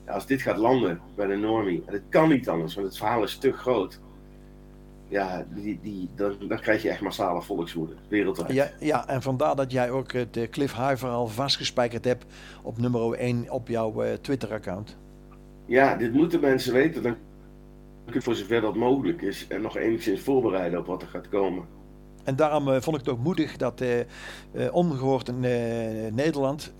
ja, 0.05 0.13
als 0.13 0.25
dit 0.25 0.41
gaat 0.41 0.57
landen 0.57 1.01
bij 1.15 1.27
de 1.27 1.35
normie, 1.35 1.83
en 1.85 1.93
het 1.93 2.03
kan 2.09 2.29
niet 2.29 2.49
anders, 2.49 2.75
want 2.75 2.87
het 2.87 2.97
verhaal 2.97 3.23
is 3.23 3.37
te 3.37 3.51
groot. 3.51 3.99
Ja, 5.07 5.45
die, 5.49 5.79
die, 5.81 6.09
dan, 6.15 6.35
dan 6.47 6.59
krijg 6.59 6.81
je 6.81 6.89
echt 6.89 7.01
massale 7.01 7.41
volkswoede 7.41 7.93
wereldwijd. 8.07 8.53
Ja, 8.53 8.69
ja, 8.79 9.07
en 9.07 9.21
vandaar 9.21 9.55
dat 9.55 9.71
jij 9.71 9.91
ook 9.91 10.11
het 10.11 10.37
uh, 10.37 10.49
Cliff 10.49 11.03
al 11.03 11.27
vastgespijkerd 11.27 12.05
hebt 12.05 12.25
op 12.63 12.77
nummer 12.77 13.13
1 13.13 13.49
op 13.49 13.67
jouw 13.67 14.03
uh, 14.03 14.13
Twitter-account. 14.13 14.97
Ja, 15.65 15.95
dit 15.95 16.13
moeten 16.13 16.39
mensen 16.39 16.73
weten. 16.73 17.03
Dan 17.03 17.15
voor 18.05 18.35
zover 18.35 18.61
dat 18.61 18.75
mogelijk 18.75 19.21
is 19.21 19.47
en 19.47 19.61
nog 19.61 19.77
enigszins 19.77 20.21
voorbereiden 20.21 20.79
op 20.79 20.85
wat 20.85 21.01
er 21.01 21.07
gaat 21.07 21.29
komen. 21.29 21.65
En 22.23 22.35
daarom 22.35 22.67
uh, 22.67 22.81
vond 22.81 22.97
ik 22.97 23.05
het 23.05 23.13
ook 23.13 23.23
moedig 23.23 23.57
dat 23.57 23.81
uh, 23.81 23.99
uh, 23.99 24.73
ongehoord 24.73 25.27
in 25.27 25.39
Nederland 26.15 26.73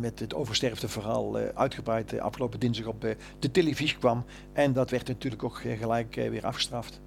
met 0.00 0.18
het 0.18 0.34
oversterfde 0.34 0.88
verhaal 0.88 1.36
uitgebreid 1.36 2.18
afgelopen 2.20 2.60
dinsdag 2.60 2.86
op 2.86 3.00
de 3.38 3.50
televisie 3.50 3.98
kwam. 3.98 4.24
En 4.52 4.72
dat 4.72 4.90
werd 4.90 5.08
natuurlijk 5.08 5.44
ook 5.44 5.60
gelijk 5.78 6.14
weer 6.14 6.46
afgestraft. 6.46 7.00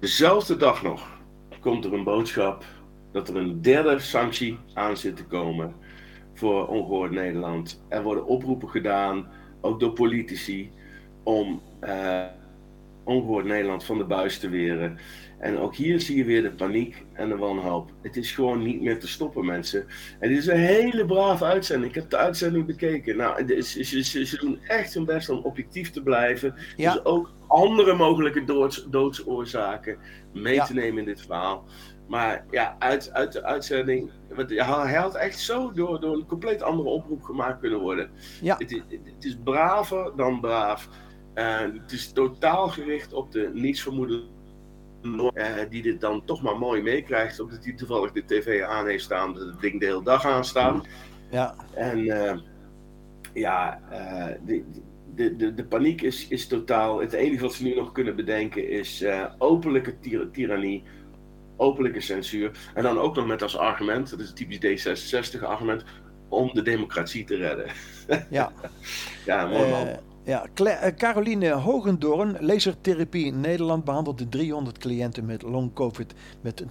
Dezelfde 0.00 0.56
dag 0.56 0.82
nog 0.82 1.18
komt 1.60 1.84
er 1.84 1.92
een 1.92 2.04
boodschap 2.04 2.64
dat 3.12 3.28
er 3.28 3.36
een 3.36 3.62
derde 3.62 3.98
sanctie 3.98 4.58
aan 4.74 4.96
zit 4.96 5.16
te 5.16 5.24
komen 5.24 5.74
voor 6.34 6.66
ongehoord 6.66 7.10
Nederland. 7.10 7.82
Er 7.88 8.02
worden 8.02 8.26
oproepen 8.26 8.68
gedaan, 8.68 9.28
ook 9.60 9.80
door 9.80 9.92
politici, 9.92 10.70
om 11.28 11.62
uh, 11.84 12.24
ongehoord 13.04 13.44
Nederland 13.44 13.84
van 13.84 13.98
de 13.98 14.04
buis 14.04 14.38
te 14.38 14.48
weren. 14.48 14.98
En 15.38 15.58
ook 15.58 15.76
hier 15.76 16.00
zie 16.00 16.16
je 16.16 16.24
weer 16.24 16.42
de 16.42 16.50
paniek 16.50 17.04
en 17.12 17.28
de 17.28 17.36
wanhoop. 17.36 17.90
Het 18.02 18.16
is 18.16 18.32
gewoon 18.32 18.62
niet 18.62 18.80
meer 18.80 19.00
te 19.00 19.08
stoppen, 19.08 19.44
mensen. 19.44 19.86
En 20.18 20.28
dit 20.28 20.38
is 20.38 20.46
een 20.46 20.56
hele 20.56 21.04
brave 21.04 21.44
uitzending. 21.44 21.94
Ik 21.94 22.00
heb 22.00 22.10
de 22.10 22.16
uitzending 22.16 22.66
bekeken. 22.66 23.16
Nou, 23.16 23.62
ze, 23.62 23.84
ze, 24.02 24.26
ze 24.26 24.36
doen 24.40 24.58
echt 24.66 24.94
hun 24.94 25.04
best 25.04 25.28
om 25.28 25.38
objectief 25.38 25.90
te 25.90 26.02
blijven. 26.02 26.54
Ja. 26.76 26.92
Dus 26.92 27.04
ook 27.04 27.32
andere 27.46 27.94
mogelijke 27.94 28.44
doods, 28.44 28.86
doodsoorzaken 28.90 29.98
mee 30.32 30.62
te 30.62 30.74
nemen 30.74 30.98
in 30.98 31.04
dit 31.04 31.20
verhaal. 31.20 31.64
Maar 32.08 32.44
ja, 32.50 32.76
uit, 32.78 33.12
uit 33.12 33.32
de 33.32 33.42
uitzending. 33.42 34.10
Hij 34.46 34.94
had 34.94 35.14
echt 35.14 35.38
zo 35.38 35.72
door, 35.72 36.00
door 36.00 36.14
een 36.14 36.26
compleet 36.26 36.62
andere 36.62 36.88
oproep 36.88 37.22
gemaakt 37.22 37.60
kunnen 37.60 37.80
worden. 37.80 38.10
Ja. 38.40 38.56
Het, 38.58 38.72
is, 38.72 38.82
het 38.88 39.24
is 39.24 39.36
braver 39.44 40.12
dan 40.16 40.40
braaf. 40.40 40.88
En 41.38 41.78
het 41.82 41.92
is 41.92 42.12
totaal 42.12 42.68
gericht 42.68 43.12
op 43.12 43.32
de 43.32 43.50
nietsvermoedende 43.54 44.26
uh, 45.02 45.54
die 45.70 45.82
dit 45.82 46.00
dan 46.00 46.24
toch 46.24 46.42
maar 46.42 46.58
mooi 46.58 46.82
meekrijgt, 46.82 47.40
omdat 47.40 47.64
hij 47.64 47.72
toevallig 47.72 48.12
de 48.12 48.24
tv 48.24 48.62
aan 48.62 48.86
heeft 48.86 49.04
staan, 49.04 49.34
dat 49.34 49.46
het 49.46 49.60
ding 49.60 49.80
de 49.80 49.86
hele 49.86 50.02
dag 50.02 50.26
aanstaat. 50.26 50.86
Ja. 51.30 51.54
En 51.74 51.98
uh, 51.98 52.32
ja, 53.32 53.80
uh, 53.92 54.26
de, 55.14 55.36
de, 55.36 55.54
de 55.54 55.64
paniek 55.64 56.02
is, 56.02 56.28
is 56.28 56.46
totaal. 56.46 57.00
Het 57.00 57.12
enige 57.12 57.42
wat 57.42 57.54
ze 57.54 57.62
nu 57.62 57.74
nog 57.74 57.92
kunnen 57.92 58.16
bedenken 58.16 58.68
is 58.68 59.02
uh, 59.02 59.24
openlijke 59.38 59.94
tirannie, 60.32 60.82
openlijke 61.56 62.00
censuur. 62.00 62.70
En 62.74 62.82
dan 62.82 62.98
ook 62.98 63.16
nog 63.16 63.26
met 63.26 63.42
als 63.42 63.56
argument, 63.56 64.10
dat 64.10 64.20
is 64.20 64.28
een 64.28 64.34
typisch 64.34 64.96
D66 65.38 65.42
argument, 65.42 65.84
om 66.28 66.50
de 66.52 66.62
democratie 66.62 67.24
te 67.24 67.36
redden. 67.36 67.66
Ja, 68.30 68.52
ja 69.26 69.46
mooi 69.46 69.70
man. 69.70 69.88
Ja, 70.28 70.46
Cla 70.54 70.92
Caroline 70.96 71.50
Hogendoorn, 71.50 72.36
lasertherapie 72.40 73.32
Nederland, 73.32 73.84
behandelt 73.84 74.18
de 74.18 74.28
300 74.28 74.78
cliënten 74.78 75.26
met 75.26 75.42
long 75.42 75.72
covid 75.72 76.14
met 76.40 76.60
een 76.60 76.70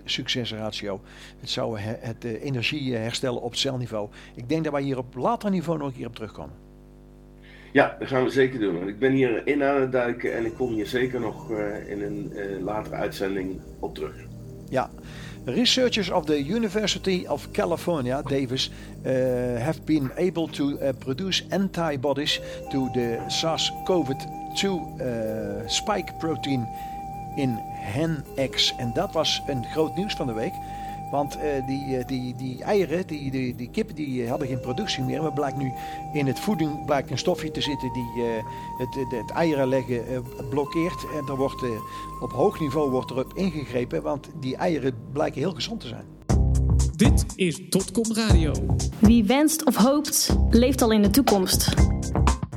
80% 0.00 0.02
succesratio. 0.04 1.00
Het 1.40 1.50
zou 1.50 1.78
het 1.80 2.24
uh, 2.24 2.44
energie 2.44 2.94
herstellen 2.94 3.42
op 3.42 3.54
celniveau. 3.54 4.08
Ik 4.34 4.48
denk 4.48 4.64
dat 4.64 4.72
wij 4.72 4.82
hier 4.82 4.98
op 4.98 5.14
later 5.14 5.50
niveau 5.50 5.78
nog 5.78 5.88
een 5.88 5.94
keer 5.94 6.06
op 6.06 6.14
terugkomen. 6.14 6.54
Ja, 7.72 7.96
dat 7.98 8.08
gaan 8.08 8.24
we 8.24 8.30
zeker 8.30 8.60
doen. 8.60 8.88
Ik 8.88 8.98
ben 8.98 9.12
hier 9.12 9.46
in 9.46 9.62
aan 9.62 9.80
het 9.80 9.92
duiken 9.92 10.36
en 10.36 10.44
ik 10.44 10.54
kom 10.54 10.72
hier 10.72 10.86
zeker 10.86 11.20
nog 11.20 11.50
in 11.86 12.02
een 12.02 12.32
latere 12.62 12.94
uitzending 12.94 13.60
op 13.78 13.94
terug. 13.94 14.14
Ja. 14.68 14.90
Researchers 15.48 16.10
of 16.10 16.26
the 16.26 16.42
University 16.42 17.26
of 17.26 17.48
California, 17.52 18.22
Davis, 18.28 18.68
uh, 18.68 19.10
have 19.58 19.86
been 19.86 20.10
able 20.18 20.46
to 20.48 20.78
uh, 20.78 20.92
produce 20.92 21.42
antibodies 21.50 22.40
to 22.70 22.90
the 22.92 23.24
SARS-CoV-2 23.28 25.00
uh, 25.00 25.66
spike 25.68 26.12
protein 26.18 26.68
in 27.36 27.58
hen 27.64 28.24
eggs. 28.36 28.74
En 28.76 28.92
dat 28.94 29.12
was 29.12 29.42
een 29.46 29.64
groot 29.64 29.96
nieuws 29.96 30.14
van 30.14 30.26
de 30.26 30.32
week. 30.32 30.52
Want 31.10 31.36
uh, 31.36 31.42
die, 31.66 32.04
die, 32.04 32.34
die 32.36 32.62
eieren, 32.62 33.06
die, 33.06 33.30
die, 33.30 33.54
die 33.54 33.70
kippen, 33.70 33.94
die 33.94 34.28
hadden 34.28 34.48
geen 34.48 34.60
productie 34.60 35.04
meer. 35.04 35.22
Maar 35.22 35.32
blijkt 35.32 35.56
nu 35.56 35.72
in 36.12 36.26
het 36.26 36.40
voeding 36.40 36.84
blijkt 36.84 37.10
een 37.10 37.18
stofje 37.18 37.50
te 37.50 37.60
zitten 37.60 37.92
die 37.92 38.12
uh, 38.16 38.24
het, 38.78 38.94
het, 38.94 39.10
het, 39.10 39.30
eieren 39.30 39.68
leggen 39.68 40.12
uh, 40.12 40.18
blokkeert. 40.50 41.06
En 41.14 41.28
er 41.28 41.36
wordt 41.36 41.62
op 42.20 42.32
hoog 42.32 42.60
niveau 42.60 42.90
wordt 42.90 43.10
erop 43.10 43.32
ingegrepen, 43.34 44.02
want 44.02 44.28
die 44.40 44.56
eieren 44.56 44.94
blijken 45.12 45.40
heel 45.40 45.54
gezond 45.54 45.80
te 45.80 45.86
zijn. 45.86 46.04
Dit 46.96 47.24
is 47.36 47.60
Totcom 47.68 48.14
Radio. 48.14 48.52
Wie 48.98 49.24
wenst 49.24 49.64
of 49.64 49.76
hoopt, 49.76 50.36
leeft 50.50 50.82
al 50.82 50.90
in 50.90 51.02
de 51.02 51.10
toekomst. 51.10 51.74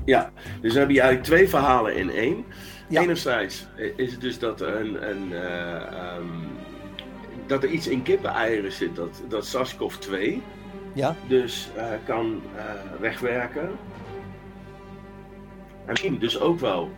Ja, 0.05 0.31
dus 0.61 0.73
we 0.73 0.77
hebben 0.77 0.95
hier 0.95 1.03
eigenlijk 1.03 1.23
twee 1.23 1.49
verhalen 1.49 1.95
in 1.95 2.09
één. 2.09 2.45
Ja. 2.89 3.01
Enerzijds 3.01 3.67
is 3.95 4.11
het 4.11 4.21
dus 4.21 4.39
dat 4.39 4.61
een, 4.61 5.09
een 5.09 5.31
um, 5.31 6.60
dat 7.51 7.63
er 7.63 7.69
iets 7.69 7.87
in 7.87 8.03
kippeneieren 8.03 8.71
zit, 8.71 8.95
dat, 8.95 9.21
dat 9.27 9.45
SARS-CoV-2 9.45 10.41
ja. 10.93 11.15
dus 11.27 11.69
uh, 11.77 11.83
kan 12.05 12.41
uh, 12.55 12.61
wegwerken. 12.99 13.69
En 15.85 15.87
misschien 15.87 16.19
dus 16.19 16.39
ook 16.39 16.59
wel 16.59 16.89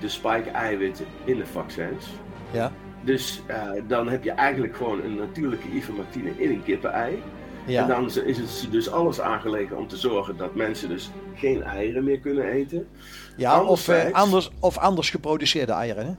de 0.00 0.08
spike-eiwitten 0.08 1.06
in 1.24 1.36
de 1.36 1.46
vaccins. 1.46 2.06
Ja. 2.50 2.72
Dus 3.02 3.42
uh, 3.50 3.82
dan 3.88 4.08
heb 4.08 4.24
je 4.24 4.30
eigenlijk 4.30 4.76
gewoon 4.76 5.02
een 5.02 5.14
natuurlijke 5.14 5.68
ivermectine 5.74 6.30
in 6.36 6.50
een 6.50 6.62
kippenei. 6.62 7.22
Ja. 7.66 7.82
En 7.82 7.88
dan 7.88 8.24
is 8.24 8.38
het 8.38 8.66
dus 8.70 8.90
alles 8.90 9.20
aangelegen 9.20 9.76
om 9.76 9.88
te 9.88 9.96
zorgen 9.96 10.36
dat 10.36 10.54
mensen 10.54 10.88
dus 10.88 11.10
geen 11.34 11.62
eieren 11.62 12.04
meer 12.04 12.18
kunnen 12.18 12.44
eten. 12.44 12.88
Ja, 13.36 13.62
of, 13.62 13.88
anders, 14.12 14.50
of 14.60 14.78
anders 14.78 15.10
geproduceerde 15.10 15.72
eieren. 15.72 16.06
Hè? 16.06 16.12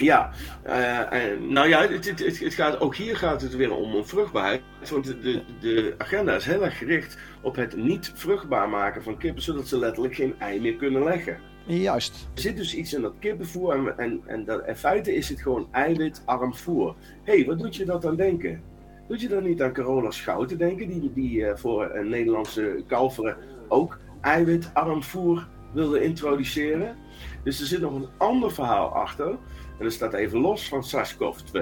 Ja, 0.00 0.30
uh, 0.66 1.12
en, 1.12 1.52
nou 1.52 1.68
ja, 1.68 1.88
het, 1.88 2.04
het, 2.04 2.38
het, 2.38 2.54
gaat, 2.54 2.80
ook 2.80 2.94
hier 2.96 3.16
gaat 3.16 3.42
het 3.42 3.56
weer 3.56 3.74
om, 3.74 3.94
om 3.94 4.04
vruchtbaarheid. 4.04 4.60
Want 4.90 5.04
de, 5.04 5.20
de, 5.20 5.42
de, 5.60 5.94
agenda 5.98 6.34
is 6.34 6.44
heel 6.44 6.64
erg 6.64 6.78
gericht 6.78 7.18
op 7.42 7.56
het 7.56 7.76
niet 7.76 8.12
vruchtbaar 8.14 8.68
maken 8.68 9.02
van 9.02 9.18
kippen, 9.18 9.42
zodat 9.42 9.68
ze 9.68 9.78
letterlijk 9.78 10.14
geen 10.14 10.34
ei 10.38 10.60
meer 10.60 10.76
kunnen 10.76 11.04
leggen. 11.04 11.38
Juist. 11.66 12.28
Er 12.34 12.40
zit 12.40 12.56
dus 12.56 12.74
iets 12.74 12.94
in 12.94 13.02
dat 13.02 13.14
kippenvoer 13.18 13.74
en, 13.74 13.98
en, 13.98 14.20
en 14.26 14.44
dat, 14.44 14.66
in 14.66 14.76
feite 14.76 15.14
is 15.14 15.28
het 15.28 15.40
gewoon 15.40 15.68
eiwitarm 15.70 16.54
voer. 16.54 16.94
Hé, 17.22 17.36
hey, 17.36 17.46
wat 17.46 17.58
doet 17.58 17.76
je 17.76 17.84
dat 17.84 18.06
aan 18.06 18.16
denken? 18.16 18.62
Doet 19.08 19.20
je 19.20 19.28
dan 19.28 19.42
niet 19.42 19.62
aan 19.62 19.72
Carola 19.72 20.10
Schouten 20.10 20.58
denken, 20.58 20.88
die, 20.88 21.12
die 21.12 21.38
uh, 21.38 21.56
voor 21.56 21.90
een 21.94 22.08
Nederlandse 22.08 22.82
kalveren 22.86 23.36
ook 23.68 23.98
eiwitarm 24.20 25.02
voer 25.02 25.48
wilde 25.72 26.02
introduceren? 26.02 26.96
Dus 27.44 27.60
er 27.60 27.66
zit 27.66 27.80
nog 27.80 27.94
een 27.94 28.08
ander 28.16 28.52
verhaal 28.52 28.88
achter. 28.88 29.36
En 29.80 29.86
dat 29.86 29.94
staat 29.94 30.14
even 30.14 30.38
los 30.38 30.68
van 30.68 30.84
SARS-CoV-2. 30.84 31.54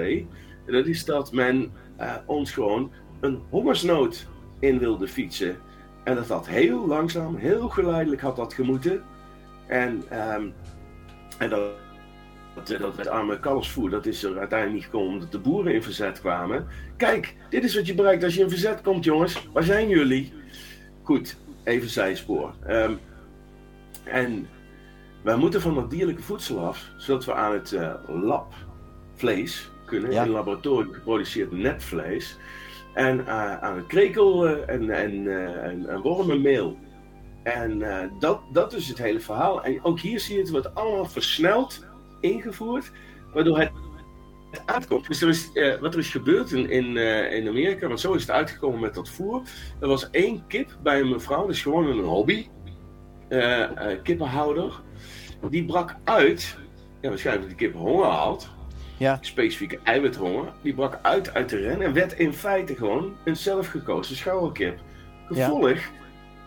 En 0.65 0.73
dat 0.73 0.85
is 0.85 1.05
dat 1.05 1.31
men 1.31 1.71
uh, 1.99 2.15
ons 2.25 2.51
gewoon 2.51 2.91
een 3.19 3.41
hongersnood 3.49 4.27
in 4.59 4.79
wilde 4.79 5.07
fietsen. 5.07 5.57
En 6.03 6.15
dat 6.15 6.27
had 6.27 6.47
heel 6.47 6.87
langzaam, 6.87 7.35
heel 7.35 7.69
geleidelijk 7.69 8.21
had 8.21 8.35
dat 8.35 8.53
gemoeten. 8.53 9.03
En, 9.67 10.03
um, 10.33 10.53
en 11.37 11.49
dat, 11.49 11.61
dat, 12.53 12.95
dat 12.95 13.07
arme 13.07 13.39
kalfsvoer, 13.39 13.89
dat 13.89 14.05
is 14.05 14.23
er 14.23 14.37
uiteindelijk 14.37 14.79
niet 14.79 14.91
gekomen 14.91 15.13
omdat 15.13 15.31
de 15.31 15.39
boeren 15.39 15.73
in 15.73 15.83
verzet 15.83 16.19
kwamen. 16.19 16.67
Kijk, 16.97 17.35
dit 17.49 17.63
is 17.63 17.75
wat 17.75 17.87
je 17.87 17.95
bereikt 17.95 18.23
als 18.23 18.35
je 18.35 18.41
in 18.41 18.49
verzet 18.49 18.81
komt, 18.81 19.03
jongens. 19.03 19.47
Waar 19.53 19.63
zijn 19.63 19.89
jullie? 19.89 20.33
Goed, 21.03 21.37
even 21.63 21.89
zijspoor. 21.89 22.53
Um, 22.69 22.99
en 24.03 24.47
wij 25.23 25.35
moeten 25.35 25.61
van 25.61 25.75
dat 25.75 25.89
dierlijke 25.89 26.21
voedsel 26.21 26.59
af, 26.59 26.89
zodat 26.97 27.25
we 27.25 27.33
aan 27.33 27.53
het 27.53 27.71
uh, 27.71 27.93
labvlees 28.07 29.71
kunnen, 29.85 30.11
Ja. 30.11 30.23
in 30.23 30.29
laboratorium 30.29 30.93
geproduceerd 30.93 31.51
netvlees, 31.51 32.37
en 32.93 33.19
uh, 33.19 33.57
aan 33.61 33.75
het 33.75 33.87
krekel 33.87 34.47
uh, 34.47 34.69
en, 34.69 34.89
en, 34.89 35.27
en, 35.63 35.89
en 35.89 36.01
wormenmeel. 36.01 36.77
En 37.43 37.83
dat, 38.19 38.41
dat 38.53 38.73
is 38.73 38.87
het 38.87 38.97
hele 38.97 39.19
verhaal. 39.19 39.63
En 39.63 39.83
ook 39.83 39.99
hier 39.99 40.19
zie 40.19 40.35
je 40.35 40.41
het 40.41 40.49
wordt 40.49 40.75
allemaal 40.75 41.05
versneld 41.05 41.85
ingevoerd, 42.19 42.91
waardoor 43.33 43.59
het 43.59 43.71
het 44.51 44.61
uitkomt. 44.65 45.07
Dus 45.07 45.21
er 45.21 45.29
is, 45.29 45.49
uh, 45.53 45.79
wat 45.79 45.93
er 45.93 45.99
is 45.99 46.09
gebeurd 46.09 46.51
in, 46.51 46.69
in, 46.69 46.85
uh, 46.95 47.33
in 47.33 47.47
Amerika, 47.47 47.87
want 47.87 47.99
zo 47.99 48.13
is 48.13 48.21
het 48.21 48.31
uitgekomen 48.31 48.79
met 48.79 48.93
dat 48.93 49.09
voer. 49.09 49.41
Er 49.79 49.87
was 49.87 50.09
één 50.09 50.43
kip 50.47 50.77
bij 50.83 50.99
een 50.99 51.09
mevrouw, 51.09 51.41
dat 51.41 51.49
is 51.49 51.61
gewoon 51.61 51.87
een 51.87 52.03
hobby, 52.03 52.47
uh, 53.29 53.65
kippenhouder. 54.03 54.81
Die 55.49 55.65
brak 55.65 55.95
uit, 56.03 56.57
ja, 57.01 57.09
waarschijnlijk 57.09 57.49
dat 57.49 57.57
die 57.57 57.67
kip 57.67 57.79
honger 57.79 58.05
had, 58.05 58.49
Ja. 58.97 59.17
specifieke 59.21 59.79
eiwithonger. 59.83 60.53
Die 60.61 60.73
brak 60.73 60.99
uit 61.01 61.33
uit 61.33 61.49
de 61.49 61.57
ren 61.57 61.81
en 61.81 61.93
werd 61.93 62.13
in 62.13 62.33
feite 62.33 62.75
gewoon 62.75 63.13
een 63.25 63.35
zelfgekozen 63.35 64.15
schouwerkip. 64.15 64.79
Gevolg, 65.27 65.79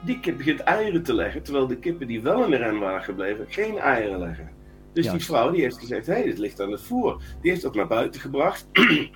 die 0.04 0.20
kip 0.20 0.36
begint 0.36 0.60
eieren 0.60 1.02
te 1.02 1.14
leggen, 1.14 1.42
terwijl 1.42 1.66
de 1.66 1.76
kippen 1.76 2.06
die 2.06 2.22
wel 2.22 2.44
in 2.44 2.50
de 2.50 2.56
ren 2.56 2.78
waren 2.78 3.02
gebleven, 3.02 3.46
geen 3.48 3.78
eieren 3.78 4.18
leggen. 4.18 4.50
Dus 4.92 5.10
die 5.10 5.24
vrouw 5.24 5.50
die 5.50 5.62
heeft 5.62 5.78
gezegd, 5.78 6.06
hé, 6.06 6.12
hey, 6.12 6.22
dit 6.22 6.38
ligt 6.38 6.60
aan 6.60 6.70
het 6.70 6.80
voer. 6.80 7.22
Die 7.40 7.50
heeft 7.50 7.62
dat 7.62 7.74
naar 7.74 7.86
buiten 7.86 8.20
gebracht. 8.20 8.68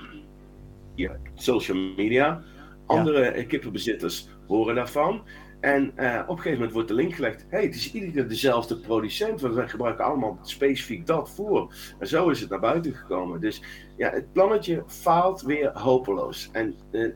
ja, 0.95 1.17
social 1.35 1.77
media. 1.97 2.43
Andere 2.87 3.21
eh, 3.25 3.49
kippenbezitters 3.49 4.29
horen 4.47 4.75
daarvan. 4.75 5.23
En 5.67 5.93
eh, 5.97 6.21
op 6.23 6.29
een 6.29 6.37
gegeven 6.37 6.53
moment 6.53 6.73
wordt 6.73 6.89
de 6.89 6.95
link 6.95 7.15
gelegd. 7.15 7.41
Hé, 7.41 7.47
hey, 7.57 7.63
het 7.67 7.75
is 7.75 7.93
iedere 7.93 8.13
keer 8.13 8.29
dezelfde 8.29 8.77
producent. 8.81 9.41
Want 9.41 9.55
wij 9.55 9.69
gebruiken 9.69 10.05
allemaal 10.05 10.39
specifiek 10.43 11.07
dat 11.07 11.31
voer. 11.31 11.75
En 11.99 12.07
zo 12.09 12.29
is 12.29 12.41
het 12.41 12.51
naar 12.51 12.61
buiten 12.61 12.95
gekomen. 12.95 13.41
Dus 13.41 13.63
ja, 13.97 14.11
het 14.11 14.33
plannetje 14.33 14.83
faalt 14.87 15.43
weer 15.43 15.71
hopeloos. 15.79 16.49
En 16.53 16.75
eh, 16.91 17.09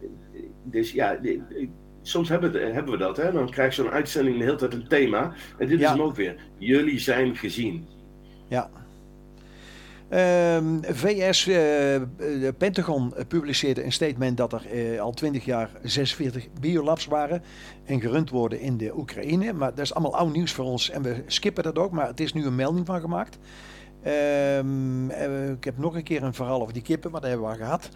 dus 0.64 0.92
ja, 0.92 1.18
soms 2.02 2.28
hebben, 2.28 2.52
we- 2.52 2.58
hebben 2.58 2.92
we 2.92 2.98
dat. 2.98 3.16
Hè? 3.16 3.32
Dan 3.32 3.50
krijg 3.50 3.76
je 3.76 3.82
zo'n 3.82 3.90
uitzending 3.92 4.38
de 4.38 4.44
hele 4.44 4.56
tijd 4.56 4.74
een 4.74 4.88
thema. 4.88 5.34
En 5.58 5.68
dit 5.68 5.78
Ja. 5.78 5.84
is 5.84 5.90
hem 5.96 6.02
ook 6.06 6.16
weer. 6.16 6.36
Jullie 6.58 6.98
zijn 6.98 7.36
gezien. 7.36 7.86
Ja. 8.48 8.70
Ehm, 10.10 10.78
VS, 10.82 11.46
eh, 11.46 11.54
de 12.16 12.54
Pentagon 12.58 13.14
publiceerde 13.28 13.84
een 13.84 13.92
statement 13.92 14.36
dat 14.36 14.52
er 14.52 14.66
eh, 14.70 15.00
al 15.00 15.12
20 15.12 15.44
jaar 15.44 15.70
46 15.82 16.46
biolabs 16.60 17.06
waren 17.06 17.42
en 17.84 18.00
gerund 18.00 18.30
worden 18.30 18.60
in 18.60 18.76
de 18.76 18.96
Oekraïne. 18.96 19.52
Maar 19.52 19.70
dat 19.70 19.84
is 19.84 19.94
allemaal 19.94 20.16
oud 20.16 20.32
nieuws 20.32 20.52
voor 20.52 20.64
ons 20.64 20.90
en 20.90 21.02
we 21.02 21.22
skippen 21.26 21.62
dat 21.62 21.78
ook, 21.78 21.90
maar 21.90 22.06
het 22.06 22.20
is 22.20 22.32
nu 22.32 22.44
een 22.44 22.54
melding 22.54 22.86
van 22.86 23.00
gemaakt. 23.00 23.38
Ehm, 24.02 25.10
eh, 25.10 25.50
ik 25.50 25.64
heb 25.64 25.78
nog 25.78 25.94
een 25.94 26.02
keer 26.02 26.22
een 26.22 26.34
verhaal 26.34 26.60
over 26.60 26.72
die 26.72 26.82
kippen, 26.82 27.10
maar 27.10 27.20
dat 27.20 27.30
hebben 27.30 27.48
we 27.48 27.54
al 27.54 27.58
gehad. 27.58 27.88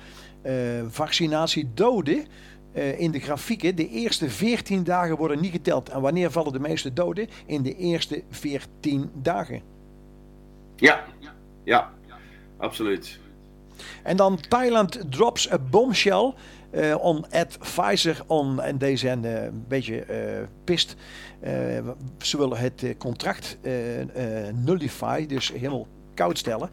Eh, 0.43 0.55
vaccinatie 0.89 1.71
doden 1.75 2.27
eh, 2.73 3.01
in 3.01 3.11
de 3.11 3.21
grafieken. 3.21 3.77
De 3.77 3.89
eerste 3.89 4.31
14 4.31 4.85
dagen 4.85 5.17
worden 5.17 5.41
niet 5.41 5.53
geteld. 5.53 5.89
En 5.89 6.01
wanneer 6.01 6.31
vallen 6.31 6.53
de 6.53 6.61
meeste 6.61 6.93
doden? 6.93 7.29
In 7.47 7.63
de 7.63 7.77
eerste 7.77 8.23
14 8.31 9.11
dagen. 9.15 9.63
Ja, 10.77 11.05
ja, 11.65 11.93
absoluut. 12.65 13.19
En 14.03 14.17
dan 14.17 14.41
Thailand 14.49 15.01
drops 15.11 15.53
a 15.53 15.59
bombshell 15.59 16.35
eh, 16.71 16.95
on 17.01 17.25
at 17.31 17.59
Pfizer 17.59 18.23
on. 18.27 18.61
En 18.61 18.79
deze 18.79 19.09
eh, 19.09 19.45
een 19.45 19.65
beetje 19.69 20.01
eh 20.01 20.47
pist. 20.65 20.97
Ze 22.19 22.39
willen 22.39 22.59
het 22.59 22.95
contract 22.99 23.59
nullify, 24.65 25.27
dus 25.27 25.53
helemaal 25.53 25.87
koud 26.15 26.39
stellen. 26.39 26.71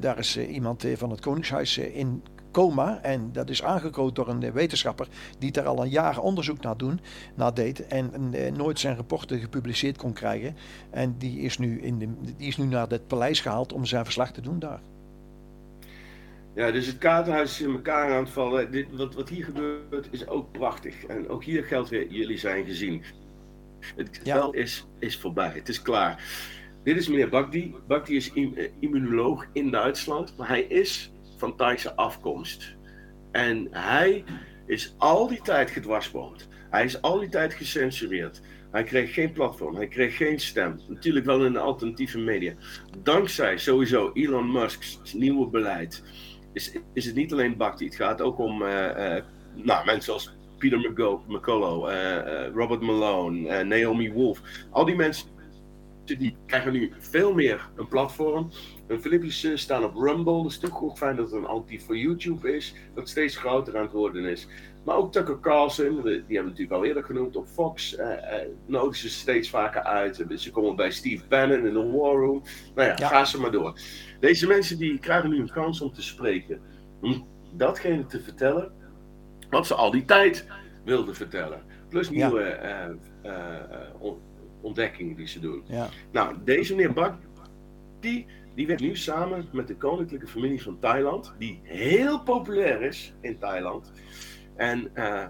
Daar 0.00 0.18
is 0.18 0.36
iemand 0.38 0.84
van 0.94 1.10
het 1.10 1.20
Koningshuis 1.20 1.78
in 1.78 2.22
coma. 2.52 3.02
En 3.02 3.32
dat 3.32 3.50
is 3.50 3.62
aangekood 3.62 4.14
door 4.14 4.28
een 4.28 4.52
wetenschapper 4.52 5.08
die 5.38 5.50
daar 5.50 5.66
al 5.66 5.82
een 5.82 5.90
jaar 5.90 6.18
onderzoek 6.18 6.60
naar, 6.60 6.76
doen, 6.76 7.00
deed. 7.54 7.86
En 7.86 8.32
nooit 8.56 8.78
zijn 8.78 8.96
rapporten 8.96 9.38
gepubliceerd 9.38 9.96
kon 9.96 10.12
krijgen. 10.12 10.56
En 10.90 11.14
die 11.18 11.40
is, 11.40 11.58
nu 11.58 11.80
in 11.80 11.98
de, 11.98 12.08
die 12.36 12.48
is 12.48 12.56
nu 12.56 12.64
naar 12.64 12.88
het 12.88 13.06
paleis 13.06 13.40
gehaald 13.40 13.72
om 13.72 13.84
zijn 13.84 14.04
verslag 14.04 14.32
te 14.32 14.40
doen 14.40 14.58
daar. 14.58 14.80
Ja, 16.54 16.70
dus 16.70 16.86
het 16.86 16.98
kaartenhuis 16.98 17.50
is 17.50 17.66
in 17.66 17.72
elkaar 17.72 18.12
aan 18.12 18.22
het 18.24 18.32
vallen. 18.32 18.70
Dit, 18.70 18.86
wat, 18.90 19.14
wat 19.14 19.28
hier 19.28 19.44
gebeurt 19.44 20.08
is 20.10 20.28
ook 20.28 20.52
prachtig. 20.52 21.04
En 21.04 21.28
ook 21.28 21.44
hier 21.44 21.64
geldt 21.64 21.88
weer, 21.88 22.06
jullie 22.06 22.38
zijn 22.38 22.64
gezien. 22.64 23.02
Het 23.96 24.18
spel 24.22 24.52
is, 24.52 24.86
is 24.98 25.18
voorbij, 25.18 25.52
het 25.54 25.68
is 25.68 25.82
klaar. 25.82 26.22
Dit 26.84 26.96
is 26.96 27.08
meneer 27.08 27.28
Bakdi. 27.28 27.74
Bakdi 27.86 28.16
is 28.16 28.32
eh, 28.32 28.68
immunoloog 28.78 29.46
in 29.52 29.70
Duitsland, 29.70 30.36
maar 30.36 30.48
hij 30.48 30.62
is 30.62 31.12
van 31.36 31.56
Thaise 31.56 31.94
afkomst. 31.94 32.76
En 33.32 33.68
hij 33.70 34.24
is 34.66 34.94
al 34.98 35.28
die 35.28 35.40
tijd 35.42 35.70
gedwarsboomd. 35.70 36.48
Hij 36.70 36.84
is 36.84 37.02
al 37.02 37.18
die 37.18 37.28
tijd 37.28 37.54
gecensureerd. 37.54 38.40
Hij 38.70 38.84
kreeg 38.84 39.14
geen 39.14 39.32
platform, 39.32 39.74
hij 39.74 39.88
kreeg 39.88 40.16
geen 40.16 40.40
stem. 40.40 40.80
Natuurlijk 40.88 41.26
wel 41.26 41.44
in 41.44 41.52
de 41.52 41.58
alternatieve 41.58 42.18
media. 42.18 42.54
Dankzij 42.98 43.58
sowieso 43.58 44.10
Elon 44.12 44.52
Musk's 44.52 45.12
nieuwe 45.14 45.48
beleid 45.48 46.02
is, 46.52 46.72
is 46.92 47.06
het 47.06 47.14
niet 47.14 47.32
alleen 47.32 47.56
Bakti. 47.56 47.84
Het 47.84 47.94
gaat 47.94 48.20
ook 48.20 48.38
om 48.38 48.62
uh, 48.62 48.68
uh, 48.68 49.22
nou, 49.54 49.84
mensen 49.84 50.12
als 50.12 50.36
Peter 50.58 50.78
McCullough, 51.26 51.90
uh, 51.90 52.46
Robert 52.54 52.80
Malone, 52.80 53.64
Naomi 53.64 54.12
Wolf. 54.12 54.40
Al 54.70 54.84
die 54.84 54.96
mensen 54.96 55.28
die 56.04 56.36
krijgen 56.46 56.72
nu 56.72 56.92
veel 56.98 57.34
meer 57.34 57.68
een 57.76 57.88
platform. 57.88 58.50
Hun 58.86 59.00
filmpjes 59.00 59.60
staan 59.60 59.84
op 59.84 59.94
Rumble. 59.94 60.42
Dat 60.42 60.50
is 60.50 60.60
natuurlijk 60.60 60.82
ook 60.82 60.98
fijn 60.98 61.16
dat 61.16 61.30
het 61.30 61.34
een 61.34 61.46
alternatief 61.46 61.86
voor 61.86 61.96
YouTube 61.96 62.56
is. 62.56 62.74
Dat 62.94 63.08
steeds 63.08 63.36
groter 63.36 63.76
aan 63.76 63.82
het 63.82 63.92
worden 63.92 64.24
is. 64.24 64.48
Maar 64.84 64.96
ook 64.96 65.12
Tucker 65.12 65.40
Carlson, 65.40 66.02
die 66.02 66.12
hebben 66.12 66.26
we 66.26 66.42
natuurlijk 66.42 66.72
al 66.72 66.84
eerder 66.84 67.04
genoemd 67.04 67.36
op 67.36 67.46
Fox, 67.46 67.98
uh, 67.98 68.08
nodigen 68.66 68.96
ze 68.96 69.08
steeds 69.08 69.50
vaker 69.50 69.82
uit. 69.82 70.24
Ze 70.36 70.50
komen 70.50 70.76
bij 70.76 70.90
Steve 70.90 71.24
Bannon 71.28 71.66
in 71.66 71.72
de 71.72 71.90
War 71.90 72.14
Room. 72.14 72.42
Nou 72.74 72.88
ja, 72.88 72.94
ja, 72.98 73.08
ga 73.08 73.24
ze 73.24 73.40
maar 73.40 73.50
door. 73.52 73.78
Deze 74.20 74.46
mensen 74.46 74.78
die 74.78 74.98
krijgen 74.98 75.30
nu 75.30 75.40
een 75.40 75.50
kans 75.52 75.80
om 75.80 75.92
te 75.92 76.02
spreken. 76.02 76.60
Om 77.00 77.26
datgene 77.56 78.06
te 78.06 78.20
vertellen 78.20 78.72
wat 79.50 79.66
ze 79.66 79.74
al 79.74 79.90
die 79.90 80.04
tijd 80.04 80.46
wilden 80.84 81.14
vertellen. 81.14 81.62
Plus 81.88 82.10
nieuwe 82.10 82.58
uh, 83.24 84.12
ontdekkingen 84.60 85.16
die 85.16 85.26
ze 85.28 85.40
doen. 85.40 85.62
Ja. 85.66 85.88
Nou, 86.12 86.36
deze 86.44 86.74
meneer 86.74 86.92
Bak, 86.92 87.14
die, 88.00 88.26
die 88.54 88.66
werkt 88.66 88.82
nu 88.82 88.96
samen 88.96 89.48
met 89.52 89.68
de 89.68 89.76
koninklijke 89.76 90.26
familie 90.26 90.62
van 90.62 90.78
Thailand, 90.78 91.32
die 91.38 91.60
heel 91.62 92.22
populair 92.22 92.82
is 92.82 93.14
in 93.20 93.38
Thailand. 93.38 93.92
En 94.60 94.90
uh, 94.94 95.26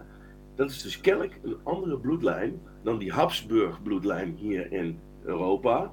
dat 0.55 0.71
is 0.71 0.83
dus 0.83 1.01
kennelijk 1.01 1.39
een 1.43 1.57
andere 1.63 1.99
bloedlijn 1.99 2.61
dan 2.83 2.99
die 2.99 3.13
Habsburg-bloedlijn 3.13 4.35
hier 4.37 4.73
in 4.73 5.01
Europa. 5.25 5.93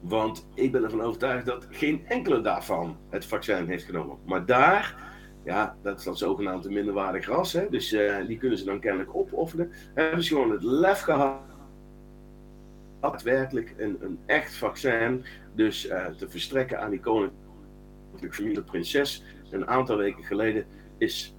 Want 0.00 0.48
ik 0.54 0.72
ben 0.72 0.84
ervan 0.84 1.00
overtuigd 1.00 1.46
dat 1.46 1.66
geen 1.70 2.06
enkele 2.06 2.40
daarvan 2.40 2.96
het 3.08 3.26
vaccin 3.26 3.66
heeft 3.66 3.84
genomen. 3.84 4.18
Maar 4.26 4.46
daar, 4.46 5.12
ja, 5.44 5.76
dat 5.82 5.98
is 5.98 6.04
dan 6.04 6.16
zogenaamd 6.16 6.64
een 6.64 6.72
minderwaardig 6.72 7.26
ras, 7.26 7.52
hè, 7.52 7.68
dus 7.70 7.92
uh, 7.92 8.26
die 8.26 8.38
kunnen 8.38 8.58
ze 8.58 8.64
dan 8.64 8.80
kennelijk 8.80 9.14
opofferen. 9.14 9.70
Hebben 9.94 10.24
ze 10.24 10.34
gewoon 10.34 10.50
het 10.50 10.62
lef 10.62 11.00
gehad 11.00 11.40
daadwerkelijk 13.00 13.74
een, 13.76 13.96
een 14.00 14.18
echt 14.26 14.56
vaccin 14.56 15.24
dus 15.54 15.88
uh, 15.88 16.06
te 16.06 16.30
verstrekken 16.30 16.80
aan 16.80 16.90
die 16.90 17.00
koninklijke 17.00 18.36
familie. 18.36 18.54
De 18.54 18.62
prinses 18.62 19.24
een 19.50 19.66
aantal 19.66 19.96
weken 19.96 20.24
geleden 20.24 20.66
is 20.98 21.34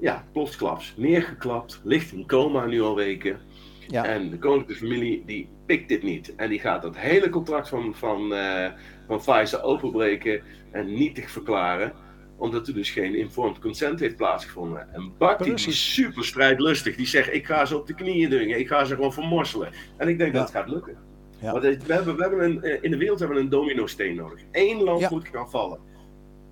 ja, 0.00 0.24
plotsklaps 0.32 0.94
neergeklapt, 0.96 1.80
ligt 1.84 2.12
in 2.12 2.26
coma 2.26 2.66
nu 2.66 2.82
al 2.82 2.94
weken. 2.94 3.40
Ja. 3.88 4.04
En 4.04 4.30
de 4.30 4.38
koninklijke 4.38 4.84
familie 4.84 5.22
die 5.26 5.48
pikt 5.66 5.88
dit 5.88 6.02
niet. 6.02 6.34
En 6.34 6.48
die 6.48 6.60
gaat 6.60 6.82
dat 6.82 6.96
hele 6.96 7.28
contract 7.28 7.68
van, 7.68 7.94
van, 7.94 8.32
uh, 8.32 8.66
van 9.06 9.18
Pfizer 9.18 9.62
openbreken 9.62 10.42
en 10.70 10.94
nietig 10.94 11.30
verklaren. 11.30 11.92
Omdat 12.36 12.68
er 12.68 12.74
dus 12.74 12.90
geen 12.90 13.14
informed 13.14 13.58
consent 13.58 14.00
heeft 14.00 14.16
plaatsgevonden. 14.16 14.94
En 14.94 15.12
Bart 15.18 15.44
die 15.44 15.52
is 15.52 15.94
super 15.94 16.24
strijdlustig. 16.24 16.96
Die 16.96 17.06
zegt, 17.06 17.32
ik 17.32 17.46
ga 17.46 17.64
ze 17.64 17.76
op 17.76 17.86
de 17.86 17.94
knieën 17.94 18.30
dwingen. 18.30 18.58
Ik 18.58 18.68
ga 18.68 18.84
ze 18.84 18.94
gewoon 18.94 19.12
vermorselen. 19.12 19.72
En 19.96 20.08
ik 20.08 20.18
denk 20.18 20.32
dat 20.32 20.42
het 20.42 20.56
gaat 20.56 20.68
lukken. 20.68 20.96
Ja. 21.40 21.52
Want 21.52 21.62
we 21.62 21.92
hebben, 21.92 22.16
we 22.16 22.22
hebben 22.22 22.44
een, 22.44 22.62
eh, 22.62 22.82
in 22.82 22.90
de 22.90 22.96
wereld 22.96 23.18
hebben 23.18 23.36
we 23.36 23.42
een 23.42 23.48
domino-steen 23.48 24.14
nodig. 24.14 24.40
Eén 24.52 24.82
land 24.82 25.10
moet 25.10 25.28
gaan 25.28 25.50
vallen. 25.50 25.78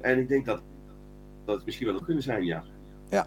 En 0.01 0.19
ik 0.19 0.29
denk 0.29 0.45
dat 0.47 0.63
dat 1.45 1.57
het 1.57 1.65
misschien 1.65 1.87
wel 1.87 2.01
kunnen 2.01 2.23
zijn, 2.23 2.45
ja. 2.45 2.65
Ja. 3.13 3.27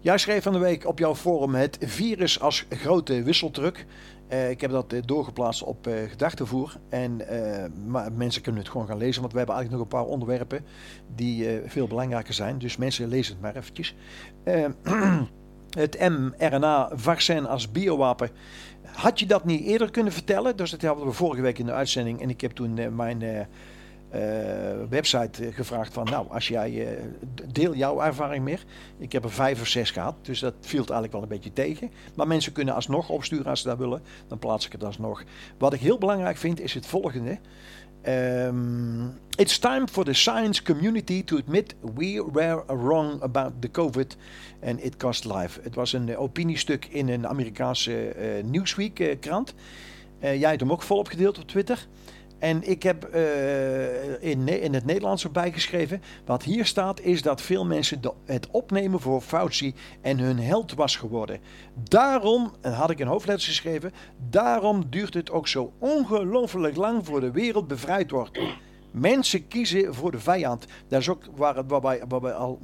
Jij 0.00 0.18
schreef 0.18 0.42
van 0.42 0.52
de 0.52 0.58
week 0.58 0.86
op 0.86 0.98
jouw 0.98 1.14
forum 1.14 1.54
het 1.54 1.78
virus 1.80 2.40
als 2.40 2.66
grote 2.68 3.22
wisseltruc. 3.22 3.86
Uh, 4.32 4.50
ik 4.50 4.60
heb 4.60 4.70
dat 4.70 4.92
uh, 4.92 5.02
doorgeplaatst 5.04 5.62
op 5.62 5.86
uh, 5.86 5.94
gedachtenvoer. 6.08 6.76
En 6.88 7.20
maar 7.86 8.12
mensen 8.12 8.42
kunnen 8.42 8.60
het 8.60 8.70
gewoon 8.70 8.86
gaan 8.86 8.98
lezen, 8.98 9.20
want 9.20 9.32
we 9.32 9.38
hebben 9.38 9.56
eigenlijk 9.56 9.84
nog 9.84 9.92
een 9.92 10.00
paar 10.00 10.12
onderwerpen 10.12 10.64
die 11.14 11.60
veel 11.66 11.86
belangrijker 11.86 12.34
zijn. 12.34 12.58
Dus 12.58 12.76
mensen 12.76 13.08
lezen 13.08 13.32
het 13.32 13.42
maar 13.42 13.56
eventjes. 13.56 13.94
het 15.84 15.98
mRNA-vaccin 16.08 17.46
als 17.46 17.70
biowapen. 17.70 18.30
Had 18.82 19.18
je 19.18 19.26
dat 19.26 19.44
niet 19.44 19.64
eerder 19.64 19.90
kunnen 19.90 20.12
vertellen? 20.12 20.56
Dus 20.56 20.70
dat 20.70 20.82
hadden 20.82 21.06
we 21.06 21.12
vorige 21.12 21.42
week 21.42 21.58
in 21.58 21.66
de 21.66 21.72
uitzending. 21.72 22.20
En 22.20 22.30
ik 22.30 22.40
heb 22.40 22.50
toen 22.50 22.96
mijn 22.96 23.46
website 24.88 25.46
eh, 25.46 25.54
gevraagd 25.54 25.92
van, 25.92 26.04
nou, 26.04 26.26
als 26.30 26.48
jij 26.48 26.70
uh, 26.70 26.88
deel 27.52 27.74
jouw 27.74 28.00
ervaring 28.00 28.44
meer. 28.44 28.64
Ik 28.98 29.12
heb 29.12 29.24
er 29.24 29.30
vijf 29.30 29.60
of 29.60 29.66
zes 29.66 29.90
gehad, 29.90 30.14
dus 30.22 30.38
dat 30.38 30.54
viel 30.60 30.78
eigenlijk 30.78 31.12
wel 31.12 31.22
een 31.22 31.28
beetje 31.28 31.52
tegen. 31.52 31.90
Maar 32.14 32.26
mensen 32.26 32.52
kunnen 32.52 32.74
alsnog 32.74 33.08
opsturen 33.08 33.46
als 33.46 33.60
ze 33.60 33.68
dat 33.68 33.78
willen, 33.78 34.02
dan 34.28 34.38
plaats 34.38 34.66
ik 34.66 34.72
het 34.72 34.84
alsnog. 34.84 35.24
Wat 35.58 35.72
ik 35.72 35.80
heel 35.80 35.98
belangrijk 35.98 36.36
vind 36.36 36.60
is 36.60 36.74
het 36.74 36.86
volgende. 36.86 37.38
Um, 38.08 39.18
it's 39.36 39.58
time 39.58 39.88
for 39.88 40.04
the 40.04 40.12
science 40.12 40.62
community 40.62 41.24
to 41.24 41.36
admit 41.36 41.74
we 41.94 42.24
were 42.32 42.64
wrong 42.66 43.22
about 43.22 43.52
the 43.58 43.70
COVID 43.70 44.16
and 44.64 44.84
it 44.84 44.96
cost 44.96 45.24
life. 45.24 45.60
Het 45.62 45.74
was 45.74 45.92
een 45.92 46.16
opiniestuk 46.16 46.86
in 46.86 47.08
een 47.08 47.26
Amerikaanse 47.26 48.14
uh, 48.16 48.44
Newsweek 48.44 49.16
krant. 49.20 49.54
jij 50.20 50.48
hebt 50.48 50.60
hem 50.60 50.72
ook 50.72 50.82
volop 50.82 51.08
gedeeld 51.08 51.38
op 51.38 51.48
Twitter. 51.48 51.86
En 52.44 52.68
ik 52.68 52.82
heb 52.82 53.08
uh, 53.14 54.22
in, 54.22 54.48
in 54.48 54.74
het 54.74 54.84
Nederlands 54.84 55.24
erbij 55.24 55.52
geschreven. 55.52 56.02
Wat 56.24 56.42
hier 56.42 56.64
staat 56.64 57.00
is 57.00 57.22
dat 57.22 57.40
veel 57.40 57.64
mensen 57.64 58.00
het 58.24 58.48
opnemen 58.50 59.00
voor 59.00 59.20
Fauci 59.20 59.74
en 60.00 60.18
hun 60.18 60.38
held 60.38 60.74
was 60.74 60.96
geworden. 60.96 61.40
Daarom, 61.88 62.52
en 62.60 62.72
had 62.72 62.90
ik 62.90 62.98
in 62.98 63.06
hoofdletters 63.06 63.48
geschreven, 63.48 63.92
daarom 64.30 64.84
duurt 64.90 65.14
het 65.14 65.30
ook 65.30 65.48
zo 65.48 65.72
ongelooflijk 65.78 66.76
lang 66.76 67.06
voor 67.06 67.20
de 67.20 67.30
wereld 67.30 67.68
bevrijd 67.68 68.10
wordt. 68.10 68.38
Mensen 68.90 69.48
kiezen 69.48 69.94
voor 69.94 70.10
de 70.10 70.20
vijand. 70.20 70.66
Dat 70.88 71.00
is 71.00 71.08
ook 71.08 71.22
waar, 71.36 71.66
waar, 71.66 71.80
wij, 71.80 72.02
waar 72.08 72.20
wij 72.20 72.32
al 72.32 72.60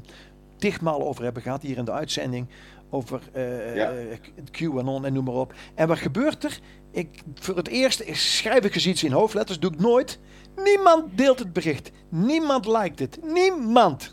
tigmaal 0.57 1.07
over 1.07 1.25
hebben 1.25 1.43
gehad 1.43 1.63
hier 1.63 1.77
in 1.77 1.85
de 1.85 1.93
uitzending. 1.93 2.47
Over 2.91 3.21
uh, 3.37 3.77
ja. 3.77 3.93
QAnon 4.51 5.05
en 5.05 5.13
noem 5.13 5.25
maar 5.25 5.35
op. 5.35 5.55
En 5.75 5.89
wat 5.89 5.99
gebeurt 5.99 6.45
er? 6.45 6.61
Ik, 6.91 7.23
voor 7.35 7.57
het 7.57 7.69
eerst 7.69 8.05
schrijf 8.13 8.65
ik 8.65 8.75
eens 8.75 8.87
iets 8.87 9.05
in 9.05 9.13
hoofdletters, 9.13 9.59
doe 9.59 9.73
ik 9.73 9.81
nooit. 9.81 10.21
Niemand 10.57 11.19
deelt 11.19 11.39
het 11.39 11.53
bericht. 11.53 11.91
Niemand 12.09 12.67
liked 12.67 12.99
het. 12.99 13.19
Niemand. 13.23 14.13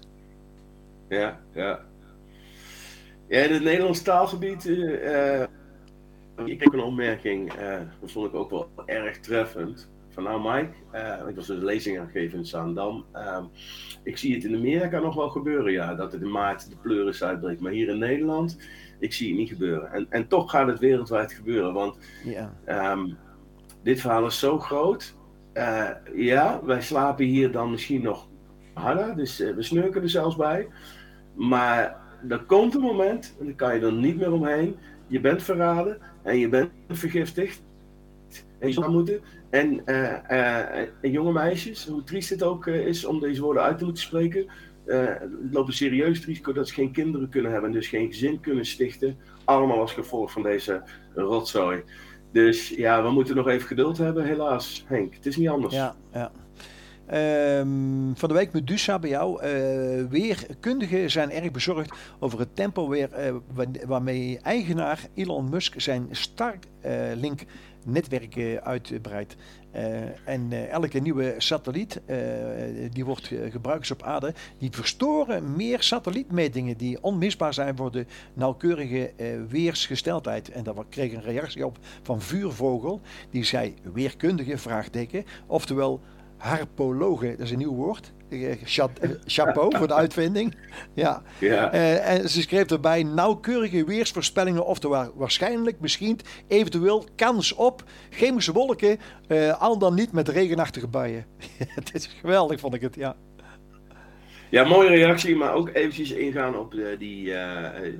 Ja, 1.09 1.39
ja. 1.53 1.79
Ja, 3.27 3.39
in 3.39 3.53
het 3.53 3.63
Nederlands 3.63 4.01
taalgebied. 4.01 4.65
Uh, 4.65 5.41
ik 6.45 6.63
heb 6.63 6.73
een 6.73 6.79
opmerking, 6.79 7.59
uh, 7.59 7.79
dat 8.01 8.11
vond 8.11 8.27
ik 8.27 8.33
ook 8.33 8.49
wel 8.49 8.69
erg 8.85 9.19
treffend. 9.19 9.89
Van 10.17 10.25
nou, 10.25 10.41
Mike, 10.41 10.73
uh, 10.93 11.27
ik 11.27 11.35
was 11.35 11.49
een 11.49 11.65
lezing 11.65 11.97
aan 11.97 12.03
het 12.03 12.11
geven 12.11 12.37
in 12.37 12.45
Zaandam. 12.45 13.05
Uh, 13.13 13.43
ik 14.03 14.17
zie 14.17 14.35
het 14.35 14.43
in 14.43 14.55
Amerika 14.55 14.99
nog 14.99 15.15
wel 15.15 15.29
gebeuren, 15.29 15.71
ja, 15.71 15.95
dat 15.95 16.11
het 16.11 16.21
in 16.21 16.31
maart 16.31 16.69
de 16.69 16.75
pleuris 16.77 17.23
uitbreekt. 17.23 17.61
Maar 17.61 17.71
hier 17.71 17.89
in 17.89 17.97
Nederland 17.97 18.57
ik 18.99 19.13
zie 19.13 19.27
het 19.27 19.37
niet 19.37 19.49
gebeuren. 19.49 19.91
En, 19.91 20.07
en 20.09 20.27
toch 20.27 20.51
gaat 20.51 20.67
het 20.67 20.79
wereldwijd 20.79 21.33
gebeuren, 21.33 21.73
want 21.73 21.97
ja. 22.23 22.53
Ehm, 22.65 23.09
dit 23.83 24.01
verhaal 24.01 24.25
is 24.25 24.39
zo 24.39 24.59
groot. 24.59 25.15
Uh, 25.53 25.89
ja, 26.15 26.61
wij 26.63 26.81
slapen 26.81 27.25
hier 27.25 27.51
dan 27.51 27.71
misschien 27.71 28.01
nog 28.01 28.27
harder, 28.73 29.15
dus 29.15 29.41
uh, 29.41 29.55
we 29.55 29.61
snurken 29.61 30.01
er 30.01 30.09
zelfs 30.09 30.35
bij. 30.35 30.67
Maar 31.35 31.97
er 32.29 32.43
komt 32.43 32.75
een 32.75 32.81
moment, 32.81 33.35
en 33.39 33.45
daar 33.45 33.55
kan 33.55 33.75
je 33.75 33.85
er 33.85 33.93
niet 33.93 34.17
meer 34.17 34.31
omheen. 34.31 34.75
Je 35.07 35.19
bent 35.19 35.43
verraden 35.43 35.97
en 36.23 36.37
je 36.37 36.49
bent 36.49 36.71
vergiftigd. 36.89 37.65
En 38.59 38.91
moeten. 38.91 39.21
En, 39.49 39.81
uh, 39.85 40.77
en 40.77 41.11
jonge 41.11 41.31
meisjes, 41.31 41.87
hoe 41.87 42.03
triest 42.03 42.29
het 42.29 42.43
ook 42.43 42.67
is 42.67 43.05
om 43.05 43.19
deze 43.19 43.41
woorden 43.41 43.63
uit 43.63 43.77
te 43.77 43.83
moeten 43.83 44.03
spreken 44.03 44.47
lopen 45.51 45.73
serieus 45.73 46.17
het 46.17 46.25
risico 46.25 46.53
dat 46.53 46.67
ze 46.67 46.73
geen 46.73 46.91
kinderen 46.91 47.29
kunnen 47.29 47.51
hebben 47.51 47.69
en 47.69 47.75
dus 47.75 47.87
geen 47.87 48.07
gezin 48.07 48.39
kunnen 48.39 48.65
stichten. 48.65 49.17
Allemaal 49.45 49.79
als 49.79 49.93
gevolg 49.93 50.31
van 50.31 50.43
deze 50.43 50.83
rotzooi. 51.15 51.83
Dus 52.31 52.69
ja, 52.69 53.03
we 53.03 53.11
moeten 53.11 53.35
nog 53.35 53.47
even 53.47 53.67
geduld 53.67 53.97
hebben, 53.97 54.25
helaas, 54.25 54.85
Henk. 54.87 55.13
Het 55.13 55.25
is 55.25 55.37
niet 55.37 55.49
anders. 55.49 55.73
Ja, 55.73 55.95
ja. 56.13 56.31
Ehm, 57.07 58.13
van 58.13 58.29
de 58.29 58.35
week 58.35 58.53
Medusa 58.53 58.99
bij 58.99 59.09
jou. 59.09 59.43
Uh, 59.43 60.05
weerkundigen 60.09 61.11
zijn 61.11 61.31
erg 61.31 61.51
bezorgd 61.51 61.91
over 62.19 62.39
het 62.39 62.55
tempo 62.55 62.89
weer, 62.89 63.09
waarmee 63.85 64.39
eigenaar 64.41 64.99
Elon 65.13 65.49
Musk 65.49 65.79
zijn 65.81 66.07
Starlink 66.11 67.41
netwerk 67.87 68.59
uitbreidt. 68.63 69.35
en 70.25 70.69
elke 70.69 70.99
nieuwe 70.99 71.35
satelliet 71.37 72.01
die 72.91 73.05
wordt 73.05 73.31
gebruikt 73.49 73.91
op 73.91 74.03
aarde, 74.03 74.33
die 74.57 74.69
verstoren 74.71 75.55
meer 75.55 75.81
satellietmetingen 75.81 76.77
die 76.77 77.03
onmisbaar 77.03 77.53
zijn 77.53 77.77
voor 77.77 77.91
de 77.91 78.05
nauwkeurige 78.33 79.11
weersgesteldheid. 79.49 80.51
En 80.51 80.63
daar 80.63 80.75
kreeg 80.89 81.13
een 81.13 81.21
reactie 81.21 81.65
op 81.65 81.77
van 82.01 82.21
Vuurvogel, 82.21 83.01
die 83.29 83.43
zei 83.43 83.73
weerkundige 83.93 84.57
vraagteken, 84.57 85.25
oftewel 85.47 86.01
harpologen, 86.37 87.29
dat 87.29 87.39
is 87.39 87.51
een 87.51 87.57
nieuw 87.57 87.75
woord. 87.75 88.11
Eh, 88.29 88.51
eh, 88.51 89.09
chapeau 89.25 89.77
voor 89.77 89.87
de 89.87 89.93
uitvinding. 90.03 90.55
Ja. 90.93 91.21
ja. 91.39 91.73
Uh, 91.73 92.09
en 92.09 92.29
ze 92.29 92.41
schreef 92.41 92.71
erbij 92.71 93.03
nauwkeurige 93.03 93.85
weersvoorspellingen, 93.85 94.65
oftewel 94.65 95.11
waarschijnlijk, 95.15 95.79
misschien, 95.79 96.19
eventueel 96.47 97.05
kans 97.15 97.53
op 97.53 97.83
chemische 98.09 98.51
wolken, 98.51 98.99
uh, 99.27 99.61
al 99.61 99.77
dan 99.77 99.95
niet 99.95 100.11
met 100.11 100.27
regenachtige 100.27 100.87
buien. 100.87 101.25
het 101.79 101.93
is 101.93 102.09
geweldig, 102.21 102.59
vond 102.59 102.73
ik 102.73 102.81
het, 102.81 102.95
ja. 102.95 103.15
Ja, 104.49 104.63
mooie 104.63 104.89
reactie, 104.89 105.35
maar 105.35 105.53
ook 105.53 105.69
eventjes 105.73 106.11
ingaan 106.11 106.57
op 106.57 106.71
de, 106.71 106.95
die, 106.99 107.33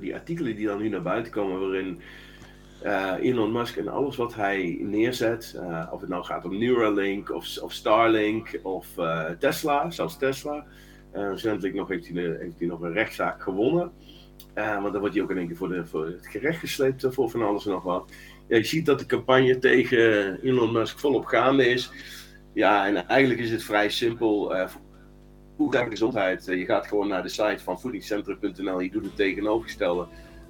die 0.00 0.14
artikelen 0.14 0.56
die 0.56 0.66
dan 0.66 0.78
nu 0.78 0.88
naar 0.88 1.02
buiten 1.02 1.32
komen, 1.32 1.60
waarin 1.60 2.00
uh, 2.84 3.14
Elon 3.20 3.52
Musk 3.52 3.76
en 3.76 3.88
alles 3.88 4.16
wat 4.16 4.34
hij 4.34 4.78
neerzet, 4.80 5.54
uh, 5.56 5.88
of 5.90 6.00
het 6.00 6.08
nou 6.08 6.24
gaat 6.24 6.44
om 6.44 6.58
Neuralink 6.58 7.30
of, 7.30 7.58
of 7.58 7.72
Starlink 7.72 8.60
of 8.62 8.86
uh, 8.98 9.30
Tesla, 9.30 9.90
zelfs 9.90 10.16
Tesla. 10.16 10.66
recentelijk 11.12 11.74
nog 11.74 11.88
heeft, 11.88 12.08
hij, 12.08 12.50
nog 12.58 12.80
een 12.80 12.92
rechtszaak 12.92 13.42
gewonnen. 13.42 13.92
want 14.54 14.92
dan 14.92 14.98
wordt 14.98 15.14
hij 15.14 15.22
ook 15.22 15.30
in 15.30 15.38
één 15.38 15.46
keer 15.46 15.56
voor, 15.56 15.68
de, 15.68 15.86
voor 15.86 16.06
het 16.06 16.26
gerecht 16.26 16.58
gesleept 16.58 17.06
voor 17.08 17.30
van 17.30 17.42
alles 17.42 17.66
en 17.66 17.72
nog 17.72 17.82
wat. 17.82 18.12
Je 18.48 18.64
ziet 18.64 18.86
dat 18.86 18.98
de 18.98 19.06
campagne 19.06 19.58
tegen 19.58 20.38
Elon 20.42 20.72
Musk 20.72 20.98
volop 20.98 21.24
gaande 21.24 21.68
is. 21.68 21.90
Ja, 22.54 22.86
en 22.86 23.06
eigenlijk 23.06 23.40
is 23.40 23.50
het 23.50 23.62
vrij 23.62 23.90
simpel. 23.90 24.54
Voeding 25.56 25.84
en 25.84 25.90
gezondheid. 25.90 26.44
je 26.44 26.64
gaat 26.64 26.86
gewoon 26.86 27.08
naar 27.08 27.22
de 27.22 27.28
site 27.28 27.58
van 27.58 27.80
voedingscentrum.nl. 27.80 28.80
Je 28.80 28.90
doet 28.90 29.04
het 29.04 29.16
tegenovergestelde. 29.16 30.06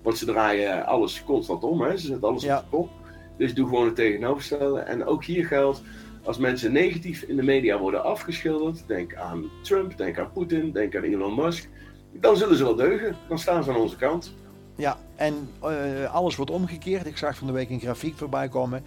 Want 0.09 0.21
ze 0.21 0.27
draaien 0.27 0.87
alles 0.87 1.25
constant 1.25 1.65
om, 1.65 1.81
hè? 1.81 1.97
ze 1.97 2.07
zetten 2.07 2.29
alles 2.29 2.45
op 2.45 2.49
de 2.49 2.63
kop. 2.71 2.89
Dus 3.37 3.55
doe 3.55 3.69
gewoon 3.69 3.85
het 3.85 3.95
tegenovergestelde. 3.95 4.81
En 4.81 5.07
ook 5.07 5.25
hier 5.25 5.47
geldt, 5.47 5.83
als 6.25 6.39
mensen 6.39 6.73
negatief 6.73 7.23
in 7.23 7.37
de 7.37 7.43
media 7.43 7.79
worden 7.79 8.05
afgeschilderd, 8.05 8.85
denk 8.87 9.15
aan 9.15 9.51
Trump, 9.63 9.97
denk 9.97 10.19
aan 10.19 10.33
Poetin, 10.33 10.73
denk 10.73 10.97
aan 10.97 11.03
Elon 11.03 11.35
Musk, 11.35 11.69
dan 12.13 12.37
zullen 12.37 12.57
ze 12.57 12.65
wel 12.65 12.75
deugen. 12.75 13.17
Dan 13.29 13.39
staan 13.39 13.65
ze 13.65 13.71
aan 13.71 13.77
onze 13.77 13.97
kant. 13.97 14.35
Ja, 14.77 14.97
en 15.17 15.49
uh, 15.65 16.15
alles 16.15 16.37
wordt 16.37 16.51
omgekeerd. 16.51 17.07
Ik 17.07 17.17
zag 17.17 17.37
van 17.37 17.47
de 17.47 17.53
week 17.53 17.71
een 17.71 17.81
grafiek 17.81 18.17
voorbij 18.17 18.49
komen 18.49 18.83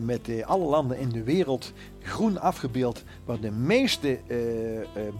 met 0.00 0.28
uh, 0.28 0.46
alle 0.46 0.64
landen 0.64 0.98
in 0.98 1.08
de 1.08 1.22
wereld 1.22 1.72
groen 2.02 2.40
afgebeeld, 2.40 3.04
waar 3.24 3.40
de 3.40 3.50
meeste 3.50 4.18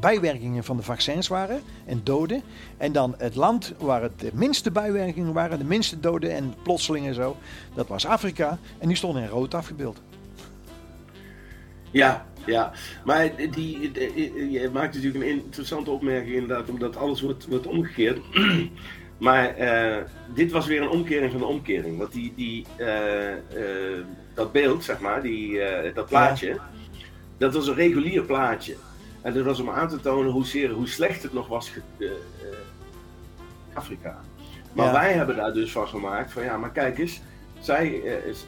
bijwerkingen 0.00 0.64
van 0.64 0.76
de 0.76 0.82
vaccins 0.82 1.28
waren 1.28 1.60
en 1.86 2.00
doden. 2.04 2.42
En 2.76 2.92
dan 2.92 3.14
het 3.18 3.34
land 3.34 3.74
waar 3.78 4.02
het 4.02 4.20
de 4.20 4.30
minste 4.34 4.70
bijwerkingen 4.70 5.32
waren, 5.32 5.58
de 5.58 5.64
minste 5.64 6.00
doden 6.00 6.34
en 6.34 6.54
plotselingen 6.62 7.14
zo, 7.14 7.36
dat 7.74 7.88
was 7.88 8.06
Afrika. 8.06 8.58
En 8.78 8.88
die 8.88 8.96
stonden 8.96 9.22
in 9.22 9.28
rood 9.28 9.54
afgebeeld. 9.54 10.00
Ja, 11.90 12.26
ja, 12.46 12.72
maar 13.04 13.30
die, 13.50 13.90
je 14.50 14.70
maakt 14.72 14.94
natuurlijk 14.94 15.24
een 15.24 15.30
interessante 15.30 15.90
opmerking 15.90 16.34
inderdaad, 16.34 16.68
omdat 16.68 16.96
alles 16.96 17.20
wordt, 17.20 17.46
wordt 17.46 17.66
omgekeerd. 17.66 18.18
Maar 19.18 19.54
dit 20.34 20.52
was 20.52 20.66
weer 20.66 20.82
een 20.82 20.88
omkering 20.88 21.30
van 21.30 21.40
de 21.40 21.46
omkering. 21.46 21.98
Want 21.98 22.12
die, 22.12 22.32
die, 22.36 22.66
dat 24.38 24.52
beeld, 24.52 24.84
zeg 24.84 25.00
maar, 25.00 25.22
die, 25.22 25.60
dat 25.94 26.06
plaatje, 26.06 26.46
ja. 26.46 26.68
dat 27.38 27.54
was 27.54 27.66
een 27.66 27.74
regulier 27.74 28.22
plaatje. 28.22 28.76
En 29.22 29.34
dat 29.34 29.44
was 29.44 29.60
om 29.60 29.70
aan 29.70 29.88
te 29.88 30.00
tonen 30.00 30.32
hoe, 30.32 30.46
zeer, 30.46 30.70
hoe 30.70 30.88
slecht 30.88 31.22
het 31.22 31.32
nog 31.32 31.48
was 31.48 31.72
in 31.98 32.10
Afrika. 33.72 34.20
Maar 34.72 34.86
ja. 34.86 34.92
wij 34.92 35.12
hebben 35.12 35.36
daar 35.36 35.52
dus 35.52 35.72
van 35.72 35.88
gemaakt 35.88 36.32
van 36.32 36.42
ja, 36.42 36.56
maar 36.56 36.72
kijk 36.72 36.98
eens, 36.98 37.20
zij, 37.60 38.02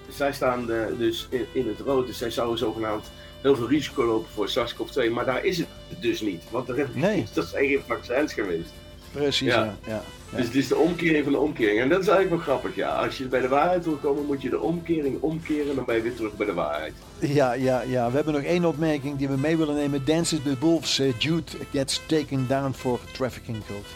zij 0.09 0.33
staan 0.33 0.67
dus 0.99 1.27
in, 1.31 1.47
in, 1.53 1.69
het 1.69 1.81
rood, 1.81 2.07
dus 2.07 2.19
zij 2.19 2.31
zouden 2.31 2.59
zogenaamd 2.59 3.11
heel 3.41 3.57
veel 3.57 3.69
risico 3.69 4.05
lopen 4.05 4.31
voor 4.31 4.49
SARS-CoV-2, 4.49 5.11
maar 5.13 5.25
daar 5.25 5.45
is 5.45 5.59
het 5.59 5.69
dus 6.01 6.21
niet. 6.21 6.43
Want 6.51 6.69
er 6.69 6.89
nee. 6.95 7.27
dat 7.35 7.47
zijn 7.47 7.67
geen 7.67 7.83
vaccins 7.87 8.33
geweest. 8.33 8.71
Precies, 9.13 9.49
ja. 9.49 9.77
ja. 9.87 10.03
Dus 10.37 10.45
het 10.45 10.55
is 10.55 10.69
de 10.69 10.77
omkering 10.77 11.25
van 11.25 11.33
de 11.33 11.39
omkering. 11.39 11.81
En 11.81 11.89
dat 11.89 12.01
is 12.01 12.09
eigenlijk 12.09 12.37
wel 12.37 12.55
grappig, 12.55 12.77
ja. 12.77 12.89
Als 12.89 13.19
je 13.19 13.25
bij 13.25 13.41
de 13.41 13.49
waarheid 13.49 13.85
wil 13.85 13.97
komen, 13.97 14.27
moet 14.27 14.43
je 14.43 14.51
de 14.51 14.61
omkering 14.61 15.21
omkeren 15.21 15.69
en 15.69 15.75
dan 15.75 15.85
ben 15.85 15.97
je 15.97 16.03
weer 16.03 16.15
terug 16.15 16.37
bij 16.37 16.47
de 16.47 16.53
waarheid. 16.53 16.93
Ja, 17.19 17.53
ja, 17.53 17.83
ja. 17.83 18.09
We 18.09 18.15
hebben 18.15 18.35
nog 18.35 18.43
één 18.43 18.65
opmerking 18.65 19.19
die 19.19 19.29
we 19.29 19.37
mee 19.37 19.57
willen 19.57 19.75
nemen. 19.75 20.05
Dances 20.05 20.43
with 20.43 20.59
Wolves, 20.59 21.01
uh, 21.01 21.13
Jude 21.19 21.53
gets 21.73 22.03
taken 22.07 22.47
down 22.49 22.73
for 22.73 23.01
trafficking 23.13 23.67
cult. 23.67 23.87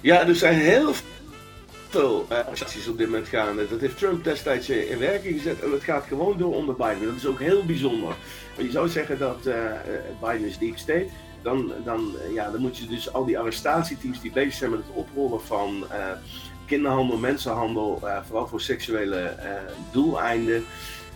Ja, 0.00 0.26
er 0.26 0.34
zijn 0.34 0.58
heel 0.58 0.92
veel 1.88 2.26
uh, 2.32 2.38
acties 2.38 2.88
op 2.88 2.98
dit 2.98 3.06
moment 3.06 3.28
gaande. 3.28 3.68
Dat 3.68 3.80
heeft 3.80 3.98
Trump 3.98 4.24
destijds 4.24 4.68
eh, 4.68 4.90
in 4.90 4.98
werking 4.98 5.36
gezet 5.36 5.62
en 5.62 5.72
het 5.72 5.82
gaat 5.82 6.04
gewoon 6.08 6.38
door 6.38 6.54
onder 6.54 6.74
Biden. 6.74 7.04
Dat 7.04 7.16
is 7.16 7.26
ook 7.26 7.40
heel 7.40 7.64
bijzonder. 7.64 8.14
Je 8.58 8.70
zou 8.70 8.88
zeggen 8.88 9.18
dat 9.18 9.46
uh, 9.46 9.54
Biden 10.20 10.48
is 10.48 10.58
deep 10.58 10.78
state 10.78 11.06
dan, 11.46 11.72
dan, 11.84 12.14
eh, 12.22 12.34
ja, 12.34 12.50
dan 12.50 12.60
moet 12.60 12.76
je 12.76 12.86
dus 12.86 13.12
al 13.12 13.24
die 13.24 13.38
arrestatieteams 13.38 14.20
die 14.20 14.32
bezig 14.32 14.54
zijn 14.54 14.70
met 14.70 14.80
het 14.80 14.94
oprollen 14.94 15.40
van 15.40 15.84
uh, 15.92 16.06
kinderhandel, 16.64 17.16
mensenhandel, 17.16 18.00
uh, 18.04 18.18
vooral 18.26 18.46
voor 18.46 18.60
seksuele 18.60 19.34
doeleinden. 19.92 20.64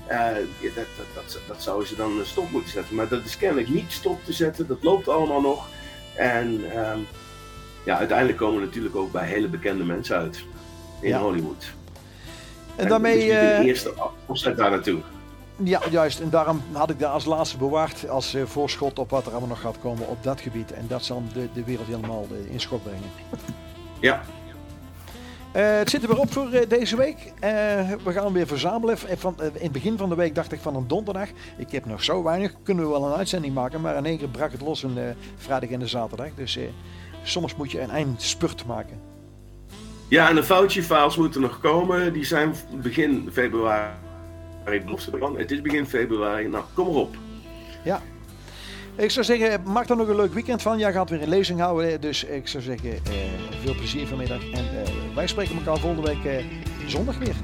dat, 0.09 0.75
dat, 0.75 1.07
dat, 1.15 1.39
dat 1.47 1.63
zouden 1.63 1.89
ze 1.89 1.97
dan 1.97 2.21
stop 2.25 2.51
moeten 2.51 2.71
zetten. 2.71 2.95
Maar 2.95 3.09
dat 3.09 3.25
is 3.25 3.37
kennelijk 3.37 3.69
niet 3.69 3.93
stop 3.93 4.25
te 4.25 4.33
zetten. 4.33 4.67
Dat 4.67 4.83
loopt 4.83 5.09
allemaal 5.09 5.41
nog. 5.41 5.69
En 6.17 6.61
ehm, 6.73 6.99
ja, 7.85 7.99
uiteindelijk 7.99 8.39
komen 8.39 8.61
we 8.61 8.67
natuurlijk 8.67 8.97
ook 8.97 9.13
bij 9.13 9.27
hele 9.27 9.49
bekende 9.49 9.85
mensen 9.85 10.17
uit 10.17 10.45
in 11.01 11.15
Hollywood. 11.15 11.73
En, 12.77 12.83
en 12.83 12.89
daarmee. 12.89 13.29
de 13.29 13.61
eerste 13.65 13.93
opzet 14.27 14.57
daar 14.57 14.71
naartoe. 14.71 15.01
Ja, 15.65 15.81
juist. 15.91 16.21
En 16.21 16.31
daarom 16.31 16.63
had 16.73 16.91
ik 16.91 16.99
dat 16.99 17.13
als 17.13 17.25
laatste 17.25 17.57
bewaard 17.57 18.09
als 18.09 18.35
uh, 18.35 18.45
voorschot 18.45 18.99
op 18.99 19.11
wat 19.11 19.27
er 19.27 19.31
allemaal 19.31 19.49
nog 19.49 19.61
gaat 19.61 19.79
komen 19.79 20.09
op 20.09 20.23
dat 20.23 20.41
gebied. 20.41 20.73
En 20.73 20.87
dat 20.89 21.05
zal 21.05 21.23
de, 21.33 21.49
de 21.53 21.65
wereld 21.65 21.87
helemaal 21.87 22.27
uh, 22.33 22.53
in 22.53 22.61
schok 22.61 22.83
brengen. 22.83 23.11
Ja. 24.01 24.23
Uh, 25.57 25.79
het 25.79 25.91
zit 25.91 26.03
er 26.03 26.09
weer 26.09 26.19
op 26.19 26.33
voor 26.33 26.51
deze 26.69 26.97
week. 26.97 27.33
we 28.05 28.13
gaan 28.13 28.33
weer 28.33 28.47
verzamelen. 28.47 28.99
Van, 28.99 29.35
in 29.39 29.63
het 29.63 29.73
begin 29.73 29.99
van 29.99 30.09
de 30.09 30.15
week 30.15 30.35
dacht 30.35 30.53
ik 30.53 30.61
van 30.61 30.77
een 30.77 30.89
donderdag. 30.89 31.29
Ik 31.57 31.71
heb 31.71 31.87
nog 31.87 32.05
zo 32.05 32.23
weinig. 32.23 32.53
Kunnen 32.63 32.85
we 32.85 32.91
wel 32.91 33.07
een 33.07 33.17
uitzending 33.17 33.55
maken. 33.55 33.81
Maar 33.81 33.97
in 33.97 34.07
één 34.07 34.19
keer 34.19 34.29
brak 34.29 34.53
het 34.53 34.61
los 34.61 34.83
een 34.83 34.99
vrijdag 35.37 35.71
en 35.71 35.81
een 35.81 35.89
zaterdag. 35.89 36.29
Dus 36.35 36.59
soms 37.23 37.57
moet 37.57 37.71
je 37.71 37.81
een 37.81 37.91
eindspurt 37.91 38.67
maken. 38.67 39.01
Ja, 40.09 40.29
en 40.29 40.35
de 40.35 40.45
foutje-files 40.45 41.17
moeten 41.17 41.41
nog 41.41 41.61
komen. 41.61 42.13
Die 42.13 42.25
zijn 42.25 42.55
begin 42.83 43.29
februari 43.33 43.93
het 45.37 45.51
is 45.51 45.61
begin 45.61 45.87
februari. 45.87 46.49
Nou, 46.49 46.65
kom 46.75 46.89
erop. 46.89 47.17
Ja. 47.85 48.03
Ik 48.97 49.11
zou 49.11 49.25
zeggen, 49.25 49.63
maak 49.65 49.89
er 49.89 49.97
nog 49.97 50.09
een 50.09 50.17
leuk 50.17 50.35
weekend 50.35 50.63
van. 50.63 50.79
Jij 50.79 50.93
gaat 50.93 51.11
weer 51.11 51.23
een 51.23 51.29
lezing 51.29 51.61
houden. 51.61 52.01
Dus 52.01 52.25
ik 52.25 52.49
zou 52.49 52.63
zeggen, 52.63 52.91
eh, 52.91 53.13
veel 53.63 53.75
plezier 53.75 54.07
vanmiddag. 54.07 54.51
En 54.51 54.65
eh, 54.85 54.93
wij 55.15 55.27
spreken 55.27 55.57
elkaar 55.57 55.79
volgende 55.79 56.09
week 56.09 56.25
eh, 56.25 56.45
zondag 56.87 57.19
weer. 57.19 57.35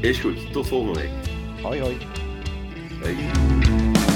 Is 0.00 0.18
goed. 0.18 0.52
Tot 0.52 0.68
volgende 0.68 1.00
week. 1.00 1.10
Hoi 1.62 1.80
hoi. 1.80 1.96
Hey. 3.00 3.14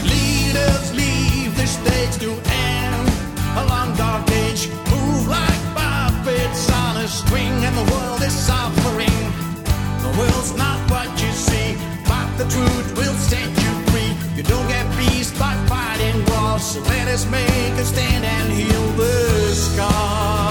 Leaders 0.03 0.91
leave 0.93 1.55
the 1.55 1.67
stage 1.67 2.19
to 2.19 2.31
end 2.31 3.09
along 3.57 3.97
dark 3.97 4.29
age. 4.29 4.69
Move 4.91 5.29
like 5.29 5.63
puppets 5.75 6.69
on 6.69 6.97
a 6.97 7.07
string 7.07 7.65
and 7.65 7.77
the 7.77 7.93
world 7.93 8.23
is 8.23 8.45
suffering. 8.47 9.19
The 10.01 10.13
world's 10.17 10.55
not 10.57 10.91
what 10.91 11.21
you 11.21 11.33
see. 11.33 11.92
The 12.39 12.47
truth 12.51 12.97
will 12.97 13.15
set 13.15 13.49
you 13.63 13.73
free. 13.91 14.13
You 14.37 14.43
don't 14.43 14.69
get 14.69 14.87
peace 14.97 15.31
by 15.39 15.55
fighting 15.67 16.25
wars. 16.27 16.63
So 16.63 16.81
let 16.81 17.09
us 17.09 17.27
make 17.27 17.75
a 17.79 17.85
stand 17.85 18.25
and 18.25 18.53
heal 18.53 18.87
the 18.97 19.55
scars. 19.55 20.42